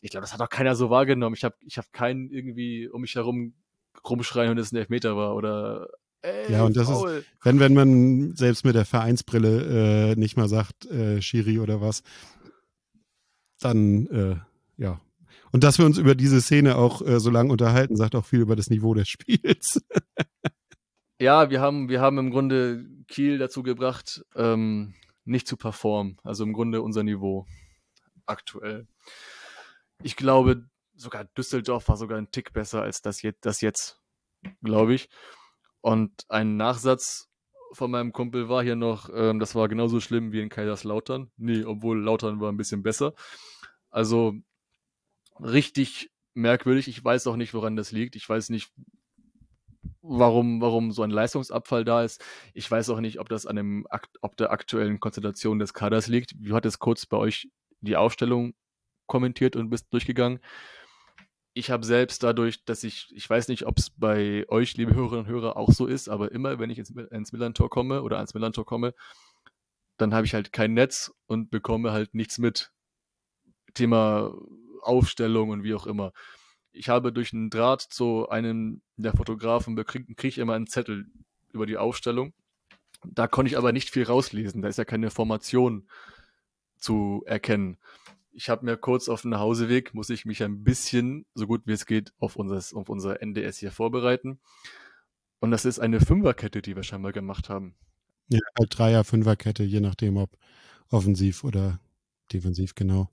ich 0.00 0.10
glaube, 0.10 0.22
das 0.22 0.32
hat 0.32 0.40
auch 0.40 0.48
keiner 0.48 0.74
so 0.74 0.88
wahrgenommen. 0.88 1.34
Ich 1.34 1.44
habe 1.44 1.56
ich 1.60 1.78
hab 1.78 1.92
keinen 1.92 2.30
irgendwie 2.30 2.88
um 2.88 3.02
mich 3.02 3.14
herum 3.14 3.54
rumschreien 4.08 4.50
und 4.50 4.58
es 4.58 4.72
ein 4.72 4.76
Elfmeter 4.76 5.16
war 5.16 5.34
oder 5.34 5.88
Ey, 6.22 6.52
ja, 6.52 6.64
und 6.64 6.76
das 6.76 6.88
faul. 6.88 7.10
ist, 7.10 7.26
wenn, 7.44 7.60
wenn 7.60 7.74
man 7.74 8.34
selbst 8.34 8.64
mit 8.64 8.74
der 8.74 8.84
Vereinsbrille 8.84 10.12
äh, 10.12 10.16
nicht 10.16 10.36
mal 10.36 10.48
sagt, 10.48 10.86
äh, 10.86 11.22
Schiri 11.22 11.60
oder 11.60 11.80
was, 11.80 12.02
dann, 13.60 14.06
äh, 14.06 14.36
ja. 14.76 15.00
Und 15.52 15.62
dass 15.62 15.78
wir 15.78 15.86
uns 15.86 15.98
über 15.98 16.14
diese 16.14 16.40
Szene 16.40 16.76
auch 16.76 17.00
äh, 17.00 17.20
so 17.20 17.30
lange 17.30 17.52
unterhalten, 17.52 17.96
sagt 17.96 18.16
auch 18.16 18.24
viel 18.24 18.40
über 18.40 18.56
das 18.56 18.70
Niveau 18.70 18.92
des 18.92 19.08
Spiels. 19.08 19.80
ja, 21.20 21.48
wir 21.48 21.60
haben, 21.60 21.88
wir 21.88 22.00
haben 22.00 22.18
im 22.18 22.30
Grunde 22.30 22.84
Kiel 23.06 23.38
dazu 23.38 23.62
gebracht, 23.62 24.24
ähm, 24.34 24.94
nicht 25.24 25.46
zu 25.46 25.56
performen. 25.56 26.18
Also 26.24 26.42
im 26.42 26.52
Grunde 26.52 26.82
unser 26.82 27.04
Niveau 27.04 27.46
aktuell. 28.26 28.88
Ich 30.02 30.16
glaube, 30.16 30.68
sogar 30.96 31.24
Düsseldorf 31.24 31.88
war 31.88 31.96
sogar 31.96 32.18
ein 32.18 32.30
Tick 32.30 32.52
besser 32.52 32.82
als 32.82 33.02
das 33.02 33.22
jetzt, 33.22 33.44
das 33.44 33.60
jetzt 33.60 34.00
glaube 34.62 34.94
ich. 34.94 35.08
Und 35.80 36.24
ein 36.28 36.56
Nachsatz 36.56 37.28
von 37.72 37.90
meinem 37.90 38.12
Kumpel 38.12 38.48
war 38.48 38.62
hier 38.62 38.76
noch, 38.76 39.08
ähm, 39.12 39.38
das 39.38 39.54
war 39.54 39.68
genauso 39.68 40.00
schlimm 40.00 40.32
wie 40.32 40.40
in 40.40 40.48
Kaiserslautern. 40.48 41.30
Nee, 41.36 41.64
obwohl 41.64 42.02
Lautern 42.02 42.40
war 42.40 42.50
ein 42.50 42.56
bisschen 42.56 42.82
besser. 42.82 43.14
Also 43.90 44.34
richtig 45.40 46.10
merkwürdig. 46.34 46.88
Ich 46.88 47.04
weiß 47.04 47.26
auch 47.26 47.36
nicht, 47.36 47.54
woran 47.54 47.76
das 47.76 47.92
liegt. 47.92 48.16
Ich 48.16 48.28
weiß 48.28 48.50
nicht, 48.50 48.72
warum, 50.02 50.60
warum 50.60 50.92
so 50.92 51.02
ein 51.02 51.10
Leistungsabfall 51.10 51.84
da 51.84 52.02
ist. 52.02 52.24
Ich 52.54 52.70
weiß 52.70 52.90
auch 52.90 53.00
nicht, 53.00 53.20
ob 53.20 53.28
das 53.28 53.46
an 53.46 53.56
dem, 53.56 53.86
ob 54.20 54.36
der 54.36 54.50
aktuellen 54.50 55.00
Konstellation 55.00 55.58
des 55.58 55.74
Kaders 55.74 56.06
liegt. 56.06 56.34
Wie 56.38 56.52
hat 56.52 56.66
es 56.66 56.78
kurz 56.78 57.06
bei 57.06 57.16
euch 57.16 57.48
die 57.80 57.96
Aufstellung 57.96 58.54
kommentiert 59.06 59.56
und 59.56 59.70
bist 59.70 59.92
durchgegangen? 59.92 60.40
Ich 61.56 61.70
habe 61.70 61.86
selbst 61.86 62.22
dadurch, 62.22 62.66
dass 62.66 62.84
ich, 62.84 63.08
ich 63.16 63.28
weiß 63.30 63.48
nicht, 63.48 63.64
ob 63.64 63.78
es 63.78 63.88
bei 63.88 64.44
euch, 64.48 64.76
liebe 64.76 64.94
Hörerinnen 64.94 65.24
und 65.24 65.32
Hörer, 65.32 65.56
auch 65.56 65.72
so 65.72 65.86
ist, 65.86 66.06
aber 66.06 66.30
immer, 66.30 66.58
wenn 66.58 66.68
ich 66.68 66.78
ins, 66.78 66.90
ins 66.90 67.32
Millantor 67.32 67.70
komme 67.70 68.02
oder 68.02 68.16
ans 68.16 68.34
Millantor 68.34 68.66
komme, 68.66 68.92
dann 69.96 70.12
habe 70.12 70.26
ich 70.26 70.34
halt 70.34 70.52
kein 70.52 70.74
Netz 70.74 71.14
und 71.24 71.50
bekomme 71.50 71.92
halt 71.92 72.14
nichts 72.14 72.36
mit. 72.36 72.72
Thema 73.72 74.34
Aufstellung 74.82 75.48
und 75.48 75.64
wie 75.64 75.74
auch 75.74 75.86
immer. 75.86 76.12
Ich 76.72 76.90
habe 76.90 77.10
durch 77.10 77.32
einen 77.32 77.48
Draht 77.48 77.80
zu 77.80 78.28
einem 78.28 78.82
der 78.96 79.14
Fotografen 79.14 79.76
kriege 79.76 80.14
krieg 80.14 80.32
ich 80.32 80.38
immer 80.38 80.52
einen 80.52 80.66
Zettel 80.66 81.06
über 81.52 81.64
die 81.64 81.78
Aufstellung. 81.78 82.34
Da 83.02 83.28
konnte 83.28 83.50
ich 83.50 83.56
aber 83.56 83.72
nicht 83.72 83.88
viel 83.88 84.04
rauslesen. 84.04 84.60
Da 84.60 84.68
ist 84.68 84.76
ja 84.76 84.84
keine 84.84 85.10
Formation 85.10 85.88
zu 86.76 87.22
erkennen 87.24 87.78
ich 88.36 88.50
habe 88.50 88.66
mir 88.66 88.76
kurz 88.76 89.08
auf 89.08 89.22
dem 89.22 89.30
Nachhauseweg, 89.30 89.94
muss 89.94 90.10
ich 90.10 90.26
mich 90.26 90.42
ein 90.42 90.62
bisschen, 90.62 91.24
so 91.34 91.46
gut 91.46 91.62
wie 91.64 91.72
es 91.72 91.86
geht, 91.86 92.12
auf, 92.18 92.36
unseres, 92.36 92.74
auf 92.74 92.90
unser 92.90 93.22
NDS 93.22 93.58
hier 93.58 93.72
vorbereiten. 93.72 94.38
Und 95.40 95.50
das 95.50 95.64
ist 95.64 95.78
eine 95.78 96.00
Fünferkette, 96.00 96.60
die 96.60 96.76
wir 96.76 96.82
scheinbar 96.82 97.12
gemacht 97.12 97.48
haben. 97.48 97.76
Ja, 98.28 98.40
Dreier, 98.68 99.04
Fünferkette, 99.04 99.62
je 99.62 99.80
nachdem, 99.80 100.18
ob 100.18 100.36
offensiv 100.90 101.44
oder 101.44 101.80
defensiv, 102.30 102.74
genau. 102.74 103.10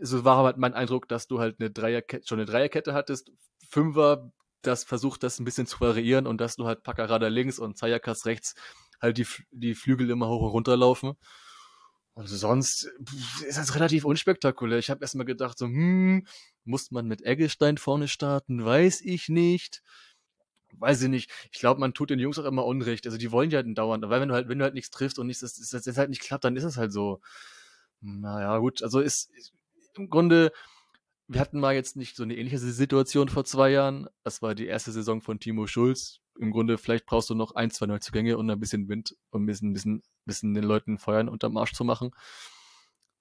So 0.00 0.24
war 0.24 0.44
halt 0.44 0.56
mein 0.56 0.74
Eindruck, 0.74 1.08
dass 1.08 1.28
du 1.28 1.38
halt 1.38 1.60
eine 1.60 1.70
Dreierkette, 1.70 2.26
schon 2.26 2.38
eine 2.38 2.46
Dreierkette 2.46 2.94
hattest. 2.94 3.30
Fünfer, 3.68 4.32
das 4.62 4.82
versucht 4.84 5.22
das 5.22 5.38
ein 5.38 5.44
bisschen 5.44 5.66
zu 5.66 5.78
variieren 5.80 6.26
und 6.26 6.40
dass 6.40 6.56
du 6.56 6.66
halt 6.66 6.82
Packerada 6.82 7.28
links 7.28 7.58
und 7.58 7.76
Zayakas 7.76 8.24
rechts 8.24 8.54
halt 9.00 9.18
die, 9.18 9.26
die 9.50 9.74
Flügel 9.74 10.08
immer 10.08 10.28
hoch 10.28 10.42
und 10.42 10.50
runter 10.52 10.76
laufen. 10.76 11.16
Und 12.14 12.28
sonst 12.28 12.90
ist 13.46 13.58
das 13.58 13.74
relativ 13.74 14.04
unspektakulär. 14.04 14.78
Ich 14.78 14.90
habe 14.90 15.02
erstmal 15.02 15.26
gedacht, 15.26 15.58
so, 15.58 15.66
hm, 15.66 16.26
muss 16.64 16.90
man 16.90 17.06
mit 17.06 17.22
Eggestein 17.22 17.78
vorne 17.78 18.06
starten? 18.08 18.64
Weiß 18.64 19.00
ich 19.00 19.28
nicht. 19.28 19.82
Weiß 20.78 21.02
ich 21.02 21.08
nicht. 21.08 21.30
Ich 21.52 21.60
glaube, 21.60 21.80
man 21.80 21.94
tut 21.94 22.10
den 22.10 22.18
Jungs 22.18 22.38
auch 22.38 22.44
immer 22.44 22.66
Unrecht. 22.66 23.06
Also 23.06 23.18
die 23.18 23.32
wollen 23.32 23.50
ja 23.50 23.62
halt 23.62 23.78
dauernd, 23.78 24.04
weil 24.08 24.20
wenn 24.20 24.28
du 24.28 24.34
halt, 24.34 24.48
wenn 24.48 24.58
du 24.58 24.64
halt 24.64 24.74
nichts 24.74 24.90
triffst 24.90 25.18
und 25.18 25.26
nichts, 25.26 25.40
das, 25.40 25.54
das, 25.54 25.84
das 25.84 25.96
halt 25.96 26.10
nicht 26.10 26.22
klappt, 26.22 26.44
dann 26.44 26.56
ist 26.56 26.64
es 26.64 26.76
halt 26.76 26.92
so. 26.92 27.20
Naja, 28.00 28.58
gut. 28.58 28.82
Also 28.82 29.00
ist, 29.00 29.30
ist 29.34 29.52
im 29.96 30.10
Grunde, 30.10 30.52
wir 31.28 31.40
hatten 31.40 31.60
mal 31.60 31.74
jetzt 31.74 31.96
nicht 31.96 32.16
so 32.16 32.22
eine 32.24 32.36
ähnliche 32.36 32.58
Situation 32.58 33.28
vor 33.28 33.44
zwei 33.44 33.70
Jahren. 33.70 34.08
Das 34.24 34.42
war 34.42 34.54
die 34.54 34.66
erste 34.66 34.92
Saison 34.92 35.22
von 35.22 35.40
Timo 35.40 35.66
Schulz. 35.66 36.21
Im 36.38 36.50
Grunde, 36.50 36.78
vielleicht 36.78 37.06
brauchst 37.06 37.30
du 37.30 37.34
noch 37.34 37.54
ein, 37.54 37.70
zwei 37.70 37.86
Neuzugänge 37.86 38.38
und 38.38 38.50
ein 38.50 38.60
bisschen 38.60 38.88
Wind 38.88 39.16
und 39.30 39.42
ein 39.42 39.46
bisschen, 39.46 39.70
ein 39.70 39.72
bisschen 39.74 40.02
bisschen 40.24 40.54
den 40.54 40.64
Leuten 40.64 40.98
Feuern 40.98 41.28
unterm 41.28 41.56
Arsch 41.56 41.72
zu 41.72 41.84
machen. 41.84 42.10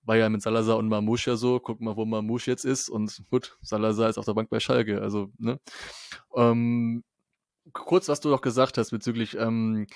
War 0.04 0.18
ja 0.18 0.30
mit 0.30 0.42
Salazar 0.42 0.78
und 0.78 0.88
Mamouche 0.88 1.32
ja 1.32 1.36
so. 1.38 1.60
Guck 1.60 1.80
mal, 1.82 1.96
wo 1.96 2.06
Mamouche 2.06 2.50
jetzt 2.50 2.66
ist. 2.66 2.90
Und 2.90 3.24
gut, 3.30 3.58
Salazar 3.62 4.10
ist 4.10 4.18
auf 4.18 4.26
der 4.26 4.34
Bank 4.34 4.50
bei 4.50 4.60
Schalke. 4.60 5.02
Also, 5.02 5.32
ne? 5.38 5.60
Ähm, 6.36 7.04
kurz, 7.74 8.10
was 8.10 8.20
du 8.20 8.30
doch 8.30 8.42
gesagt 8.42 8.78
hast 8.78 8.92
bezüglich, 8.92 9.38
ähm, 9.38 9.88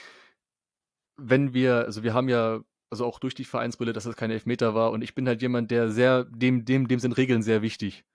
wenn 1.18 1.54
wir, 1.54 1.86
also 1.86 2.04
wir 2.04 2.14
haben 2.14 2.30
ja, 2.30 2.62
also 2.92 3.06
auch 3.06 3.20
durch 3.20 3.34
die 3.36 3.46
Vereinsbrille, 3.46 3.94
dass 3.94 4.04
das 4.04 4.16
keine 4.16 4.34
Elfmeter 4.34 4.76
war. 4.76 4.92
Und 4.92 5.02
ich 5.02 5.16
bin 5.16 5.28
halt 5.28 5.42
jemand, 5.42 5.72
der 5.72 5.90
sehr, 5.90 6.26
dem, 6.26 6.66
dem, 6.66 6.88
dem 6.88 7.00
sind 7.00 7.18
Regeln 7.18 7.42
sehr 7.42 7.62
wichtig. 7.64 8.06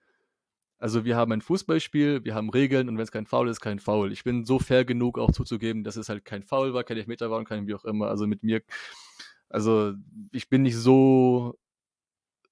Also 0.81 1.05
wir 1.05 1.15
haben 1.15 1.31
ein 1.33 1.43
Fußballspiel, 1.43 2.25
wir 2.25 2.35
haben 2.35 2.49
Regeln 2.49 2.89
und 2.89 2.97
wenn 2.97 3.05
es 3.05 3.13
kein 3.13 3.27
Foul 3.27 3.49
ist, 3.49 3.61
kein 3.61 3.79
Foul. 3.79 4.13
Ich 4.13 4.25
bin 4.25 4.47
so 4.47 4.59
fair 4.59 4.87
genug 4.87 5.19
auch 5.19 5.31
zuzugeben, 5.31 5.85
dass 5.85 5.97
es 5.97 6.09
halt 6.09 6.25
kein 6.25 6.43
Foul 6.43 6.73
war, 6.73 6.85
kein 6.85 6.97
Elfmeter 6.97 7.31
war 7.31 7.39
und 7.39 7.45
kein 7.45 7.67
wie 7.67 7.75
auch 7.75 7.85
immer. 7.85 8.09
Also 8.09 8.27
mit 8.27 8.43
mir, 8.43 8.63
also 9.51 9.93
ich 10.33 10.49
bin 10.49 10.63
nicht 10.63 10.77
so 10.77 11.59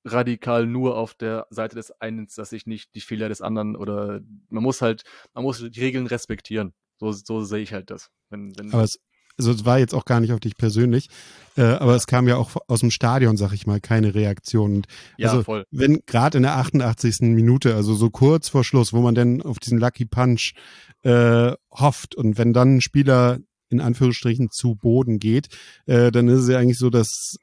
radikal 0.04 0.66
nur 0.66 0.96
auf 0.96 1.14
der 1.14 1.46
Seite 1.48 1.76
des 1.76 1.90
einen, 2.02 2.28
dass 2.36 2.52
ich 2.52 2.66
nicht 2.66 2.94
die 2.94 3.00
Fehler 3.00 3.30
des 3.30 3.40
anderen 3.40 3.76
oder 3.76 4.20
man 4.50 4.62
muss 4.62 4.82
halt, 4.82 5.04
man 5.32 5.44
muss 5.44 5.58
die 5.58 5.80
Regeln 5.80 6.06
respektieren. 6.06 6.74
So, 6.98 7.12
so 7.12 7.40
sehe 7.40 7.62
ich 7.62 7.72
halt 7.72 7.90
das. 7.90 8.10
Wenn, 8.28 8.56
wenn 8.58 8.72
Aber 8.74 8.82
es 8.82 9.00
also 9.38 9.52
es 9.52 9.64
war 9.64 9.78
jetzt 9.78 9.94
auch 9.94 10.04
gar 10.04 10.20
nicht 10.20 10.32
auf 10.32 10.40
dich 10.40 10.56
persönlich, 10.56 11.08
äh, 11.56 11.62
aber 11.62 11.94
es 11.94 12.06
kam 12.06 12.28
ja 12.28 12.36
auch 12.36 12.56
aus 12.66 12.80
dem 12.80 12.90
Stadion, 12.90 13.36
sag 13.36 13.52
ich 13.52 13.66
mal, 13.66 13.80
keine 13.80 14.14
Reaktion. 14.14 14.76
Und 14.76 14.86
ja, 15.16 15.30
also, 15.30 15.44
voll. 15.44 15.64
Wenn 15.70 16.00
gerade 16.06 16.38
in 16.38 16.42
der 16.42 16.56
88. 16.56 17.20
Minute, 17.20 17.74
also 17.74 17.94
so 17.94 18.10
kurz 18.10 18.48
vor 18.48 18.64
Schluss, 18.64 18.92
wo 18.92 19.00
man 19.00 19.14
denn 19.14 19.42
auf 19.42 19.58
diesen 19.58 19.78
Lucky 19.78 20.04
Punch 20.04 20.54
äh, 21.02 21.52
hofft 21.70 22.14
und 22.14 22.38
wenn 22.38 22.52
dann 22.52 22.76
ein 22.76 22.80
Spieler 22.80 23.38
in 23.70 23.80
Anführungsstrichen 23.80 24.50
zu 24.50 24.74
Boden 24.74 25.18
geht, 25.18 25.48
äh, 25.86 26.10
dann 26.10 26.28
ist 26.28 26.40
es 26.40 26.48
ja 26.48 26.58
eigentlich 26.58 26.78
so, 26.78 26.90
dass 26.90 27.36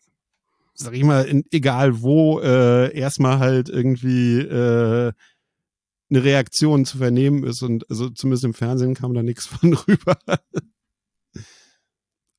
sag 0.76 0.94
ich 0.94 1.04
mal, 1.04 1.24
in, 1.26 1.44
egal 1.52 2.02
wo, 2.02 2.40
äh, 2.40 2.94
erstmal 2.96 3.40
halt 3.40 3.70
irgendwie 3.70 4.40
äh, 4.40 5.14
eine 6.10 6.24
Reaktion 6.24 6.86
zu 6.86 6.98
vernehmen 6.98 7.44
ist 7.44 7.62
und 7.62 7.90
also 7.90 8.10
zumindest 8.10 8.44
im 8.44 8.54
Fernsehen 8.54 8.94
kam 8.94 9.14
da 9.14 9.24
nichts 9.24 9.46
von 9.48 9.74
rüber. 9.74 10.18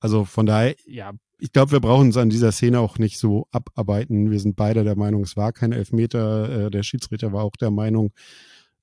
Also 0.00 0.24
von 0.24 0.46
daher, 0.46 0.76
ja, 0.86 1.12
ich 1.38 1.52
glaube, 1.52 1.72
wir 1.72 1.80
brauchen 1.80 2.08
uns 2.08 2.16
an 2.16 2.30
dieser 2.30 2.52
Szene 2.52 2.80
auch 2.80 2.98
nicht 2.98 3.18
so 3.18 3.46
abarbeiten. 3.50 4.30
Wir 4.30 4.40
sind 4.40 4.56
beide 4.56 4.84
der 4.84 4.96
Meinung, 4.96 5.22
es 5.22 5.36
war 5.36 5.52
kein 5.52 5.72
Elfmeter. 5.72 6.66
Äh, 6.66 6.70
der 6.70 6.82
Schiedsrichter 6.82 7.32
war 7.32 7.44
auch 7.44 7.56
der 7.56 7.70
Meinung, 7.70 8.12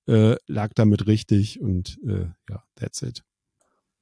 äh, 0.08 0.36
lag 0.48 0.74
damit 0.76 1.08
richtig 1.08 1.62
und 1.62 2.00
äh, 2.06 2.28
ja, 2.50 2.64
that's 2.76 3.02
it. 3.02 3.24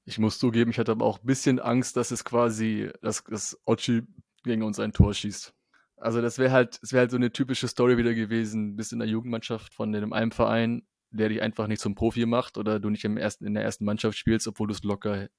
Ich 0.06 0.18
muss 0.20 0.40
zugeben, 0.40 0.72
ich 0.72 0.80
hatte 0.80 0.92
aber 0.92 1.06
auch 1.06 1.20
ein 1.20 1.26
bisschen 1.26 1.60
Angst, 1.60 1.96
dass 1.96 2.12
es 2.12 2.26
quasi, 2.26 2.90
dass, 3.02 3.24
dass 3.24 3.58
Ochi 3.66 4.02
gegen 4.44 4.64
uns 4.64 4.80
ein 4.80 4.94
Tor 4.94 5.14
schießt. 5.14 5.54
Also 5.98 6.22
das 6.22 6.40
wäre 6.40 6.52
halt, 6.52 6.80
es 6.82 6.92
wäre 6.92 7.02
halt 7.02 7.12
so 7.12 7.18
eine 7.18 7.32
typische 7.32 7.68
Story 7.68 7.98
wieder 7.98 8.16
gewesen, 8.16 8.76
bist 8.76 8.92
in 8.92 9.00
der 9.00 9.08
Jugendmannschaft 9.08 9.74
von 9.74 9.94
einem 9.94 10.32
Verein, 10.32 10.82
der 11.12 11.30
dich 11.30 11.42
einfach 11.42 11.68
nicht 11.68 11.82
zum 11.82 11.94
Profi 11.94 12.26
macht 12.26 12.58
oder 12.58 12.80
du 12.80 12.90
nicht 12.90 13.06
im 13.06 13.18
ersten, 13.18 13.46
in 13.46 13.54
der 13.54 13.64
ersten 13.64 13.86
Mannschaft 13.86 14.18
spielst, 14.18 14.48
obwohl 14.48 14.68
du 14.68 14.74
es 14.74 14.84
locker 14.84 15.30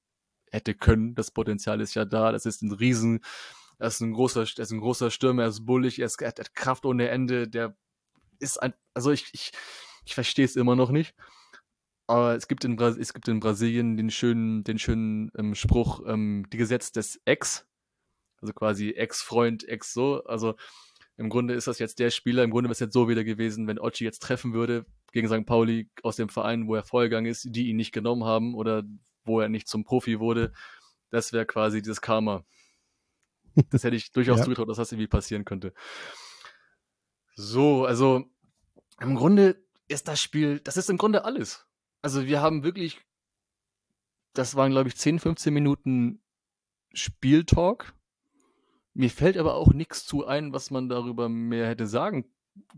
hätte 0.53 0.75
können. 0.75 1.15
Das 1.15 1.31
Potenzial 1.31 1.81
ist 1.81 1.95
ja 1.95 2.05
da. 2.05 2.31
Das 2.31 2.45
ist 2.45 2.61
ein 2.61 2.71
riesen, 2.71 3.21
Er 3.79 3.87
ist 3.87 4.01
ein 4.01 4.13
großer, 4.13 4.41
er 4.41 4.59
ist 4.59 4.71
ein 4.71 4.79
großer 4.79 5.11
Stürmer, 5.11 5.43
er 5.43 5.49
ist 5.49 5.65
bullig, 5.65 5.99
er, 5.99 6.05
ist, 6.05 6.21
er 6.21 6.29
hat 6.29 6.55
Kraft 6.55 6.85
ohne 6.85 7.09
Ende, 7.09 7.47
der 7.49 7.75
ist 8.39 8.61
ein, 8.61 8.73
also 8.93 9.11
ich, 9.11 9.29
ich, 9.33 9.51
ich 10.05 10.13
verstehe 10.13 10.45
es 10.45 10.55
immer 10.55 10.75
noch 10.75 10.91
nicht. 10.91 11.15
Aber 12.07 12.35
es 12.35 12.47
gibt 12.47 12.65
in, 12.65 12.75
Bras 12.75 12.97
es 12.97 13.13
gibt 13.13 13.27
in 13.27 13.39
Brasilien 13.39 13.97
den 13.97 14.11
schönen, 14.11 14.63
den 14.63 14.77
schönen 14.77 15.31
ähm, 15.37 15.55
Spruch, 15.55 16.01
ähm, 16.05 16.45
die 16.51 16.57
Gesetz 16.57 16.91
des 16.91 17.19
Ex, 17.25 17.65
also 18.41 18.53
quasi 18.53 18.91
Ex-Freund, 18.91 19.67
Ex 19.67 19.93
so. 19.93 20.23
Also 20.25 20.55
im 21.17 21.29
Grunde 21.29 21.53
ist 21.53 21.67
das 21.67 21.79
jetzt 21.79 21.99
der 21.99 22.11
Spieler, 22.11 22.43
im 22.43 22.51
Grunde 22.51 22.67
wäre 22.67 22.73
es 22.73 22.79
jetzt 22.79 22.93
so 22.93 23.07
wieder 23.07 23.23
gewesen, 23.23 23.67
wenn 23.67 23.79
Ochi 23.79 24.03
jetzt 24.03 24.21
treffen 24.21 24.53
würde 24.53 24.85
gegen 25.13 25.27
St. 25.27 25.45
Pauli 25.45 25.89
aus 26.03 26.17
dem 26.17 26.29
Verein, 26.29 26.67
wo 26.67 26.75
er 26.75 26.83
vorgegangen 26.83 27.31
ist, 27.31 27.47
die 27.49 27.69
ihn 27.69 27.77
nicht 27.77 27.93
genommen 27.93 28.25
haben 28.25 28.53
oder 28.55 28.83
wo 29.25 29.39
er 29.39 29.49
nicht 29.49 29.67
zum 29.67 29.83
Profi 29.83 30.19
wurde. 30.19 30.53
Das 31.09 31.33
wäre 31.33 31.45
quasi 31.45 31.81
dieses 31.81 32.01
Karma. 32.01 32.45
Das 33.69 33.83
hätte 33.83 33.95
ich 33.95 34.11
durchaus 34.11 34.39
ja. 34.39 34.45
zugetraut, 34.45 34.67
dass 34.67 34.77
das 34.77 34.91
irgendwie 34.91 35.07
passieren 35.07 35.45
könnte. 35.45 35.73
So, 37.35 37.85
also 37.85 38.25
im 38.99 39.15
Grunde 39.15 39.63
ist 39.87 40.07
das 40.07 40.21
Spiel, 40.21 40.59
das 40.59 40.77
ist 40.77 40.89
im 40.89 40.97
Grunde 40.97 41.25
alles. 41.25 41.67
Also 42.01 42.25
wir 42.25 42.41
haben 42.41 42.63
wirklich, 42.63 42.99
das 44.33 44.55
waren 44.55 44.71
glaube 44.71 44.89
ich 44.89 44.97
10, 44.97 45.19
15 45.19 45.53
Minuten 45.53 46.23
Spieltalk. 46.93 47.93
Mir 48.93 49.09
fällt 49.09 49.37
aber 49.37 49.55
auch 49.55 49.73
nichts 49.73 50.05
zu 50.05 50.25
ein, 50.25 50.53
was 50.53 50.71
man 50.71 50.89
darüber 50.89 51.29
mehr 51.29 51.67
hätte 51.67 51.87
sagen 51.87 52.25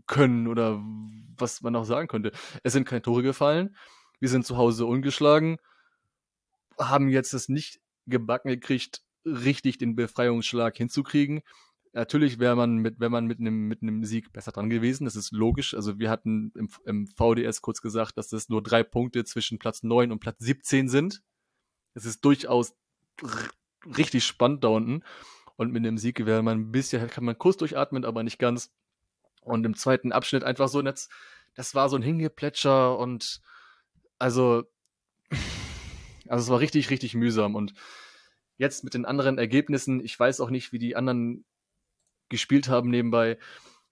können 0.06 0.46
oder 0.46 0.82
was 1.36 1.60
man 1.60 1.76
auch 1.76 1.84
sagen 1.84 2.08
könnte. 2.08 2.32
Es 2.62 2.72
sind 2.72 2.86
keine 2.86 3.02
Tore 3.02 3.22
gefallen. 3.22 3.76
Wir 4.20 4.30
sind 4.30 4.46
zu 4.46 4.56
Hause 4.56 4.86
ungeschlagen. 4.86 5.58
Haben 6.78 7.08
jetzt 7.08 7.32
es 7.32 7.48
nicht 7.48 7.80
gebacken 8.06 8.48
gekriegt, 8.48 9.02
richtig 9.24 9.78
den 9.78 9.96
Befreiungsschlag 9.96 10.76
hinzukriegen. 10.76 11.42
Natürlich 11.92 12.38
wäre 12.38 12.56
man 12.56 12.76
mit, 12.76 13.00
wenn 13.00 13.10
man 13.10 13.26
mit 13.26 13.40
einem, 13.40 13.68
mit 13.68 13.82
einem 13.82 14.04
Sieg 14.04 14.32
besser 14.32 14.52
dran 14.52 14.68
gewesen. 14.68 15.06
Das 15.06 15.16
ist 15.16 15.32
logisch. 15.32 15.74
Also 15.74 15.98
wir 15.98 16.10
hatten 16.10 16.52
im, 16.54 16.68
im 16.84 17.06
VDS 17.06 17.62
kurz 17.62 17.80
gesagt, 17.80 18.18
dass 18.18 18.28
das 18.28 18.48
nur 18.48 18.62
drei 18.62 18.82
Punkte 18.82 19.24
zwischen 19.24 19.58
Platz 19.58 19.82
9 19.82 20.12
und 20.12 20.20
Platz 20.20 20.36
17 20.40 20.88
sind. 20.88 21.22
Es 21.94 22.04
ist 22.04 22.22
durchaus 22.24 22.74
richtig 23.96 24.24
spannend 24.24 24.62
da 24.62 24.68
unten. 24.68 25.02
Und 25.56 25.72
mit 25.72 25.86
einem 25.86 25.96
Sieg 25.96 26.24
wäre 26.26 26.42
man 26.42 26.58
ein 26.58 26.72
bisschen, 26.72 27.08
kann 27.08 27.24
man 27.24 27.38
kurz 27.38 27.56
durchatmen, 27.56 28.04
aber 28.04 28.22
nicht 28.22 28.38
ganz. 28.38 28.70
Und 29.40 29.64
im 29.64 29.74
zweiten 29.74 30.12
Abschnitt 30.12 30.44
einfach 30.44 30.68
so, 30.68 30.82
das, 30.82 31.08
das 31.54 31.74
war 31.74 31.88
so 31.88 31.96
ein 31.96 32.02
Hingeplätscher 32.02 32.98
und 32.98 33.40
also, 34.18 34.64
also 36.28 36.44
es 36.44 36.50
war 36.50 36.60
richtig, 36.60 36.90
richtig 36.90 37.14
mühsam. 37.14 37.54
Und 37.54 37.74
jetzt 38.58 38.84
mit 38.84 38.94
den 38.94 39.04
anderen 39.04 39.38
Ergebnissen, 39.38 40.00
ich 40.04 40.18
weiß 40.18 40.40
auch 40.40 40.50
nicht, 40.50 40.72
wie 40.72 40.78
die 40.78 40.96
anderen 40.96 41.44
gespielt 42.28 42.68
haben 42.68 42.90
nebenbei. 42.90 43.38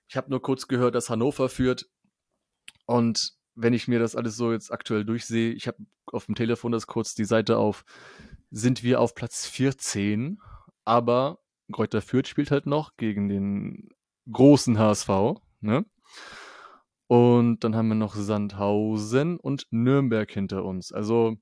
Ich 0.08 0.16
habe 0.16 0.30
nur 0.30 0.42
kurz 0.42 0.68
gehört, 0.68 0.94
dass 0.94 1.10
Hannover 1.10 1.48
führt. 1.48 1.88
Und 2.86 3.32
wenn 3.54 3.72
ich 3.72 3.88
mir 3.88 3.98
das 3.98 4.16
alles 4.16 4.36
so 4.36 4.52
jetzt 4.52 4.72
aktuell 4.72 5.04
durchsehe, 5.04 5.52
ich 5.52 5.66
habe 5.68 5.78
auf 6.06 6.26
dem 6.26 6.34
Telefon 6.34 6.72
das 6.72 6.86
kurz 6.86 7.14
die 7.14 7.24
Seite 7.24 7.58
auf, 7.58 7.84
sind 8.50 8.82
wir 8.82 9.00
auf 9.00 9.14
Platz 9.14 9.46
14, 9.46 10.40
aber 10.84 11.40
Kräuter 11.72 12.02
Fürth 12.02 12.28
spielt 12.28 12.50
halt 12.50 12.66
noch 12.66 12.96
gegen 12.96 13.28
den 13.28 13.88
großen 14.30 14.78
HSV, 14.78 15.08
ne? 15.60 15.84
Und 17.06 17.64
dann 17.64 17.76
haben 17.76 17.88
wir 17.88 17.94
noch 17.94 18.14
Sandhausen 18.14 19.38
und 19.38 19.66
Nürnberg 19.70 20.30
hinter 20.30 20.64
uns. 20.64 20.92
Also, 20.92 21.36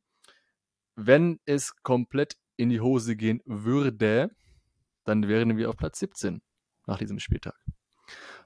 wenn 0.96 1.40
es 1.44 1.74
komplett 1.82 2.36
in 2.56 2.68
die 2.68 2.80
Hose 2.80 3.16
gehen 3.16 3.40
würde, 3.44 4.30
dann 5.04 5.28
wären 5.28 5.56
wir 5.56 5.68
auf 5.68 5.76
Platz 5.76 5.98
17 5.98 6.42
nach 6.86 6.98
diesem 6.98 7.18
Spieltag. 7.18 7.56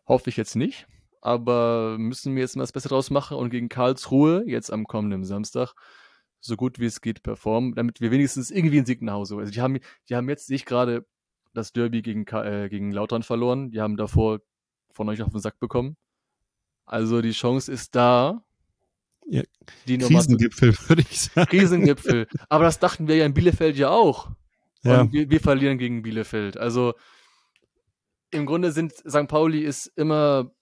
Hoffe 0.07 0.31
ich 0.31 0.37
jetzt 0.37 0.57
nicht, 0.57 0.87
aber 1.21 1.97
müssen 1.99 2.35
wir 2.35 2.43
jetzt 2.43 2.57
mal 2.57 2.63
das 2.63 2.73
Beste 2.73 2.89
draus 2.89 3.11
machen 3.11 3.37
und 3.37 3.51
gegen 3.51 3.69
Karlsruhe 3.69 4.45
jetzt 4.47 4.73
am 4.73 4.87
kommenden 4.87 5.25
Samstag 5.25 5.75
so 6.41 6.57
gut 6.57 6.79
wie 6.79 6.87
es 6.87 7.01
geht 7.01 7.23
performen, 7.23 7.75
damit 7.75 8.01
wir 8.01 8.11
wenigstens 8.11 8.51
irgendwie 8.51 8.77
einen 8.79 8.87
Sieg 8.87 9.03
nach 9.03 9.15
Hause 9.15 9.35
holen. 9.35 9.45
Also 9.45 9.53
die 9.53 9.61
haben, 9.61 9.79
die 10.09 10.15
haben 10.15 10.29
jetzt 10.29 10.47
sich 10.47 10.65
gerade 10.65 11.07
das 11.53 11.73
Derby 11.73 12.03
gegen, 12.03 12.27
äh, 12.27 12.69
gegen 12.71 12.93
Lautern 12.93 13.23
verloren. 13.23 13.71
Die 13.71 13.81
haben 13.81 13.97
davor 13.97 14.41
von 14.93 15.09
euch 15.09 15.23
auf 15.23 15.31
den 15.31 15.41
Sack 15.41 15.59
bekommen. 15.59 15.97
Also 16.85 17.21
die 17.21 17.33
Chance 17.33 17.73
ist 17.73 17.95
da. 17.95 18.45
Ja, 19.29 19.43
die 19.89 19.99
Krisengipfel, 19.99 20.75
würde 20.89 21.03
ich 21.03 21.21
sagen. 21.21 21.49
Krisengipfel. 21.51 22.29
Aber 22.49 22.65
das 22.65 22.79
dachten 22.79 23.09
wir 23.09 23.17
ja 23.17 23.27
in 23.27 23.35
Bielefeld 23.35 23.77
ja 23.77 23.91
auch. 23.91 24.31
Ja. 24.83 25.01
Und 25.01 25.13
wir, 25.13 25.29
wir 25.31 25.41
verlieren 25.41 25.79
gegen 25.79 26.03
Bielefeld. 26.03 26.57
Also 26.57 26.95
im 28.31 28.47
Grunde 28.47 28.71
sind 28.73 28.93
St. 28.93 29.27
Pauli 29.27 29.61
ist 29.61 29.87
immer 29.97 30.53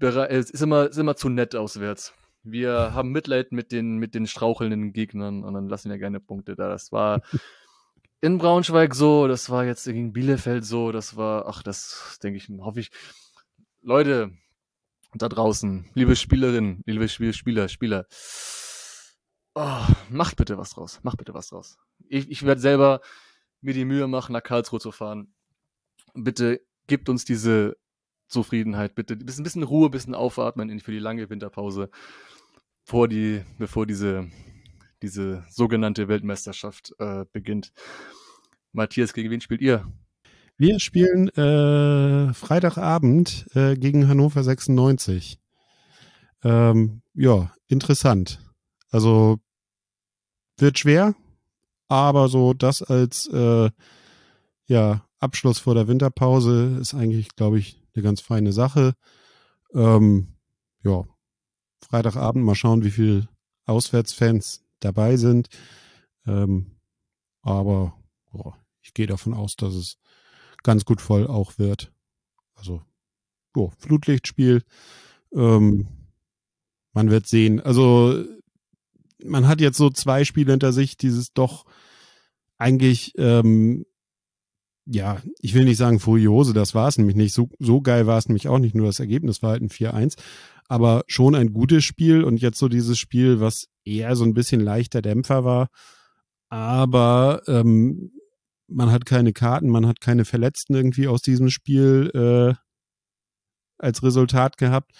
ist 0.00 0.62
immer, 0.62 0.88
ist 0.88 0.98
immer 0.98 1.16
zu 1.16 1.28
nett 1.28 1.54
auswärts. 1.54 2.14
Wir 2.42 2.94
haben 2.94 3.10
Mitleid 3.10 3.52
mit 3.52 3.72
den, 3.72 3.96
mit 3.96 4.14
den 4.14 4.26
strauchelnden 4.26 4.92
Gegnern 4.92 5.42
und 5.42 5.54
dann 5.54 5.68
lassen 5.68 5.90
wir 5.90 5.98
gerne 5.98 6.20
Punkte 6.20 6.54
da. 6.54 6.68
Das 6.68 6.92
war 6.92 7.22
in 8.20 8.38
Braunschweig 8.38 8.94
so, 8.94 9.26
das 9.26 9.50
war 9.50 9.64
jetzt 9.64 9.84
gegen 9.84 10.12
Bielefeld 10.12 10.64
so, 10.64 10.92
das 10.92 11.16
war, 11.16 11.46
ach, 11.48 11.62
das 11.62 12.18
denke 12.22 12.36
ich, 12.38 12.48
hoffe 12.60 12.80
ich. 12.80 12.90
Leute 13.82 14.32
da 15.18 15.28
draußen, 15.28 15.88
liebe 15.94 16.16
Spielerinnen, 16.16 16.82
liebe 16.86 17.08
Spieler, 17.08 17.68
Spieler, 17.68 18.06
oh, 19.54 19.82
macht 20.10 20.36
bitte 20.36 20.58
was 20.58 20.70
draus, 20.70 21.00
macht 21.02 21.18
bitte 21.18 21.34
was 21.34 21.48
draus. 21.48 21.78
Ich, 22.08 22.30
ich 22.30 22.44
werde 22.44 22.60
selber 22.60 23.00
mir 23.60 23.74
die 23.74 23.84
Mühe 23.84 24.06
machen, 24.06 24.32
nach 24.32 24.42
Karlsruhe 24.42 24.80
zu 24.80 24.92
fahren. 24.92 25.34
Bitte 26.14 26.60
gibt 26.86 27.08
uns 27.08 27.24
diese 27.24 27.76
Zufriedenheit, 28.28 28.94
bitte. 28.94 29.14
Ein 29.14 29.24
bisschen, 29.24 29.44
bisschen 29.44 29.62
Ruhe, 29.62 29.88
ein 29.88 29.92
bisschen 29.92 30.14
aufatmen 30.14 30.78
für 30.80 30.92
die 30.92 30.98
lange 30.98 31.28
Winterpause, 31.30 31.90
vor 32.84 33.08
die, 33.08 33.42
bevor 33.58 33.86
diese, 33.86 34.30
diese 35.02 35.44
sogenannte 35.48 36.08
Weltmeisterschaft 36.08 36.92
äh, 36.98 37.24
beginnt. 37.32 37.72
Matthias, 38.72 39.14
gegen 39.14 39.30
wen 39.30 39.40
spielt 39.40 39.62
ihr? 39.62 39.90
Wir 40.58 40.80
spielen 40.80 41.28
äh, 41.28 42.32
Freitagabend 42.32 43.46
äh, 43.54 43.76
gegen 43.76 44.08
Hannover 44.08 44.42
96. 44.42 45.38
Ähm, 46.44 47.02
ja, 47.12 47.52
interessant. 47.66 48.40
Also 48.90 49.38
wird 50.56 50.78
schwer, 50.78 51.14
aber 51.88 52.28
so 52.28 52.54
das 52.54 52.80
als 52.80 53.26
äh, 53.26 53.68
ja 54.66 55.04
Abschluss 55.18 55.58
vor 55.58 55.74
der 55.74 55.88
Winterpause 55.88 56.78
ist 56.80 56.94
eigentlich, 56.94 57.36
glaube 57.36 57.58
ich, 57.58 57.82
eine 57.94 58.02
ganz 58.02 58.22
feine 58.22 58.52
Sache. 58.52 58.94
Ähm, 59.74 60.36
ja, 60.82 61.04
Freitagabend 61.86 62.46
mal 62.46 62.54
schauen, 62.54 62.82
wie 62.82 62.90
viele 62.90 63.28
Auswärtsfans 63.66 64.64
dabei 64.80 65.18
sind. 65.18 65.48
Ähm, 66.26 66.78
aber 67.42 67.92
boah, 68.30 68.56
ich 68.80 68.94
gehe 68.94 69.06
davon 69.06 69.34
aus, 69.34 69.56
dass 69.56 69.74
es 69.74 69.98
ganz 70.66 70.84
gut 70.84 71.00
voll 71.00 71.26
auch 71.26 71.58
wird. 71.58 71.92
Also, 72.54 72.82
oh, 73.54 73.70
Flutlichtspiel. 73.78 74.62
Ähm, 75.34 75.88
man 76.92 77.10
wird 77.10 77.26
sehen. 77.26 77.60
Also, 77.60 78.22
man 79.24 79.48
hat 79.48 79.60
jetzt 79.60 79.78
so 79.78 79.88
zwei 79.90 80.24
Spiele 80.24 80.52
hinter 80.52 80.72
sich, 80.72 80.96
dieses 80.96 81.32
doch 81.32 81.64
eigentlich 82.58 83.12
ähm, 83.16 83.86
ja, 84.86 85.20
ich 85.40 85.54
will 85.54 85.64
nicht 85.64 85.76
sagen 85.76 85.98
furiose, 85.98 86.52
das 86.52 86.74
war 86.74 86.88
es 86.88 86.96
nämlich 86.96 87.16
nicht. 87.16 87.34
So, 87.34 87.50
so 87.58 87.80
geil 87.80 88.06
war 88.06 88.18
es 88.18 88.28
nämlich 88.28 88.48
auch 88.48 88.58
nicht, 88.58 88.74
nur 88.74 88.86
das 88.86 89.00
Ergebnis 89.00 89.42
war 89.42 89.50
halt 89.50 89.62
ein 89.62 89.68
4-1. 89.68 90.16
Aber 90.68 91.02
schon 91.08 91.34
ein 91.34 91.52
gutes 91.52 91.84
Spiel 91.84 92.24
und 92.24 92.40
jetzt 92.40 92.58
so 92.58 92.68
dieses 92.68 92.98
Spiel, 92.98 93.40
was 93.40 93.68
eher 93.84 94.14
so 94.16 94.24
ein 94.24 94.34
bisschen 94.34 94.60
leichter 94.60 95.02
Dämpfer 95.02 95.44
war. 95.44 95.68
Aber 96.48 97.42
ähm, 97.48 98.12
man 98.68 98.90
hat 98.90 99.06
keine 99.06 99.32
Karten, 99.32 99.68
man 99.68 99.86
hat 99.86 100.00
keine 100.00 100.24
Verletzten 100.24 100.74
irgendwie 100.74 101.08
aus 101.08 101.22
diesem 101.22 101.50
Spiel 101.50 102.10
äh, 102.14 102.54
als 103.78 104.02
Resultat 104.02 104.56
gehabt. 104.56 104.92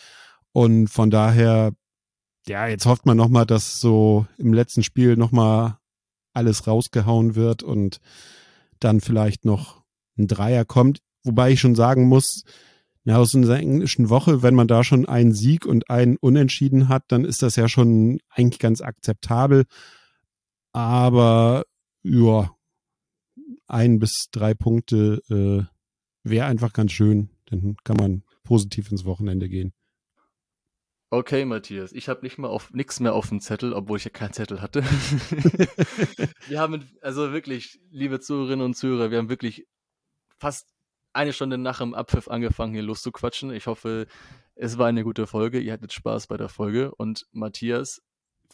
Und 0.52 0.88
von 0.88 1.10
daher, 1.10 1.72
ja, 2.46 2.66
jetzt 2.66 2.86
hofft 2.86 3.06
man 3.06 3.16
nochmal, 3.16 3.46
dass 3.46 3.80
so 3.80 4.26
im 4.38 4.52
letzten 4.52 4.82
Spiel 4.82 5.16
nochmal 5.16 5.78
alles 6.32 6.66
rausgehauen 6.66 7.34
wird 7.34 7.62
und 7.62 8.00
dann 8.78 9.00
vielleicht 9.00 9.44
noch 9.44 9.82
ein 10.18 10.28
Dreier 10.28 10.64
kommt. 10.64 11.00
Wobei 11.24 11.50
ich 11.50 11.60
schon 11.60 11.74
sagen 11.74 12.08
muss, 12.08 12.44
ja, 13.04 13.18
aus 13.18 13.34
einer 13.34 13.56
englischen 13.56 14.08
Woche, 14.08 14.42
wenn 14.42 14.54
man 14.54 14.66
da 14.66 14.82
schon 14.82 15.06
einen 15.06 15.32
Sieg 15.32 15.64
und 15.64 15.90
einen 15.90 16.16
Unentschieden 16.16 16.88
hat, 16.88 17.04
dann 17.08 17.24
ist 17.24 17.42
das 17.42 17.56
ja 17.56 17.68
schon 17.68 18.18
eigentlich 18.30 18.58
ganz 18.58 18.80
akzeptabel. 18.80 19.64
Aber 20.72 21.64
ja, 22.02 22.55
ein 23.66 23.98
bis 23.98 24.28
drei 24.30 24.54
Punkte 24.54 25.20
äh, 25.28 25.64
wäre 26.22 26.46
einfach 26.46 26.72
ganz 26.72 26.92
schön. 26.92 27.30
Dann 27.46 27.76
kann 27.84 27.96
man 27.96 28.22
positiv 28.42 28.90
ins 28.90 29.04
Wochenende 29.04 29.48
gehen. 29.48 29.72
Okay, 31.10 31.44
Matthias, 31.44 31.92
ich 31.92 32.08
habe 32.08 32.22
nicht 32.22 32.36
mal 32.36 32.48
auf 32.48 32.72
nichts 32.72 32.98
mehr 32.98 33.14
auf 33.14 33.28
dem 33.28 33.40
Zettel, 33.40 33.72
obwohl 33.72 33.98
ich 33.98 34.04
ja 34.04 34.10
keinen 34.10 34.32
Zettel 34.32 34.60
hatte. 34.60 34.82
wir 36.48 36.60
haben 36.60 36.90
also 37.00 37.32
wirklich, 37.32 37.78
liebe 37.90 38.18
Zuhörerinnen 38.18 38.64
und 38.64 38.74
Zuhörer, 38.74 39.12
wir 39.12 39.18
haben 39.18 39.28
wirklich 39.28 39.68
fast 40.38 40.68
eine 41.12 41.32
Stunde 41.32 41.58
nach 41.58 41.78
dem 41.78 41.94
Abpfiff 41.94 42.28
angefangen, 42.28 42.74
hier 42.74 42.82
loszuquatschen. 42.82 43.52
Ich 43.52 43.68
hoffe, 43.68 44.08
es 44.56 44.78
war 44.78 44.88
eine 44.88 45.04
gute 45.04 45.26
Folge. 45.26 45.60
Ihr 45.60 45.72
hattet 45.72 45.92
Spaß 45.92 46.26
bei 46.26 46.36
der 46.36 46.48
Folge. 46.48 46.94
Und 46.94 47.26
Matthias, 47.30 48.02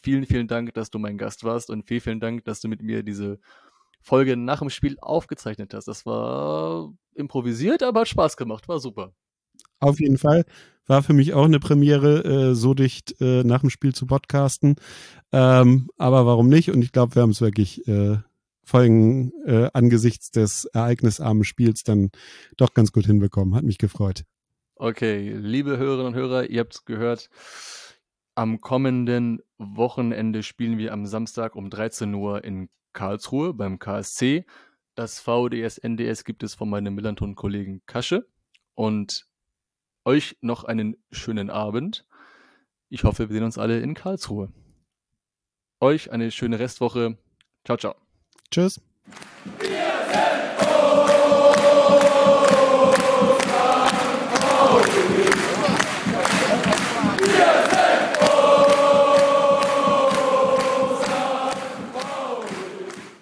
vielen, 0.01 0.25
vielen 0.25 0.47
Dank, 0.47 0.73
dass 0.75 0.91
du 0.91 0.99
mein 0.99 1.17
Gast 1.17 1.43
warst 1.43 1.69
und 1.69 1.87
vielen, 1.87 2.01
vielen 2.01 2.19
Dank, 2.19 2.45
dass 2.45 2.61
du 2.61 2.67
mit 2.67 2.83
mir 2.83 3.03
diese 3.03 3.39
Folge 4.03 4.37
nach 4.37 4.59
dem 4.59 4.69
Spiel 4.69 4.97
aufgezeichnet 4.99 5.73
hast. 5.73 5.87
Das 5.87 6.05
war 6.05 6.93
improvisiert, 7.15 7.83
aber 7.83 8.01
hat 8.01 8.09
Spaß 8.09 8.37
gemacht. 8.37 8.67
War 8.67 8.79
super. 8.79 9.13
Auf 9.79 9.99
jeden 9.99 10.17
Fall. 10.17 10.45
War 10.85 11.01
für 11.01 11.13
mich 11.13 11.33
auch 11.33 11.45
eine 11.45 11.59
Premiere, 11.59 12.23
äh, 12.23 12.55
so 12.55 12.73
dicht 12.73 13.19
äh, 13.21 13.43
nach 13.43 13.61
dem 13.61 13.69
Spiel 13.69 13.95
zu 13.95 14.05
podcasten. 14.05 14.75
Ähm, 15.31 15.89
aber 15.97 16.25
warum 16.25 16.49
nicht? 16.49 16.71
Und 16.71 16.83
ich 16.83 16.91
glaube, 16.91 17.15
wir 17.15 17.21
haben 17.21 17.29
es 17.29 17.41
wirklich 17.41 17.87
äh, 17.87 18.17
allem 18.71 19.31
äh, 19.45 19.69
angesichts 19.73 20.31
des 20.31 20.65
ereignisarmen 20.65 21.43
Spiels 21.43 21.83
dann 21.83 22.11
doch 22.57 22.73
ganz 22.73 22.91
gut 22.91 23.05
hinbekommen. 23.05 23.55
Hat 23.55 23.63
mich 23.63 23.77
gefreut. 23.77 24.23
Okay, 24.75 25.33
liebe 25.37 25.77
Hörerinnen 25.77 26.07
und 26.07 26.15
Hörer, 26.15 26.49
ihr 26.49 26.59
habt 26.59 26.73
es 26.75 26.85
gehört. 26.85 27.29
Am 28.35 28.59
kommenden 28.59 29.41
Wochenende 29.57 30.41
spielen 30.43 30.77
wir 30.77 30.91
am 30.91 31.05
Samstag 31.05 31.55
um 31.55 31.69
13 31.69 32.13
Uhr 32.15 32.43
in 32.43 32.69
Karlsruhe 32.93 33.53
beim 33.53 33.79
KSC. 33.79 34.45
Das 34.95 35.19
VDS 35.19 35.79
NDS 35.79 36.23
gibt 36.23 36.43
es 36.43 36.55
von 36.55 36.69
meinem 36.69 36.95
Millanton-Kollegen 36.95 37.81
Kasche. 37.85 38.27
Und 38.75 39.27
euch 40.05 40.37
noch 40.41 40.63
einen 40.63 40.97
schönen 41.11 41.49
Abend. 41.49 42.05
Ich 42.89 43.03
hoffe, 43.03 43.29
wir 43.29 43.35
sehen 43.35 43.43
uns 43.43 43.57
alle 43.57 43.79
in 43.79 43.93
Karlsruhe. 43.93 44.51
Euch 45.79 46.11
eine 46.11 46.31
schöne 46.31 46.59
Restwoche. 46.59 47.17
Ciao, 47.65 47.77
ciao. 47.77 47.95
Tschüss. 48.51 48.79